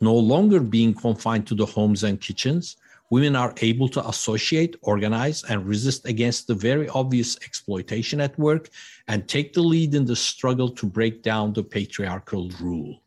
No 0.02 0.14
longer 0.14 0.60
being 0.60 0.92
confined 0.92 1.46
to 1.46 1.54
the 1.54 1.64
homes 1.64 2.04
and 2.04 2.20
kitchens, 2.20 2.76
women 3.10 3.36
are 3.36 3.54
able 3.58 3.88
to 3.88 4.08
associate, 4.08 4.76
organize, 4.82 5.44
and 5.44 5.66
resist 5.66 6.06
against 6.06 6.46
the 6.46 6.54
very 6.54 6.88
obvious 6.88 7.36
exploitation 7.44 8.20
at 8.20 8.38
work 8.38 8.68
and 9.08 9.28
take 9.28 9.52
the 9.52 9.62
lead 9.62 9.94
in 9.94 10.04
the 10.04 10.16
struggle 10.16 10.68
to 10.70 10.86
break 10.86 11.22
down 11.22 11.52
the 11.52 11.62
patriarchal 11.62 12.50
rule. 12.60 13.02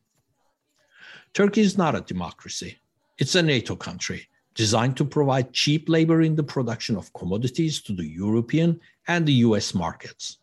Turkey 1.34 1.62
is 1.62 1.78
not 1.78 1.96
a 1.96 2.02
democracy, 2.02 2.78
it's 3.18 3.36
a 3.36 3.42
NATO 3.42 3.76
country 3.76 4.28
designed 4.56 4.98
to 4.98 5.06
provide 5.06 5.54
cheap 5.54 5.88
labor 5.88 6.22
in 6.22 6.36
the 6.36 6.44
production 6.44 6.98
of 6.98 7.14
commodities 7.14 7.82
to 7.82 7.94
the 7.94 8.06
European 8.06 8.80
and 9.08 9.26
the 9.26 9.40
US 9.48 9.74
markets. 9.74 10.40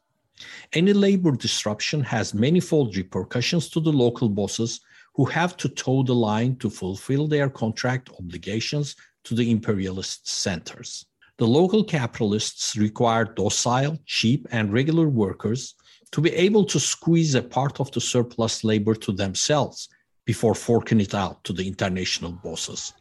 Any 0.73 0.93
labor 0.93 1.33
disruption 1.33 2.03
has 2.03 2.35
manifold 2.35 2.97
repercussions 2.97 3.69
to 3.71 3.81
the 3.81 3.93
local 3.93 4.29
bosses 4.29 4.81
who 5.15 5.25
have 5.25 5.57
to 5.57 5.69
toe 5.69 6.03
the 6.03 6.15
line 6.15 6.57
to 6.57 6.69
fulfill 6.71 7.27
their 7.27 7.49
contract 7.49 8.11
obligations 8.19 8.97
to 9.27 9.35
the 9.35 9.51
imperialist 9.51 10.29
centers. 10.29 11.05
The 11.39 11.47
local 11.47 11.85
capitalists 11.85 12.77
require 12.77 13.25
docile, 13.25 13.99
cheap, 14.07 14.47
and 14.51 14.73
regular 14.73 15.09
workers 15.09 15.75
to 16.13 16.21
be 16.21 16.33
able 16.33 16.65
to 16.65 16.81
squeeze 16.81 17.35
a 17.35 17.43
part 17.43 17.81
of 17.81 17.91
the 17.93 18.01
surplus 18.01 18.65
labor 18.65 18.95
to 18.95 19.13
themselves 19.13 19.89
before 20.25 20.55
forking 20.55 21.01
it 21.01 21.15
out 21.15 21.43
to 21.45 21.53
the 21.53 21.67
international 21.67 22.33
bosses. 22.33 22.93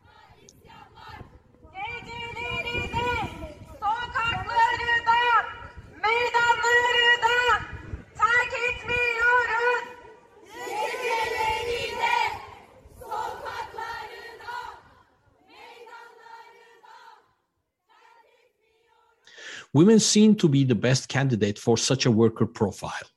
Women 19.75 19.99
seem 19.99 20.35
to 20.35 20.47
be 20.47 20.63
the 20.63 20.73
best 20.73 21.09
candidate 21.09 21.59
for 21.59 21.77
such 21.77 22.05
a 22.05 22.11
worker 22.11 22.45
profile. 22.45 23.09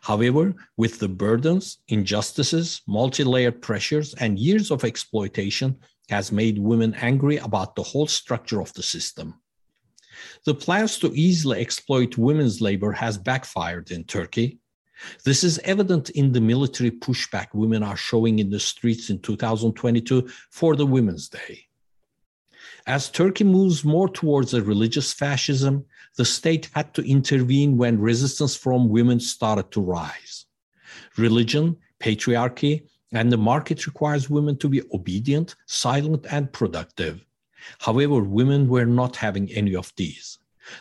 However, 0.00 0.54
with 0.76 1.00
the 1.00 1.08
burdens, 1.08 1.78
injustices, 1.88 2.82
multi-layered 2.86 3.60
pressures, 3.60 4.14
and 4.14 4.38
years 4.38 4.70
of 4.70 4.84
exploitation 4.84 5.76
has 6.08 6.30
made 6.30 6.56
women 6.56 6.94
angry 7.00 7.38
about 7.38 7.74
the 7.74 7.82
whole 7.82 8.06
structure 8.06 8.60
of 8.60 8.72
the 8.74 8.82
system. 8.84 9.40
The 10.44 10.54
plans 10.54 11.00
to 11.00 11.12
easily 11.16 11.60
exploit 11.60 12.16
women's 12.16 12.60
labor 12.60 12.92
has 12.92 13.18
backfired 13.18 13.90
in 13.90 14.04
Turkey. 14.04 14.60
This 15.24 15.42
is 15.42 15.58
evident 15.64 16.10
in 16.10 16.30
the 16.30 16.40
military 16.40 16.92
pushback 16.92 17.48
women 17.54 17.82
are 17.82 17.96
showing 17.96 18.38
in 18.38 18.50
the 18.50 18.60
streets 18.60 19.10
in 19.10 19.18
2022 19.18 20.28
for 20.52 20.76
the 20.76 20.86
Women's 20.86 21.28
Day. 21.28 21.67
As 22.88 23.10
Turkey 23.10 23.44
moves 23.44 23.84
more 23.84 24.08
towards 24.08 24.54
a 24.54 24.62
religious 24.62 25.12
fascism, 25.12 25.84
the 26.16 26.24
state 26.24 26.70
had 26.72 26.94
to 26.94 27.02
intervene 27.02 27.76
when 27.76 28.00
resistance 28.00 28.56
from 28.56 28.88
women 28.88 29.20
started 29.20 29.70
to 29.72 29.82
rise. 29.82 30.46
Religion, 31.18 31.76
patriarchy, 32.00 32.88
and 33.12 33.30
the 33.30 33.36
market 33.36 33.86
requires 33.86 34.30
women 34.30 34.56
to 34.56 34.70
be 34.70 34.80
obedient, 34.94 35.54
silent, 35.66 36.24
and 36.30 36.50
productive. 36.50 37.26
However, 37.78 38.22
women 38.22 38.70
were 38.70 38.86
not 38.86 39.16
having 39.16 39.52
any 39.52 39.76
of 39.76 39.92
these. 39.96 40.38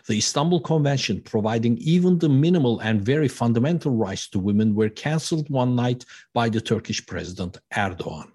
The 0.07 0.17
Istanbul 0.17 0.61
Convention, 0.61 1.19
providing 1.19 1.77
even 1.79 2.19
the 2.19 2.29
minimal 2.29 2.79
and 2.79 3.01
very 3.01 3.27
fundamental 3.27 3.91
rights 3.91 4.29
to 4.29 4.39
women, 4.39 4.75
were 4.75 4.87
cancelled 4.87 5.49
one 5.49 5.75
night 5.75 6.05
by 6.33 6.47
the 6.47 6.61
Turkish 6.61 7.05
President 7.05 7.57
Erdogan. 7.73 8.31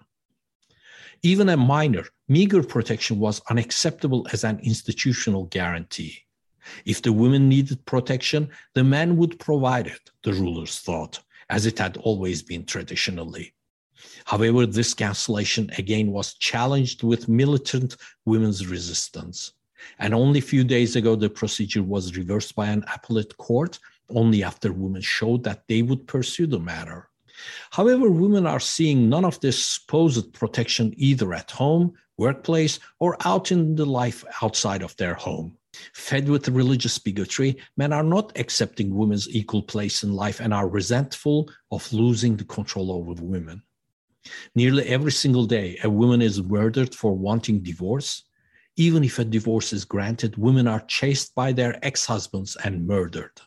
Even 1.25 1.47
a 1.47 1.55
minor, 1.55 2.05
meager 2.27 2.61
protection 2.61 3.17
was 3.17 3.41
unacceptable 3.49 4.27
as 4.33 4.43
an 4.43 4.59
institutional 4.59 5.45
guarantee. 5.45 6.19
If 6.85 7.01
the 7.01 7.13
women 7.13 7.47
needed 7.47 7.85
protection, 7.85 8.49
the 8.73 8.83
men 8.83 9.15
would 9.15 9.39
provide 9.39 9.87
it, 9.87 10.11
the 10.23 10.33
rulers 10.33 10.79
thought, 10.79 11.23
as 11.49 11.65
it 11.65 11.79
had 11.79 11.95
always 11.95 12.41
been 12.43 12.65
traditionally. 12.65 13.53
However, 14.25 14.65
this 14.65 14.93
cancellation 14.93 15.71
again 15.77 16.11
was 16.11 16.33
challenged 16.33 17.03
with 17.03 17.29
militant 17.29 17.95
women's 18.25 18.67
resistance. 18.67 19.53
And 19.99 20.13
only 20.13 20.39
a 20.39 20.49
few 20.51 20.65
days 20.65 20.97
ago, 20.97 21.15
the 21.15 21.29
procedure 21.29 21.83
was 21.83 22.17
reversed 22.17 22.53
by 22.53 22.67
an 22.67 22.83
appellate 22.93 23.37
court 23.37 23.79
only 24.09 24.43
after 24.43 24.73
women 24.73 25.01
showed 25.01 25.45
that 25.45 25.63
they 25.69 25.83
would 25.83 26.05
pursue 26.05 26.47
the 26.47 26.59
matter. 26.59 27.09
However, 27.71 28.09
women 28.09 28.45
are 28.45 28.59
seeing 28.59 29.09
none 29.09 29.25
of 29.25 29.39
this 29.39 29.63
supposed 29.63 30.33
protection 30.33 30.93
either 30.97 31.33
at 31.33 31.51
home, 31.51 31.93
workplace, 32.17 32.79
or 32.99 33.17
out 33.25 33.51
in 33.51 33.75
the 33.75 33.85
life 33.85 34.23
outside 34.41 34.83
of 34.83 34.95
their 34.97 35.15
home. 35.15 35.57
Fed 35.93 36.29
with 36.29 36.47
religious 36.49 36.99
bigotry, 36.99 37.57
men 37.77 37.91
are 37.91 38.03
not 38.03 38.37
accepting 38.37 38.93
women's 38.93 39.27
equal 39.29 39.63
place 39.63 40.03
in 40.03 40.13
life 40.13 40.39
and 40.39 40.53
are 40.53 40.69
resentful 40.69 41.49
of 41.71 41.91
losing 41.91 42.37
the 42.37 42.45
control 42.45 42.91
over 42.91 43.21
women. 43.21 43.63
Nearly 44.55 44.87
every 44.87 45.11
single 45.11 45.45
day, 45.45 45.77
a 45.83 45.89
woman 45.89 46.21
is 46.21 46.43
murdered 46.43 46.95
for 46.95 47.17
wanting 47.17 47.61
divorce. 47.61 48.23
Even 48.75 49.03
if 49.03 49.19
a 49.19 49.25
divorce 49.25 49.73
is 49.73 49.83
granted, 49.83 50.37
women 50.37 50.67
are 50.67 50.81
chased 50.81 51.35
by 51.35 51.51
their 51.51 51.77
ex 51.83 52.05
husbands 52.05 52.55
and 52.63 52.87
murdered. 52.87 53.41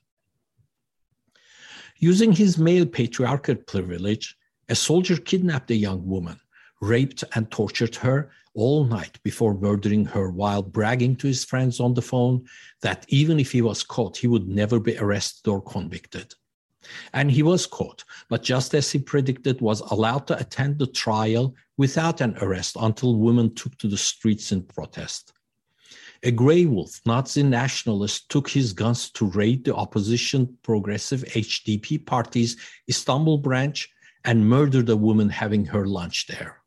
Using 1.98 2.32
his 2.32 2.58
male 2.58 2.84
patriarchal 2.84 3.54
privilege, 3.54 4.36
a 4.68 4.74
soldier 4.74 5.16
kidnapped 5.16 5.70
a 5.70 5.74
young 5.74 6.06
woman, 6.06 6.38
raped 6.82 7.24
and 7.34 7.50
tortured 7.50 7.96
her 7.96 8.30
all 8.54 8.84
night 8.84 9.18
before 9.22 9.54
murdering 9.54 10.04
her 10.04 10.30
while 10.30 10.62
bragging 10.62 11.16
to 11.16 11.26
his 11.26 11.44
friends 11.44 11.80
on 11.80 11.94
the 11.94 12.02
phone 12.02 12.44
that 12.82 13.06
even 13.08 13.40
if 13.40 13.52
he 13.52 13.62
was 13.62 13.82
caught, 13.82 14.16
he 14.16 14.26
would 14.26 14.46
never 14.46 14.78
be 14.78 14.98
arrested 14.98 15.48
or 15.48 15.62
convicted. 15.62 16.34
And 17.14 17.30
he 17.30 17.42
was 17.42 17.66
caught, 17.66 18.04
but 18.28 18.42
just 18.42 18.74
as 18.74 18.90
he 18.92 18.98
predicted, 18.98 19.60
was 19.60 19.80
allowed 19.80 20.26
to 20.28 20.38
attend 20.38 20.78
the 20.78 20.86
trial 20.86 21.54
without 21.76 22.20
an 22.20 22.36
arrest 22.40 22.76
until 22.78 23.16
women 23.16 23.54
took 23.54 23.76
to 23.78 23.88
the 23.88 23.96
streets 23.96 24.52
in 24.52 24.62
protest. 24.62 25.32
A 26.26 26.32
grey 26.32 26.64
wolf 26.64 27.00
Nazi 27.06 27.44
nationalist 27.44 28.28
took 28.30 28.50
his 28.50 28.72
guns 28.72 29.10
to 29.10 29.26
raid 29.26 29.64
the 29.64 29.76
opposition 29.76 30.58
progressive 30.64 31.22
HDP 31.22 32.04
party's 32.04 32.56
Istanbul 32.88 33.38
branch 33.38 33.88
and 34.24 34.50
murdered 34.50 34.88
a 34.88 34.96
woman 34.96 35.28
having 35.28 35.64
her 35.66 35.86
lunch 35.86 36.26
there. 36.26 36.62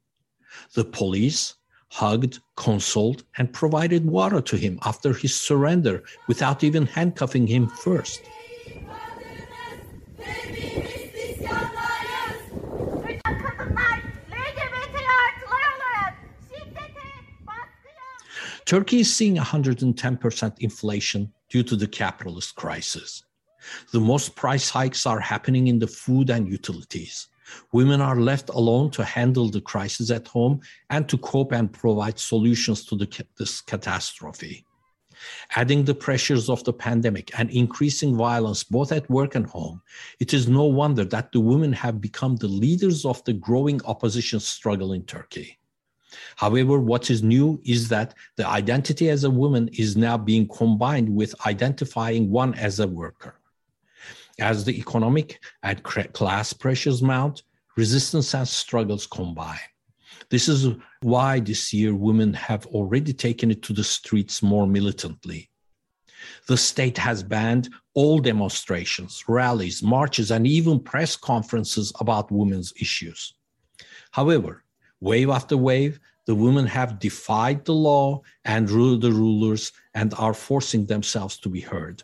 The 0.76 0.86
police 0.86 1.56
hugged, 1.90 2.40
consoled, 2.56 3.26
and 3.38 3.52
provided 3.52 4.06
water 4.06 4.40
to 4.40 4.56
him 4.56 4.80
after 4.86 5.12
his 5.12 5.36
surrender 5.36 6.04
without 6.30 6.64
even 6.64 6.86
handcuffing 6.86 7.46
him 7.46 7.68
first. 7.68 8.22
Turkey 18.70 19.00
is 19.00 19.12
seeing 19.12 19.36
110% 19.36 20.60
inflation 20.60 21.34
due 21.50 21.64
to 21.64 21.76
the 21.76 21.88
capitalist 21.88 22.54
crisis. 22.54 23.24
The 23.92 24.00
most 24.00 24.36
price 24.36 24.70
hikes 24.70 25.08
are 25.08 25.20
happening 25.20 25.66
in 25.66 25.80
the 25.80 25.88
food 25.88 26.30
and 26.30 26.48
utilities. 26.48 27.30
Women 27.72 28.00
are 28.00 28.20
left 28.20 28.50
alone 28.50 28.92
to 28.92 29.04
handle 29.04 29.50
the 29.50 29.60
crisis 29.60 30.12
at 30.12 30.28
home 30.28 30.62
and 30.92 31.10
to 31.10 31.18
cope 31.18 31.52
and 31.52 31.74
provide 31.74 32.20
solutions 32.20 32.86
to 32.86 32.96
the, 32.96 33.26
this 33.40 33.60
catastrophe. 33.60 34.68
Adding 35.56 35.86
the 35.86 35.96
pressures 35.96 36.48
of 36.48 36.64
the 36.64 36.72
pandemic 36.72 37.32
and 37.40 37.50
increasing 37.50 38.16
violence 38.16 38.64
both 38.64 38.92
at 38.92 39.10
work 39.10 39.34
and 39.34 39.48
home, 39.48 39.82
it 40.20 40.32
is 40.32 40.48
no 40.48 40.66
wonder 40.66 41.06
that 41.06 41.32
the 41.32 41.40
women 41.40 41.74
have 41.74 42.00
become 42.00 42.36
the 42.36 42.48
leaders 42.48 43.04
of 43.04 43.24
the 43.24 43.34
growing 43.34 43.82
opposition 43.86 44.40
struggle 44.40 44.94
in 44.94 45.06
Turkey. 45.06 45.59
However, 46.36 46.80
what 46.80 47.10
is 47.10 47.22
new 47.22 47.62
is 47.64 47.90
that 47.90 48.16
the 48.36 48.48
identity 48.48 49.10
as 49.10 49.24
a 49.24 49.30
woman 49.30 49.70
is 49.74 49.96
now 49.96 50.18
being 50.18 50.48
combined 50.48 51.10
with 51.10 51.36
identifying 51.46 52.30
one 52.30 52.54
as 52.56 52.80
a 52.80 52.88
worker. 52.88 53.36
As 54.40 54.64
the 54.64 54.78
economic 54.80 55.40
and 55.64 55.84
class 55.84 56.54
pressures 56.54 57.02
mount, 57.02 57.44
resistance 57.76 58.34
and 58.34 58.48
struggles 58.48 59.06
combine. 59.06 59.60
This 60.30 60.48
is 60.48 60.76
why 61.02 61.40
this 61.40 61.74
year 61.74 61.96
women 61.96 62.34
have 62.34 62.66
already 62.68 63.14
taken 63.14 63.52
it 63.52 63.62
to 63.64 63.74
the 63.74 63.84
streets 63.84 64.44
more 64.44 64.68
militantly. 64.68 65.50
The 66.48 66.58
state 66.58 66.98
has 66.98 67.24
banned 67.24 67.70
all 67.94 68.20
demonstrations, 68.20 69.24
rallies, 69.28 69.82
marches, 69.82 70.32
and 70.32 70.46
even 70.46 70.80
press 70.80 71.16
conferences 71.16 71.92
about 72.00 72.32
women's 72.32 72.74
issues. 72.80 73.34
However, 74.12 74.64
wave 75.02 75.30
after 75.30 75.58
wave, 75.58 76.00
the 76.26 76.36
women 76.36 76.68
have 76.68 77.00
defied 77.00 77.66
the 77.66 77.74
law 77.74 78.22
and 78.46 78.70
ruled 78.70 79.02
the 79.02 79.12
rulers 79.12 79.72
and 79.94 80.14
are 80.18 80.34
forcing 80.34 80.86
themselves 80.86 81.38
to 81.38 81.50
be 81.50 81.62
heard. 81.62 82.04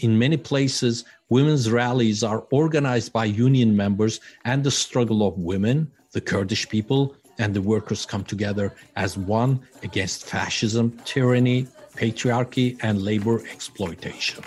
In 0.00 0.18
many 0.18 0.36
places, 0.36 1.04
women's 1.28 1.70
rallies 1.70 2.24
are 2.24 2.46
organized 2.50 3.12
by 3.12 3.26
union 3.26 3.76
members, 3.76 4.20
and 4.44 4.64
the 4.64 4.70
struggle 4.70 5.26
of 5.26 5.38
women, 5.38 5.90
the 6.12 6.20
Kurdish 6.20 6.68
people, 6.68 7.14
and 7.38 7.54
the 7.54 7.62
workers 7.62 8.04
come 8.04 8.24
together 8.24 8.74
as 8.96 9.16
one 9.16 9.60
against 9.82 10.26
fascism, 10.26 10.98
tyranny, 11.04 11.68
patriarchy, 11.94 12.78
and 12.82 13.02
labor 13.02 13.44
exploitation. 13.52 14.42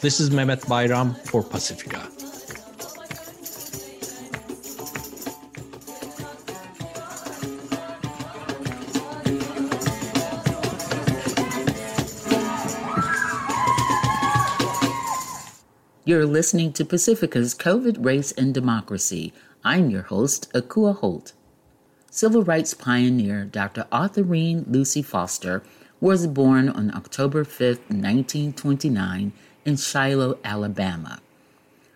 This 0.00 0.18
is 0.18 0.30
Mehmet 0.30 0.62
Bayram 0.62 1.16
for 1.28 1.42
Pacifica. 1.42 2.21
You're 16.12 16.26
listening 16.26 16.74
to 16.74 16.84
Pacifica's 16.84 17.54
COVID 17.54 18.04
Race 18.04 18.32
and 18.32 18.52
Democracy. 18.52 19.32
I'm 19.64 19.88
your 19.88 20.02
host, 20.02 20.52
Akua 20.52 20.94
Holt. 20.94 21.32
Civil 22.10 22.44
rights 22.44 22.74
pioneer 22.74 23.46
Dr. 23.46 23.86
Autherine 23.90 24.66
Lucy 24.70 25.00
Foster 25.00 25.62
was 26.02 26.26
born 26.26 26.68
on 26.68 26.94
October 26.94 27.44
5, 27.44 27.78
1929, 27.88 29.32
in 29.64 29.76
Shiloh, 29.78 30.38
Alabama. 30.44 31.18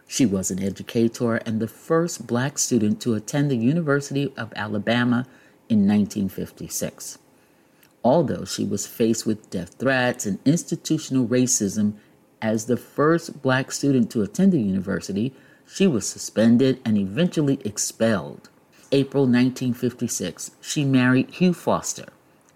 She 0.08 0.24
was 0.24 0.50
an 0.50 0.62
educator 0.62 1.36
and 1.36 1.60
the 1.60 1.68
first 1.68 2.26
black 2.26 2.56
student 2.56 3.02
to 3.02 3.12
attend 3.12 3.50
the 3.50 3.58
University 3.58 4.32
of 4.38 4.50
Alabama 4.56 5.26
in 5.68 5.86
1956. 5.86 7.18
Although 8.02 8.46
she 8.46 8.64
was 8.64 8.86
faced 8.86 9.26
with 9.26 9.50
death 9.50 9.74
threats 9.74 10.24
and 10.24 10.38
institutional 10.46 11.26
racism 11.26 11.96
as 12.42 12.66
the 12.66 12.76
first 12.76 13.42
black 13.42 13.72
student 13.72 14.10
to 14.10 14.22
attend 14.22 14.52
the 14.52 14.60
university, 14.60 15.34
she 15.66 15.86
was 15.86 16.06
suspended 16.06 16.80
and 16.84 16.96
eventually 16.96 17.58
expelled. 17.64 18.48
April 18.92 19.24
1956, 19.24 20.52
she 20.60 20.84
married 20.84 21.30
Hugh 21.30 21.52
Foster, 21.52 22.06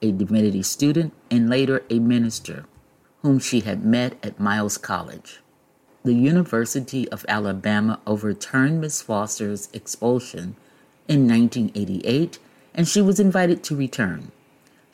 a 0.01 0.13
divinity 0.13 0.63
student 0.63 1.13
and 1.31 1.51
later 1.51 1.83
a 1.91 1.99
minister, 1.99 2.65
whom 3.23 3.39
she 3.39 3.61
had 3.61 3.85
met 3.85 4.15
at 4.23 4.39
Miles 4.39 4.79
College. 4.79 5.41
The 6.05 6.15
University 6.15 7.09
of 7.11 7.27
Alabama 7.29 8.01
overturned 8.07 8.81
Miss 8.81 9.03
Foster's 9.03 9.69
expulsion 9.73 10.57
in 11.09 11.29
1988 11.29 12.39
and 12.75 12.89
she 12.89 13.03
was 13.03 13.21
invited 13.21 13.63
to 13.65 13.77
return. 13.77 14.31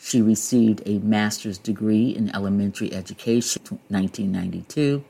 She 0.07 0.23
received 0.23 0.83
a 0.87 1.01
master's 1.01 1.59
degree 1.59 2.15
in 2.15 2.33
elementary 2.33 2.95
education 2.95 3.61
in 3.69 3.79
1992. 3.89 5.03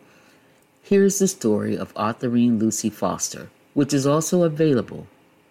Here's 0.80 1.18
the 1.18 1.28
story 1.28 1.76
of 1.76 1.92
Autherine 1.96 2.58
Lucy 2.58 2.88
Foster, 2.88 3.50
which 3.74 3.92
is 3.92 4.06
also 4.06 4.44
available 4.44 5.06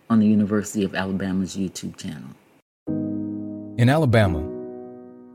on 0.09 0.19
the 0.19 0.25
University 0.25 0.83
of 0.83 0.95
Alabama's 0.95 1.55
YouTube 1.55 1.95
channel. 1.95 2.29
In 3.77 3.87
Alabama, 3.87 4.41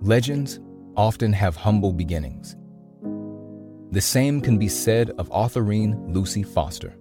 legends 0.02 0.58
often 0.96 1.32
have 1.32 1.54
humble 1.54 1.92
beginnings. 1.92 2.56
The 3.92 4.00
same 4.00 4.40
can 4.40 4.58
be 4.58 4.66
said 4.66 5.11
of 5.18 5.30
Autherine 5.30 6.12
Lucy 6.12 6.42
Foster. 6.42 6.96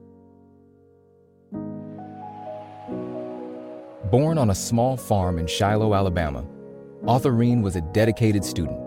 Born 4.11 4.37
on 4.37 4.51
a 4.51 4.55
small 4.55 4.95
farm 4.95 5.39
in 5.39 5.47
Shiloh, 5.47 5.95
Alabama, 5.95 6.45
Autherine 7.05 7.61
was 7.61 7.77
a 7.77 7.81
dedicated 7.81 8.43
student, 8.43 8.77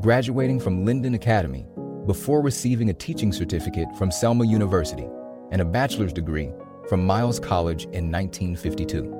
graduating 0.00 0.60
from 0.60 0.84
Linden 0.84 1.14
Academy 1.14 1.66
before 2.06 2.40
receiving 2.40 2.90
a 2.90 2.94
teaching 2.94 3.32
certificate 3.32 3.88
from 3.98 4.12
Selma 4.12 4.46
University 4.46 5.08
and 5.50 5.60
a 5.60 5.64
bachelor's 5.64 6.12
degree 6.12 6.52
from 6.88 7.04
Miles 7.04 7.40
College 7.40 7.84
in 7.86 8.12
1952. 8.12 9.12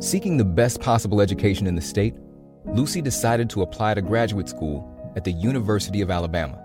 Seeking 0.00 0.38
the 0.38 0.44
best 0.46 0.80
possible 0.80 1.20
education 1.20 1.66
in 1.66 1.74
the 1.74 1.82
state, 1.82 2.14
Lucy 2.64 3.02
decided 3.02 3.50
to 3.50 3.60
apply 3.60 3.92
to 3.92 4.00
graduate 4.00 4.48
school 4.48 4.90
at 5.14 5.24
the 5.24 5.32
University 5.32 6.00
of 6.00 6.10
Alabama, 6.10 6.58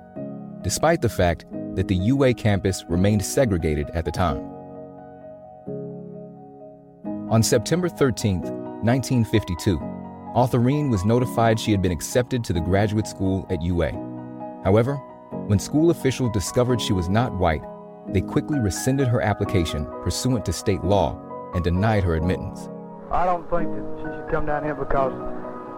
despite 0.61 1.01
the 1.01 1.09
fact 1.09 1.45
that 1.75 1.89
the 1.89 1.95
UA 1.95 2.35
campus 2.35 2.85
remained 2.87 3.25
segregated 3.25 3.89
at 3.89 4.05
the 4.05 4.11
time. 4.11 4.39
On 7.29 7.43
September 7.43 7.89
13th, 7.89 8.62
1952, 8.83 9.79
Autherine 10.35 10.89
was 10.89 11.05
notified 11.05 11.57
she 11.57 11.71
had 11.71 11.81
been 11.81 11.93
accepted 11.93 12.43
to 12.43 12.51
the 12.51 12.59
graduate 12.59 13.07
school 13.07 13.47
at 13.49 13.61
UA. 13.61 13.91
However, 14.65 14.95
when 15.47 15.57
school 15.57 15.89
officials 15.89 16.31
discovered 16.33 16.81
she 16.81 16.91
was 16.91 17.07
not 17.07 17.33
white, 17.33 17.63
they 18.09 18.19
quickly 18.19 18.59
rescinded 18.59 19.07
her 19.07 19.21
application 19.21 19.85
pursuant 20.03 20.43
to 20.45 20.51
state 20.51 20.83
law 20.83 21.17
and 21.53 21.63
denied 21.63 22.03
her 22.03 22.15
admittance. 22.15 22.67
I 23.09 23.25
don't 23.25 23.49
think 23.49 23.71
that 23.71 23.85
she 23.99 24.03
should 24.03 24.29
come 24.29 24.45
down 24.47 24.65
here 24.65 24.75
because 24.75 25.13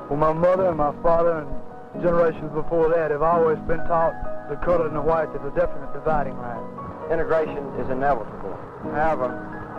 well, 0.09 0.17
my 0.17 0.33
mother 0.33 0.69
and 0.69 0.77
my 0.77 0.91
father 1.03 1.45
and 1.45 2.01
generations 2.01 2.51
before 2.53 2.89
that 2.89 3.11
have 3.11 3.21
always 3.21 3.59
been 3.67 3.85
taught 3.85 4.49
the 4.49 4.55
color 4.65 4.87
and 4.87 4.95
the 4.95 5.01
white 5.01 5.29
is 5.29 5.45
a 5.45 5.53
definite 5.53 5.93
dividing 5.93 6.37
line. 6.37 6.63
Integration 7.11 7.61
is 7.77 7.87
inevitable. 7.91 8.57
However, 8.81 9.29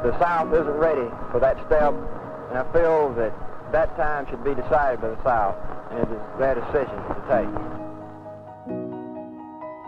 the 0.05 0.17
South 0.21 0.55
isn't 0.55 0.79
ready 0.79 1.11
for 1.33 1.41
that 1.41 1.59
step 1.67 1.93
and 2.49 2.59
I 2.59 2.65
feel 2.73 3.13
that 3.15 3.33
that 3.73 3.97
time 3.97 4.27
should 4.31 4.45
be 4.45 4.55
decided 4.55 5.01
by 5.01 5.09
the 5.09 5.23
South, 5.25 5.57
and 5.91 6.01
it 6.01 6.11
is 6.11 6.23
their 6.39 6.55
decision 6.55 6.97
to 7.09 7.15
take. 7.29 7.49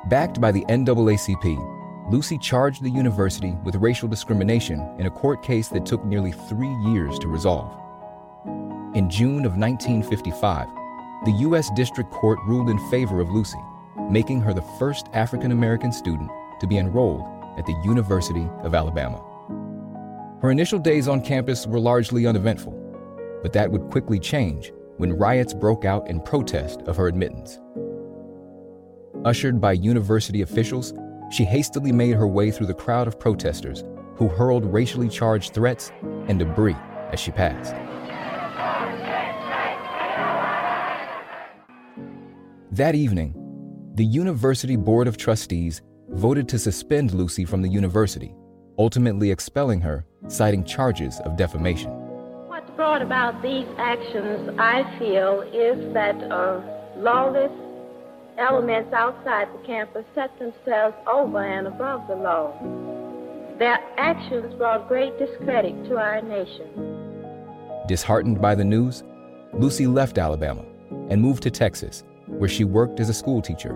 Backed 0.09 0.41
by 0.41 0.51
the 0.53 0.65
NAACP, 0.69 2.11
Lucy 2.11 2.39
charged 2.39 2.83
the 2.83 2.91
university 2.91 3.55
with 3.65 3.77
racial 3.77 4.09
discrimination 4.09 4.81
in 4.99 5.07
a 5.07 5.11
court 5.11 5.43
case 5.43 5.69
that 5.69 5.85
took 5.85 6.05
nearly 6.05 6.33
three 6.33 6.75
years 6.91 7.19
to 7.19 7.29
resolve. 7.29 7.71
In 8.95 9.11
June 9.11 9.45
of 9.45 9.57
1955, 9.57 10.67
the 11.27 11.33
U.S. 11.41 11.69
District 11.77 12.11
Court 12.11 12.39
ruled 12.47 12.71
in 12.71 12.79
favor 12.91 13.21
of 13.21 13.29
Lucy, 13.31 13.59
making 14.11 14.41
her 14.41 14.55
the 14.55 14.63
first 14.79 15.09
African 15.13 15.53
American 15.53 15.93
student 15.93 16.31
to 16.61 16.67
be 16.67 16.79
enrolled 16.79 17.23
at 17.59 17.67
the 17.67 17.79
University 17.85 18.49
of 18.63 18.75
Alabama. 18.75 19.23
Her 20.41 20.53
initial 20.53 20.79
days 20.79 21.09
on 21.09 21.21
campus 21.21 21.67
were 21.67 21.81
largely 21.81 22.25
uneventful, 22.25 22.73
but 23.43 23.53
that 23.55 23.71
would 23.73 23.91
quickly 23.91 24.21
change 24.21 24.73
when 24.97 25.13
riots 25.13 25.53
broke 25.53 25.85
out 25.85 26.09
in 26.09 26.21
protest 26.21 26.83
of 26.83 26.97
her 26.97 27.09
admittance. 27.09 27.59
Ushered 29.25 29.61
by 29.61 29.73
university 29.73 30.43
officials, 30.43 30.95
she 31.33 31.45
hastily 31.45 31.91
made 31.91 32.15
her 32.15 32.29
way 32.29 32.53
through 32.53 32.69
the 32.69 32.75
crowd 32.75 33.09
of 33.09 33.19
protesters 33.19 33.83
who 34.15 34.29
hurled 34.29 34.65
racially 34.65 35.09
charged 35.09 35.55
threats 35.55 35.91
and 36.29 36.39
debris 36.39 36.77
as 37.11 37.19
she 37.19 37.33
passed. 37.33 37.75
That 42.71 42.95
evening, 42.95 43.35
the 43.95 44.05
University 44.05 44.77
Board 44.77 45.09
of 45.09 45.17
Trustees 45.17 45.83
voted 46.11 46.49
to 46.51 46.61
suspend 46.61 47.13
Lucy 47.13 47.45
from 47.45 47.61
the 47.61 47.69
university, 47.69 48.37
ultimately 48.79 49.33
expelling 49.33 49.81
her 49.81 50.07
citing 50.27 50.65
charges 50.65 51.21
of 51.21 51.37
defamation. 51.37 51.91
What's 52.49 52.71
brought 52.73 53.03
about 53.03 53.41
these 53.43 53.67
actions, 53.79 54.51
I 54.59 54.83
feel, 54.99 55.43
is 55.53 55.93
that 55.95 56.17
uh, 56.31 56.61
lawless 56.97 57.53
elements 58.39 58.93
outside 58.93 59.49
the 59.53 59.67
campus 59.67 60.05
set 60.15 60.37
themselves 60.39 60.97
over 61.07 61.43
and 61.43 61.67
above 61.67 62.07
the 62.09 62.15
law. 62.15 62.53
Their 63.59 63.79
actions 63.97 64.55
brought 64.55 64.89
great 64.89 65.19
discredit 65.19 65.85
to 65.87 65.97
our 65.97 66.23
nation. 66.23 66.69
Disheartened 67.89 68.41
by 68.41 68.55
the 68.55 68.65
news, 68.65 69.03
Lucy 69.53 69.87
left 69.87 70.19
Alabama 70.19 70.65
and 71.11 71.21
moved 71.21 71.43
to 71.43 71.51
Texas, 71.51 72.05
where 72.27 72.49
she 72.49 72.63
worked 72.63 73.01
as 73.01 73.09
a 73.09 73.15
schoolteacher, 73.15 73.75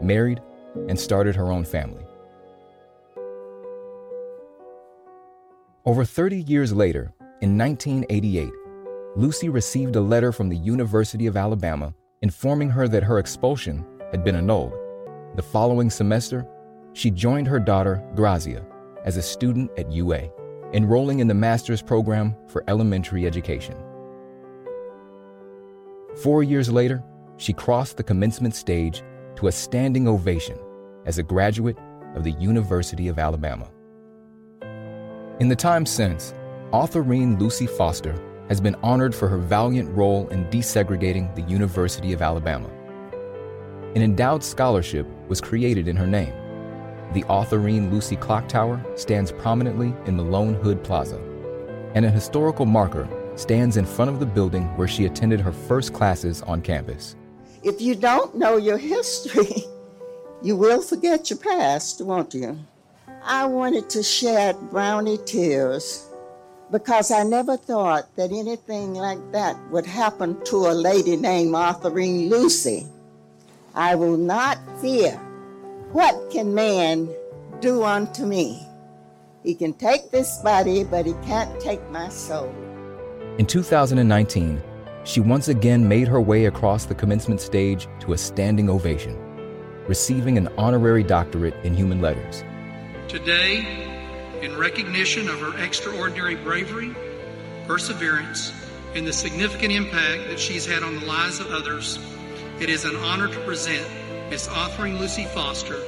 married, 0.00 0.40
and 0.88 0.98
started 0.98 1.34
her 1.34 1.50
own 1.50 1.64
family. 1.64 2.05
Over 5.86 6.04
30 6.04 6.38
years 6.38 6.72
later, 6.72 7.12
in 7.42 7.56
1988, 7.56 8.50
Lucy 9.14 9.48
received 9.48 9.94
a 9.94 10.00
letter 10.00 10.32
from 10.32 10.48
the 10.48 10.56
University 10.56 11.28
of 11.28 11.36
Alabama 11.36 11.94
informing 12.22 12.68
her 12.70 12.88
that 12.88 13.04
her 13.04 13.20
expulsion 13.20 13.86
had 14.10 14.24
been 14.24 14.34
annulled. 14.34 14.72
The 15.36 15.42
following 15.42 15.88
semester, 15.88 16.44
she 16.92 17.12
joined 17.12 17.46
her 17.46 17.60
daughter, 17.60 18.02
Grazia, 18.16 18.66
as 19.04 19.16
a 19.16 19.22
student 19.22 19.70
at 19.78 19.92
UA, 19.92 20.28
enrolling 20.72 21.20
in 21.20 21.28
the 21.28 21.34
master's 21.34 21.82
program 21.82 22.34
for 22.48 22.64
elementary 22.66 23.24
education. 23.24 23.76
Four 26.16 26.42
years 26.42 26.68
later, 26.68 27.04
she 27.36 27.52
crossed 27.52 27.96
the 27.96 28.02
commencement 28.02 28.56
stage 28.56 29.04
to 29.36 29.46
a 29.46 29.52
standing 29.52 30.08
ovation 30.08 30.58
as 31.04 31.18
a 31.18 31.22
graduate 31.22 31.78
of 32.16 32.24
the 32.24 32.32
University 32.32 33.06
of 33.06 33.20
Alabama. 33.20 33.70
In 35.38 35.48
the 35.48 35.56
time 35.56 35.84
since, 35.84 36.32
Autherine 36.72 37.38
Lucy 37.38 37.66
Foster 37.66 38.18
has 38.48 38.58
been 38.58 38.74
honored 38.76 39.14
for 39.14 39.28
her 39.28 39.36
valiant 39.36 39.94
role 39.94 40.26
in 40.28 40.46
desegregating 40.46 41.34
the 41.34 41.42
University 41.42 42.14
of 42.14 42.22
Alabama. 42.22 42.70
An 43.94 44.00
endowed 44.00 44.42
scholarship 44.42 45.06
was 45.28 45.42
created 45.42 45.88
in 45.88 45.96
her 45.96 46.06
name. 46.06 46.32
The 47.12 47.22
Autherine 47.24 47.90
Lucy 47.92 48.16
Clock 48.16 48.48
Tower 48.48 48.82
stands 48.96 49.30
prominently 49.30 49.92
in 50.06 50.16
Malone 50.16 50.54
Hood 50.54 50.82
Plaza, 50.82 51.20
and 51.94 52.06
a 52.06 52.10
historical 52.10 52.64
marker 52.64 53.06
stands 53.36 53.76
in 53.76 53.84
front 53.84 54.10
of 54.10 54.20
the 54.20 54.24
building 54.24 54.74
where 54.78 54.88
she 54.88 55.04
attended 55.04 55.38
her 55.42 55.52
first 55.52 55.92
classes 55.92 56.40
on 56.44 56.62
campus. 56.62 57.14
If 57.62 57.82
you 57.82 57.94
don't 57.94 58.36
know 58.36 58.56
your 58.56 58.78
history, 58.78 59.64
you 60.42 60.56
will 60.56 60.80
forget 60.80 61.28
your 61.28 61.38
past, 61.38 62.00
won't 62.00 62.32
you? 62.32 62.58
I 63.28 63.44
wanted 63.44 63.90
to 63.90 64.04
shed 64.04 64.56
brownie 64.70 65.18
tears 65.26 66.06
because 66.70 67.10
I 67.10 67.24
never 67.24 67.56
thought 67.56 68.14
that 68.14 68.30
anything 68.30 68.94
like 68.94 69.18
that 69.32 69.56
would 69.72 69.84
happen 69.84 70.40
to 70.44 70.68
a 70.68 70.70
lady 70.70 71.16
named 71.16 71.52
Autherine 71.52 72.30
Lucy. 72.30 72.86
I 73.74 73.96
will 73.96 74.16
not 74.16 74.58
fear. 74.80 75.16
What 75.90 76.30
can 76.30 76.54
man 76.54 77.08
do 77.60 77.82
unto 77.82 78.24
me? 78.24 78.64
He 79.42 79.56
can 79.56 79.72
take 79.72 80.12
this 80.12 80.38
body, 80.44 80.84
but 80.84 81.04
he 81.04 81.14
can't 81.24 81.60
take 81.60 81.82
my 81.90 82.08
soul. 82.10 82.54
In 83.38 83.46
2019, 83.46 84.62
she 85.02 85.18
once 85.18 85.48
again 85.48 85.88
made 85.88 86.06
her 86.06 86.20
way 86.20 86.44
across 86.44 86.84
the 86.84 86.94
commencement 86.94 87.40
stage 87.40 87.88
to 88.00 88.12
a 88.12 88.18
standing 88.18 88.70
ovation, 88.70 89.18
receiving 89.88 90.38
an 90.38 90.48
honorary 90.56 91.02
doctorate 91.02 91.56
in 91.64 91.74
human 91.74 92.00
letters. 92.00 92.44
Today, 93.08 93.64
in 94.42 94.58
recognition 94.58 95.28
of 95.28 95.38
her 95.40 95.56
extraordinary 95.62 96.34
bravery, 96.34 96.92
perseverance, 97.64 98.52
and 98.96 99.06
the 99.06 99.12
significant 99.12 99.72
impact 99.72 100.26
that 100.28 100.40
she's 100.40 100.66
had 100.66 100.82
on 100.82 100.98
the 100.98 101.06
lives 101.06 101.38
of 101.38 101.46
others, 101.52 102.00
it 102.58 102.68
is 102.68 102.84
an 102.84 102.96
honor 102.96 103.28
to 103.28 103.40
present 103.44 103.86
Miss 104.28 104.48
Autherine 104.48 104.98
Lucy 104.98 105.24
Foster 105.26 105.78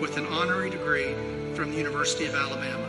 with 0.00 0.16
an 0.16 0.26
honorary 0.26 0.68
degree 0.68 1.14
from 1.54 1.70
the 1.70 1.76
University 1.76 2.26
of 2.26 2.34
Alabama. 2.34 2.88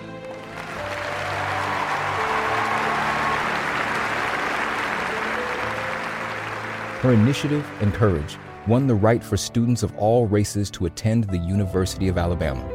Her 7.01 7.13
initiative 7.13 7.69
and 7.81 7.93
courage 7.93 8.37
won 8.67 8.87
the 8.87 8.95
right 8.95 9.23
for 9.23 9.37
students 9.37 9.83
of 9.83 9.95
all 9.95 10.25
races 10.25 10.71
to 10.71 10.87
attend 10.87 11.25
the 11.25 11.37
University 11.37 12.07
of 12.07 12.17
Alabama, 12.17 12.67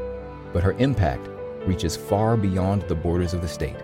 but 0.53 0.63
her 0.63 0.73
impact 0.79 1.29
reaches 1.67 1.97
far 1.97 2.37
beyond 2.37 2.83
the 2.83 2.95
borders 2.95 3.35
of 3.35 3.43
the 3.43 3.49
state. 3.49 3.77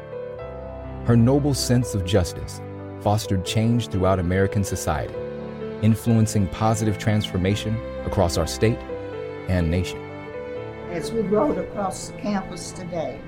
Her 1.04 1.16
noble 1.16 1.54
sense 1.54 1.94
of 1.94 2.04
justice 2.04 2.60
fostered 3.00 3.44
change 3.44 3.88
throughout 3.88 4.18
American 4.18 4.64
society, 4.64 5.14
influencing 5.82 6.48
positive 6.48 6.98
transformation 6.98 7.76
across 8.04 8.36
our 8.36 8.46
state 8.46 8.78
and 9.48 9.70
nation. 9.70 10.00
As 10.90 11.12
we 11.12 11.20
rode 11.20 11.58
across 11.58 12.08
the 12.08 12.18
campus 12.18 12.72
today, 12.72 13.20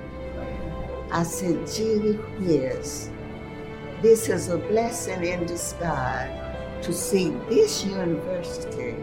I 1.13 1.23
said, 1.23 1.67
gee 1.67 2.15
whiz, 2.41 3.11
this 4.03 4.29
is 4.29 4.49
a 4.49 4.59
blessing 4.59 5.25
in 5.25 5.47
disguise 5.47 6.85
to 6.85 6.93
see 6.93 7.31
this 7.49 7.85
university 7.85 8.95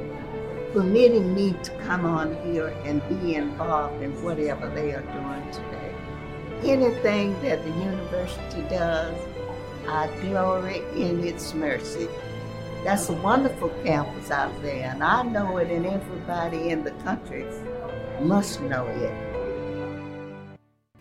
permitting 0.75 1.33
me 1.33 1.55
to 1.63 1.71
come 1.85 2.05
on 2.05 2.35
here 2.43 2.67
and 2.83 3.01
be 3.07 3.35
involved 3.35 4.03
in 4.03 4.11
whatever 4.21 4.67
they 4.71 4.91
are 4.91 5.03
doing 5.03 5.49
today. 5.49 5.95
Anything 6.65 7.31
that 7.41 7.63
the 7.63 7.69
university 7.79 8.61
does, 8.63 9.15
I 9.87 10.07
glory 10.19 10.81
in 10.93 11.23
its 11.23 11.53
mercy. 11.53 12.09
That's 12.83 13.07
a 13.07 13.13
wonderful 13.13 13.69
campus 13.85 14.29
out 14.29 14.51
there, 14.61 14.91
and 14.91 15.01
I 15.01 15.23
know 15.23 15.55
it, 15.59 15.71
and 15.71 15.85
everybody 15.85 16.71
in 16.71 16.83
the 16.83 16.91
country 17.05 17.45
must 18.19 18.59
know 18.59 18.85
it. 18.85 19.13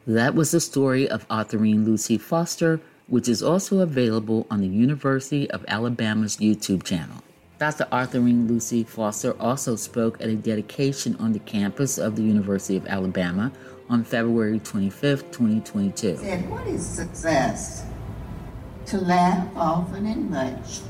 That 0.07 0.37
was 0.37 0.53
the 0.53 0.61
story 0.61 1.09
of 1.09 1.27
Autherine 1.27 1.85
Lucy 1.85 2.17
Foster, 2.17 2.81
which 3.09 3.29
is 3.29 3.43
also 3.43 3.81
available 3.81 4.47
on 4.53 4.61
the 4.61 4.69
University 4.69 5.51
of 5.51 5.65
Alabama's 5.67 6.37
YouTube 6.37 6.85
channel. 6.85 7.24
Dr. 7.59 7.87
Autherine 7.93 8.49
Lucy 8.49 8.83
Foster 8.83 9.41
also 9.41 9.77
spoke 9.77 10.21
at 10.21 10.29
a 10.29 10.35
dedication 10.35 11.15
on 11.21 11.33
the 11.33 11.39
campus 11.39 11.99
of 11.99 12.17
the 12.17 12.23
University 12.23 12.77
of 12.77 12.87
Alabama 12.87 13.53
on 13.89 14.03
February 14.03 14.59
25, 14.59 15.31
2022. 15.31 16.17
Said, 16.17 16.51
what 16.51 16.67
is 16.67 16.85
success? 16.85 17.85
To 18.87 18.99
laugh 18.99 19.47
often 19.57 20.05
and 20.07 20.29
much, 20.31 20.81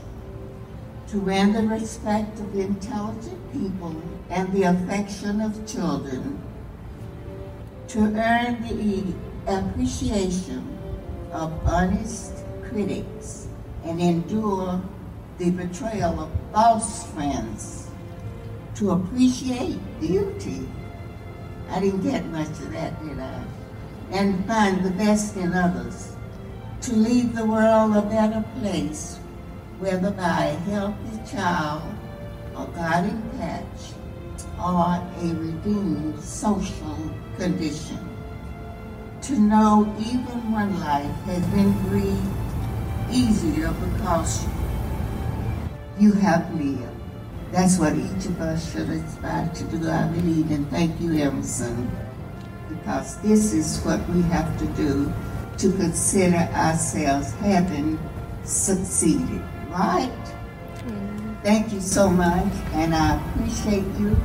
to 1.09 1.21
win 1.21 1.53
the 1.53 1.63
respect 1.63 2.41
of 2.41 2.59
intelligent 2.59 3.53
people 3.53 3.95
and 4.31 4.51
the 4.55 4.63
affection 4.63 5.43
of 5.43 5.67
children, 5.67 6.41
to 7.89 7.99
earn 7.99 8.63
the 8.63 9.05
appreciation 9.47 10.67
of 11.31 11.53
honest 11.69 12.33
critics 12.63 13.49
and 13.85 14.01
endure 14.01 14.83
the 15.39 15.51
betrayal 15.51 16.21
of 16.21 16.31
false 16.53 17.07
friends, 17.13 17.89
to 18.77 18.93
appreciate 18.93 19.79
beauty. 20.01 20.69
I 21.71 21.81
didn't 21.81 22.03
get 22.03 22.25
much 22.27 22.49
of 22.49 22.73
that, 22.73 23.05
did 23.05 23.19
I? 23.19 23.45
And 24.13 24.45
find 24.47 24.85
the 24.85 24.91
best 24.91 25.37
in 25.37 25.53
others, 25.53 26.15
to 26.83 26.93
leave 26.95 27.35
the 27.35 27.47
world 27.47 27.97
a 27.97 28.03
better 28.03 28.45
place, 28.61 29.19
whether 29.79 30.11
by 30.11 30.45
a 30.45 30.57
healthy 30.71 31.37
child, 31.37 31.83
a 32.57 32.67
guiding 32.77 33.23
patch, 33.37 33.93
or 34.59 35.03
a 35.21 35.35
redeemed 35.35 36.21
social 36.23 37.11
condition. 37.37 37.99
To 39.23 39.39
know 39.39 39.93
even 39.99 40.53
when 40.53 40.79
life 40.81 41.17
has 41.25 41.45
been 41.47 41.73
breathed 41.89 42.21
easier 43.11 43.73
because 43.73 44.45
you 45.99 46.13
have 46.13 46.55
me. 46.59 46.79
That's 47.53 47.79
what 47.79 47.95
each 47.95 48.27
of 48.27 48.41
us 48.41 48.73
should 48.73 48.89
aspire 48.91 49.49
to 49.55 49.65
do, 49.65 49.89
I 49.89 50.07
believe. 50.09 50.51
And 50.51 50.69
thank 50.71 51.01
you, 51.01 51.13
Emerson, 51.13 51.91
because 52.69 53.17
this 53.19 53.53
is 53.53 53.81
what 53.85 54.07
we 54.11 54.23
have 54.23 54.59
to 54.59 54.67
do 54.75 55.13
to 55.59 55.71
consider 55.73 56.49
ourselves 56.53 57.33
having 57.35 57.99
succeeded, 58.43 59.43
right? 59.69 60.11
Thank 61.45 61.73
you 61.73 61.81
so 61.81 62.09
much, 62.09 62.53
and 62.73 62.95
I 62.95 63.17
appreciate 63.17 63.85
you. 64.01 64.17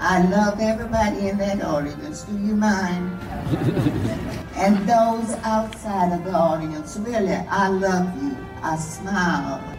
I 0.00 0.22
love 0.22 0.60
everybody 0.60 1.28
in 1.28 1.38
that 1.38 1.62
audience. 1.62 2.22
Do 2.22 2.32
you 2.32 2.56
mind? 2.56 3.18
and 4.56 4.76
those 4.88 5.32
outside 5.44 6.12
of 6.12 6.24
the 6.24 6.32
audience, 6.32 6.96
really, 6.98 7.34
I 7.34 7.68
love 7.68 8.22
you. 8.22 8.36
I 8.62 8.76
smile 8.76 9.69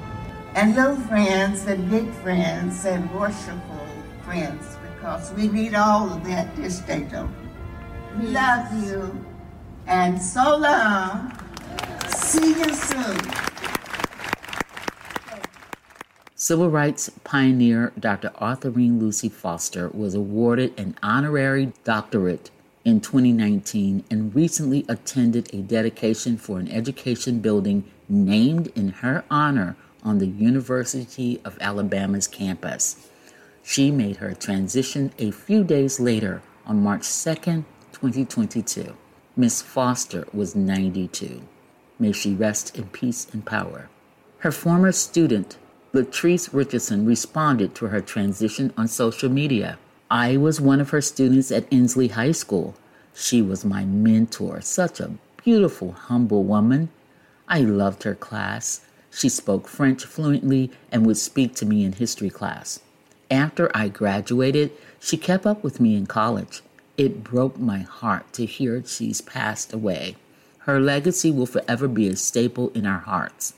and 0.56 0.76
little 0.76 0.95
friends 0.95 1.66
and 1.66 1.89
big 1.89 2.10
friends 2.16 2.86
and 2.86 3.10
worshipful 3.14 3.88
friends 4.24 4.78
because 4.84 5.32
we 5.34 5.47
need 5.47 5.74
all 5.74 6.12
of 6.12 6.24
that 6.26 6.54
this 6.56 6.80
day, 6.80 7.08
don't 7.12 7.34
we? 8.18 8.26
We 8.26 8.34
love 8.34 8.84
you 8.84 9.26
and 9.88 10.22
so 10.22 10.58
long. 10.58 11.32
See 12.10 12.49
you 12.49 12.74
soon. 12.74 13.18
Civil 16.36 16.70
rights 16.70 17.10
pioneer 17.24 17.93
Dr. 17.97 18.32
Autherine 18.41 18.99
Lucy 18.99 19.30
Foster 19.30 19.89
was 19.89 20.16
awarded 20.16 20.78
an 20.78 20.97
honorary 21.02 21.72
doctorate 21.84 22.52
in 22.84 22.99
2019 22.99 24.04
and 24.10 24.36
recently 24.36 24.84
attended 24.89 25.54
a 25.54 25.62
dedication 25.62 26.38
for 26.38 26.60
an 26.60 26.68
education 26.68 27.39
building 27.39 27.86
named 28.10 28.68
in 28.76 28.89
her 28.89 29.24
honor 29.30 29.78
on 30.04 30.18
the 30.18 30.28
University 30.28 31.39
of 31.45 31.58
Alabama's 31.62 32.28
campus. 32.28 33.08
She 33.64 33.91
made 33.91 34.18
her 34.18 34.34
transition 34.34 35.12
a 35.20 35.32
few 35.32 35.64
days 35.64 35.99
later 35.99 36.41
on 36.66 36.82
March 36.82 37.02
2nd, 37.02 37.66
2022. 37.91 38.95
Miss 39.36 39.62
Foster 39.62 40.28
was 40.34 40.56
92. 40.56 41.41
May 41.99 42.12
she 42.12 42.34
rest 42.34 42.78
in 42.78 42.86
peace 42.89 43.28
and 43.32 43.45
power. 43.45 43.89
Her 44.39 44.52
former 44.52 44.91
student, 44.91 45.58
Latrice 45.93 46.49
Richardson, 46.52 47.06
responded 47.06 47.76
to 47.76 47.88
her 47.88 48.02
transition 48.02 48.74
on 48.76 48.88
social 48.88 49.30
media. 49.30 49.78
I 50.10 50.36
was 50.36 50.60
one 50.60 50.82
of 50.82 50.89
her 50.89 51.02
students 51.02 51.52
at 51.52 51.70
Inslee 51.70 52.12
High 52.12 52.32
School. 52.32 52.76
She 53.14 53.41
was 53.41 53.64
my 53.64 53.86
mentor, 53.86 54.62
such 54.62 54.99
a 54.99 55.12
beautiful, 55.43 55.91
humble 55.91 56.43
woman. 56.43 56.89
I 57.47 57.62
loved 57.62 58.04
her 58.04 58.16
class. 58.16 58.82
She 59.12 59.30
spoke 59.30 59.68
French 59.68 60.05
fluently 60.05 60.72
and 60.91 61.05
would 61.05 61.18
speak 61.18 61.55
to 61.55 61.66
me 61.66 61.84
in 61.84 61.93
history 61.93 62.30
class. 62.30 62.80
After 63.30 63.70
I 63.76 63.89
graduated, 63.89 64.72
she 64.99 65.18
kept 65.18 65.45
up 65.45 65.64
with 65.64 65.80
me 65.80 65.95
in 65.95 66.05
college. 66.07 66.62
It 66.97 67.24
broke 67.24 67.57
my 67.59 67.80
heart 67.80 68.32
to 68.34 68.45
hear 68.45 68.84
she's 68.86 69.22
passed 69.22 69.74
away. 69.74 70.16
Her 70.59 70.80
legacy 70.80 71.32
will 71.32 71.45
forever 71.45 71.88
be 71.88 72.07
a 72.07 72.16
staple 72.16 72.70
in 72.70 72.86
our 72.86 72.99
hearts. 72.99 73.53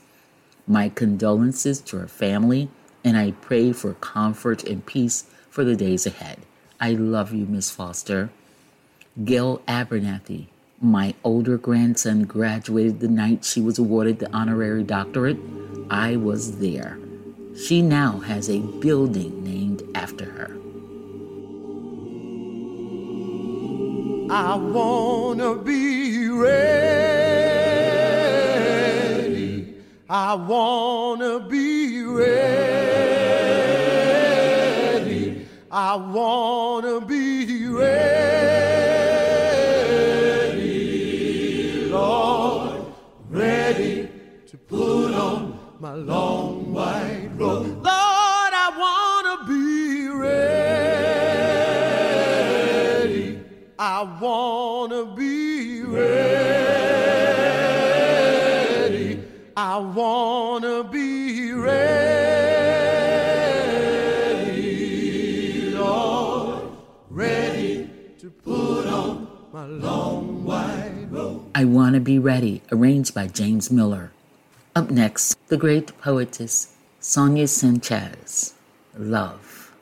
My 0.66 0.88
condolences 0.88 1.80
to 1.82 1.98
her 1.98 2.08
family, 2.08 2.68
and 3.04 3.16
I 3.16 3.32
pray 3.32 3.72
for 3.72 3.94
comfort 3.94 4.64
and 4.64 4.86
peace 4.86 5.24
for 5.50 5.64
the 5.64 5.76
days 5.76 6.06
ahead. 6.06 6.38
I 6.80 6.92
love 6.92 7.32
you, 7.32 7.46
Miss 7.46 7.70
Foster. 7.70 8.30
Gil 9.24 9.58
Abernathy, 9.68 10.46
my 10.84 11.14
older 11.24 11.56
grandson 11.56 12.24
graduated 12.24 13.00
the 13.00 13.08
night 13.08 13.42
she 13.44 13.60
was 13.60 13.78
awarded 13.78 14.18
the 14.18 14.30
honorary 14.36 14.82
doctorate. 14.84 15.38
I 15.88 16.16
was 16.16 16.58
there. 16.58 16.98
She 17.56 17.80
now 17.80 18.18
has 18.18 18.50
a 18.50 18.60
building 18.60 19.42
named 19.42 19.82
after 19.94 20.26
her. 20.26 20.50
I 24.30 24.56
wanna 24.56 25.54
be 25.56 26.28
ready. 26.28 26.54
I 30.10 30.34
wanna 30.34 31.40
be 31.40 32.02
ready. 32.04 32.34
I 35.70 35.96
wanna 35.96 37.00
be 37.00 37.13
Want 71.94 72.04
to 72.04 72.10
Be 72.10 72.18
Ready, 72.18 72.60
arranged 72.72 73.14
by 73.14 73.28
James 73.28 73.70
Miller. 73.70 74.10
Up 74.74 74.90
next, 74.90 75.38
the 75.46 75.56
great 75.56 75.96
poetess 75.98 76.74
Sonia 76.98 77.46
Sanchez. 77.46 78.54
Love. 78.98 79.72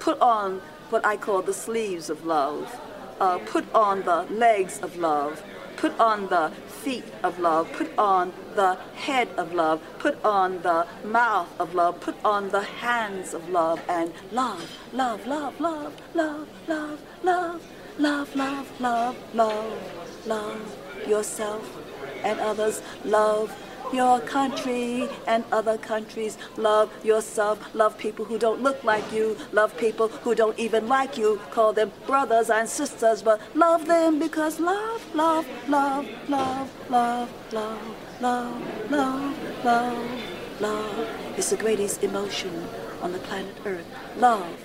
put 0.00 0.20
on 0.20 0.60
what 0.90 1.06
I 1.06 1.16
call 1.16 1.40
the 1.40 1.54
sleeves 1.54 2.10
of 2.10 2.26
love, 2.26 2.78
uh, 3.20 3.38
put 3.38 3.64
on 3.74 4.02
the 4.02 4.24
legs 4.24 4.80
of 4.82 4.98
love, 4.98 5.42
put 5.78 5.98
on 5.98 6.28
the 6.28 6.52
feet 6.82 7.06
of 7.22 7.38
love, 7.38 7.72
put 7.72 7.90
on 7.96 8.34
the 8.54 8.74
head 8.94 9.28
of 9.38 9.54
love, 9.54 9.80
put 9.98 10.22
on 10.22 10.60
the 10.60 10.86
mouth 11.04 11.48
of 11.58 11.74
love, 11.74 12.02
put 12.02 12.22
on 12.22 12.50
the 12.50 12.64
hands 12.84 13.32
of 13.32 13.48
love, 13.48 13.80
and 13.88 14.12
love, 14.30 14.62
love, 14.92 15.26
love, 15.26 15.58
love, 15.58 15.94
love, 16.12 16.46
love, 16.68 17.00
love, 17.22 17.62
love, 17.98 18.36
love, 18.36 18.78
love, 18.78 19.16
love, 19.34 19.96
love 20.26 20.87
yourself 21.08 21.76
and 22.24 22.38
others, 22.40 22.82
love 23.04 23.56
your 23.92 24.20
country 24.20 25.08
and 25.26 25.44
other 25.50 25.78
countries. 25.78 26.36
Love 26.56 26.90
yourself. 27.04 27.74
Love 27.74 27.96
people 27.98 28.24
who 28.24 28.38
don't 28.38 28.62
look 28.62 28.82
like 28.84 29.10
you. 29.12 29.36
Love 29.52 29.76
people 29.76 30.08
who 30.08 30.34
don't 30.34 30.58
even 30.58 30.88
like 30.88 31.16
you. 31.16 31.40
Call 31.50 31.72
them 31.72 31.92
brothers 32.06 32.50
and 32.50 32.68
sisters, 32.68 33.22
but 33.22 33.40
love 33.54 33.86
them 33.86 34.18
because 34.18 34.60
love, 34.60 35.02
love, 35.14 35.46
love, 35.68 36.06
love, 36.28 36.70
love, 36.90 37.32
love, 37.52 38.20
love, 38.20 38.90
love, 38.90 39.64
love, 39.64 40.60
love 40.60 41.08
is 41.38 41.50
the 41.50 41.56
greatest 41.56 42.02
emotion 42.02 42.68
on 43.00 43.12
the 43.12 43.18
planet 43.20 43.54
Earth. 43.64 43.86
Love 44.16 44.64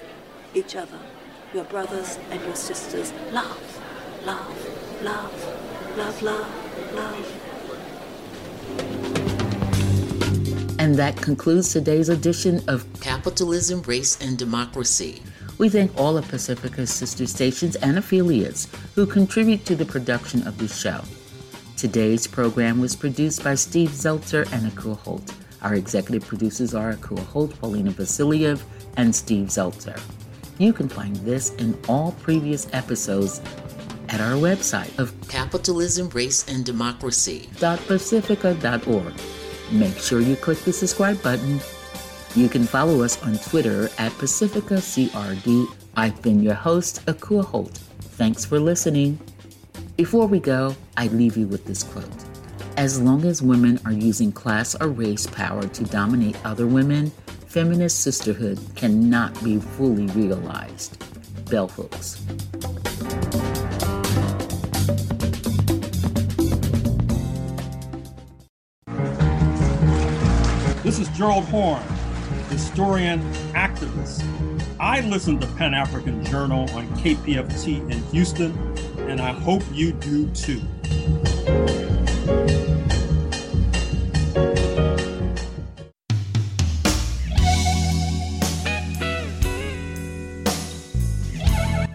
each 0.53 0.75
other, 0.75 0.99
your 1.53 1.63
brothers 1.65 2.17
and 2.29 2.41
your 2.41 2.55
sisters. 2.55 3.13
Love, 3.31 3.79
love, 4.25 5.03
love, 5.03 5.62
love, 5.97 6.21
love, 6.21 6.95
love. 6.95 7.39
And 10.79 10.95
that 10.95 11.15
concludes 11.15 11.71
today's 11.71 12.09
edition 12.09 12.61
of 12.67 12.85
Capitalism, 12.99 13.81
Race, 13.83 14.19
and 14.19 14.37
Democracy. 14.37 15.21
We 15.57 15.69
thank 15.69 15.95
all 15.97 16.17
of 16.17 16.27
Pacifica's 16.27 16.91
sister 16.91 17.25
stations 17.27 17.75
and 17.77 17.97
affiliates 17.97 18.67
who 18.95 19.05
contribute 19.05 19.65
to 19.65 19.75
the 19.75 19.85
production 19.85 20.45
of 20.47 20.57
this 20.57 20.77
show. 20.77 21.01
Today's 21.77 22.27
program 22.27 22.81
was 22.81 22.95
produced 22.95 23.43
by 23.43 23.55
Steve 23.55 23.89
Zeltzer 23.89 24.51
and 24.51 24.71
Akua 24.71 24.97
Holt. 24.97 25.33
Our 25.61 25.75
executive 25.75 26.27
producers 26.27 26.73
are 26.73 26.93
Akua 26.93 27.23
Holt, 27.27 27.57
Paulina 27.61 27.91
Vasiliev, 27.91 28.61
and 28.97 29.15
Steve 29.15 29.47
Zeltzer. 29.47 29.99
You 30.57 30.73
can 30.73 30.89
find 30.89 31.15
this 31.17 31.51
and 31.59 31.77
all 31.87 32.11
previous 32.21 32.67
episodes 32.73 33.41
at 34.13 34.21
our 34.21 34.33
website 34.33 34.97
of 34.99 35.11
capitalism, 35.27 36.07
race, 36.09 36.45
and 36.47 36.63
democracy.pacifica.org. 36.63 39.13
Make 39.71 39.97
sure 39.97 40.21
you 40.21 40.35
click 40.35 40.59
the 40.59 40.71
subscribe 40.71 41.19
button. 41.23 41.59
You 42.35 42.47
can 42.47 42.65
follow 42.65 43.01
us 43.01 43.19
on 43.23 43.39
Twitter 43.39 43.85
at 43.97 44.11
PacificaCRD. 44.13 45.65
I've 45.95 46.21
been 46.21 46.43
your 46.43 46.53
host, 46.53 47.03
Akua 47.07 47.43
Holt. 47.43 47.79
Thanks 48.17 48.45
for 48.45 48.59
listening. 48.59 49.19
Before 49.97 50.27
we 50.27 50.39
go, 50.39 50.75
I 50.95 51.07
leave 51.07 51.35
you 51.35 51.47
with 51.47 51.65
this 51.65 51.81
quote. 51.81 52.05
As 52.77 53.01
long 53.01 53.25
as 53.25 53.41
women 53.41 53.79
are 53.85 53.91
using 53.91 54.31
class 54.31 54.75
or 54.75 54.89
race 54.89 55.25
power 55.25 55.67
to 55.67 55.83
dominate 55.85 56.37
other 56.45 56.67
women, 56.67 57.09
feminist 57.47 58.01
sisterhood 58.01 58.59
cannot 58.75 59.43
be 59.43 59.57
fully 59.59 60.05
realized. 60.07 61.03
Bell 61.49 61.67
Hooks. 61.67 62.21
Is 71.03 71.09
Gerald 71.09 71.43
Horne, 71.49 71.83
historian, 72.49 73.19
activist. 73.51 74.23
I 74.79 75.01
listen 75.01 75.37
to 75.41 75.47
Pan 75.47 75.73
African 75.73 76.23
Journal 76.23 76.61
on 76.73 76.87
KPFT 76.95 77.91
in 77.91 78.01
Houston, 78.13 78.57
and 79.09 79.19
I 79.19 79.33
hope 79.33 79.63
you 79.73 79.91
do 79.91 80.29
too. 80.29 80.61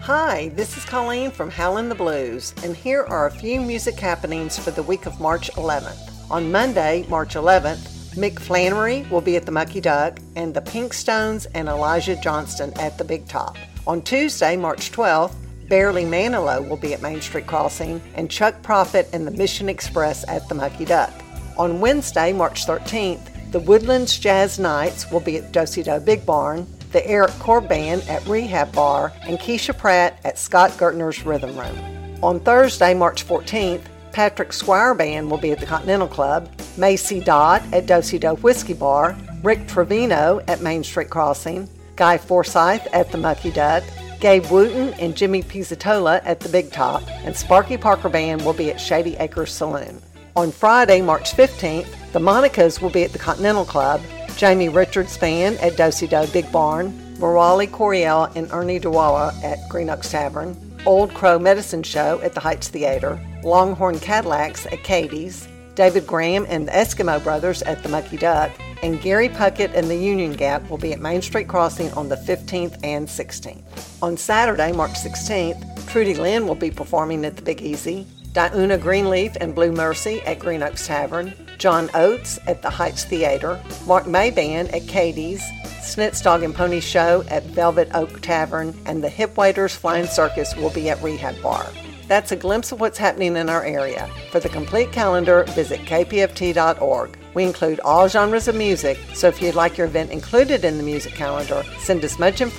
Hi, 0.01 0.49
this 0.49 0.77
is 0.77 0.85
Colleen 0.85 1.31
from 1.31 1.49
Howlin' 1.49 1.89
the 1.89 1.95
Blues, 1.95 2.53
and 2.63 2.77
here 2.77 3.05
are 3.05 3.25
a 3.25 3.31
few 3.31 3.59
music 3.59 3.99
happenings 3.99 4.59
for 4.59 4.69
the 4.69 4.83
week 4.83 5.07
of 5.07 5.19
March 5.19 5.49
11th. 5.53 6.11
On 6.29 6.51
Monday, 6.51 7.07
March 7.09 7.33
11th, 7.33 7.98
Mick 8.15 8.39
Flannery 8.39 9.05
will 9.11 9.21
be 9.21 9.35
at 9.35 9.45
the 9.45 9.51
Mucky 9.51 9.79
Duck, 9.79 10.19
and 10.35 10.53
the 10.53 10.61
Pink 10.61 10.93
Stones 10.93 11.45
and 11.53 11.67
Elijah 11.67 12.15
Johnston 12.15 12.73
at 12.79 12.97
the 12.97 13.03
Big 13.03 13.27
Top. 13.27 13.55
On 13.85 14.01
Tuesday, 14.01 14.57
March 14.57 14.91
12th, 14.91 15.35
Barely 15.69 16.03
Manilow 16.03 16.67
will 16.67 16.77
be 16.77 16.95
at 16.95 17.01
Main 17.01 17.21
Street 17.21 17.45
Crossing, 17.45 18.01
and 18.15 18.29
Chuck 18.29 18.61
Prophet 18.63 19.07
and 19.13 19.27
the 19.27 19.31
Mission 19.31 19.69
Express 19.69 20.27
at 20.27 20.47
the 20.49 20.55
Mucky 20.55 20.85
Duck. 20.85 21.13
On 21.57 21.79
Wednesday, 21.79 22.33
March 22.33 22.65
13th, 22.65 23.51
the 23.51 23.59
Woodlands 23.59 24.17
Jazz 24.17 24.57
Nights 24.57 25.11
will 25.11 25.19
be 25.19 25.37
at 25.37 25.51
Dosey 25.51 25.83
Doe 25.83 25.99
Big 25.99 26.25
Barn, 26.25 26.65
the 26.91 27.05
Eric 27.05 27.31
Core 27.37 27.61
Band 27.61 28.01
at 28.09 28.25
Rehab 28.25 28.73
Bar, 28.73 29.13
and 29.21 29.37
Keisha 29.37 29.77
Pratt 29.77 30.19
at 30.23 30.39
Scott 30.39 30.71
Gertner's 30.71 31.23
Rhythm 31.23 31.55
Room. 31.57 32.19
On 32.23 32.39
Thursday, 32.39 32.95
March 32.95 33.27
14th, 33.27 33.83
Patrick 34.19 34.51
Squire 34.51 34.93
Band 34.93 35.31
will 35.31 35.37
be 35.37 35.53
at 35.53 35.61
the 35.61 35.65
Continental 35.65 36.05
Club, 36.05 36.51
Macy 36.75 37.21
Dodd 37.21 37.63
at 37.73 37.85
Dosey 37.85 38.19
Doe 38.19 38.35
Whiskey 38.35 38.73
Bar, 38.73 39.17
Rick 39.43 39.65
Trevino 39.69 40.41
at 40.45 40.59
Main 40.59 40.83
Street 40.83 41.09
Crossing, 41.09 41.69
Guy 41.95 42.17
Forsyth 42.17 42.85
at 42.91 43.13
the 43.13 43.17
Mucky 43.17 43.49
Duck, 43.49 43.81
Gabe 44.19 44.45
Wooten 44.47 44.93
and 44.95 45.15
Jimmy 45.15 45.41
Pizzatola 45.41 46.19
at 46.25 46.41
the 46.41 46.49
Big 46.49 46.69
Top, 46.69 47.01
and 47.23 47.33
Sparky 47.33 47.77
Parker 47.77 48.09
Band 48.09 48.43
will 48.43 48.51
be 48.51 48.69
at 48.69 48.81
Shady 48.81 49.15
Acres 49.15 49.53
Saloon. 49.53 50.01
On 50.35 50.51
Friday, 50.51 51.01
March 51.01 51.31
15th, 51.31 51.87
the 52.11 52.19
Monicas 52.19 52.81
will 52.81 52.89
be 52.89 53.05
at 53.05 53.13
the 53.13 53.19
Continental 53.19 53.63
Club, 53.63 54.01
Jamie 54.35 54.67
Richards 54.67 55.17
Band 55.17 55.57
at 55.59 55.77
Dosey 55.77 56.09
Doe 56.09 56.27
Big 56.33 56.51
Barn, 56.51 56.91
Morali 57.19 57.69
Coriel 57.69 58.35
and 58.35 58.51
Ernie 58.51 58.81
Dewala 58.81 59.33
at 59.45 59.59
Green 59.69 59.89
Oaks 59.89 60.11
Tavern, 60.11 60.57
Old 60.85 61.13
Crow 61.13 61.39
Medicine 61.39 61.83
Show 61.83 62.19
at 62.21 62.33
the 62.33 62.41
Heights 62.41 62.67
Theater, 62.67 63.17
Longhorn 63.43 63.99
Cadillacs 63.99 64.65
at 64.67 64.83
Katie's, 64.83 65.47
David 65.75 66.05
Graham 66.05 66.45
and 66.49 66.67
the 66.67 66.71
Eskimo 66.71 67.23
Brothers 67.23 67.61
at 67.61 67.83
the 67.83 67.89
Mucky 67.89 68.17
Duck, 68.17 68.51
and 68.83 69.01
Gary 69.01 69.29
Puckett 69.29 69.73
and 69.73 69.89
the 69.89 69.95
Union 69.95 70.33
Gap 70.33 70.69
will 70.69 70.77
be 70.77 70.93
at 70.93 70.99
Main 70.99 71.21
Street 71.21 71.47
Crossing 71.47 71.91
on 71.93 72.09
the 72.09 72.15
15th 72.15 72.77
and 72.83 73.07
16th. 73.07 74.01
On 74.01 74.17
Saturday, 74.17 74.71
March 74.71 74.91
16th, 74.91 75.87
Trudy 75.89 76.15
Lynn 76.15 76.47
will 76.47 76.55
be 76.55 76.71
performing 76.71 77.25
at 77.25 77.35
the 77.35 77.41
Big 77.41 77.61
Easy, 77.61 78.05
Diunna 78.33 78.79
Greenleaf 78.79 79.35
and 79.41 79.55
Blue 79.55 79.71
Mercy 79.71 80.21
at 80.21 80.39
Green 80.39 80.61
Oaks 80.61 80.85
Tavern, 80.85 81.33
John 81.57 81.89
Oates 81.93 82.39
at 82.47 82.61
the 82.61 82.69
Heights 82.69 83.05
Theater, 83.05 83.59
Mark 83.87 84.05
May 84.05 84.31
Band 84.31 84.73
at 84.73 84.87
Katie's, 84.87 85.41
Snitz 85.81 86.21
Dog 86.21 86.43
and 86.43 86.53
Pony 86.53 86.79
Show 86.79 87.23
at 87.29 87.43
Velvet 87.43 87.89
Oak 87.93 88.21
Tavern, 88.21 88.77
and 88.85 89.03
the 89.03 89.09
Hip 89.09 89.35
Waiters 89.35 89.75
Flying 89.75 90.05
Circus 90.07 90.55
will 90.55 90.69
be 90.69 90.89
at 90.89 91.01
Rehab 91.01 91.41
Bar. 91.41 91.65
That's 92.09 92.31
a 92.31 92.35
glimpse 92.35 92.71
of 92.71 92.79
what's 92.79 92.97
happening 92.97 93.37
in 93.37 93.49
our 93.49 93.63
area. 93.63 94.09
For 94.31 94.39
the 94.39 94.49
complete 94.49 94.91
calendar, 94.91 95.43
visit 95.49 95.79
kpft.org. 95.81 97.17
We 97.35 97.43
include 97.43 97.79
all 97.81 98.07
genres 98.09 98.47
of 98.47 98.55
music, 98.55 98.97
so 99.13 99.27
if 99.27 99.39
you'd 99.39 99.53
like 99.53 99.77
your 99.77 99.85
event 99.85 100.09
included 100.09 100.65
in 100.65 100.77
the 100.77 100.83
music 100.83 101.13
calendar, 101.13 101.63
send 101.77 102.03
us 102.03 102.17
much 102.17 102.41
information 102.41 102.49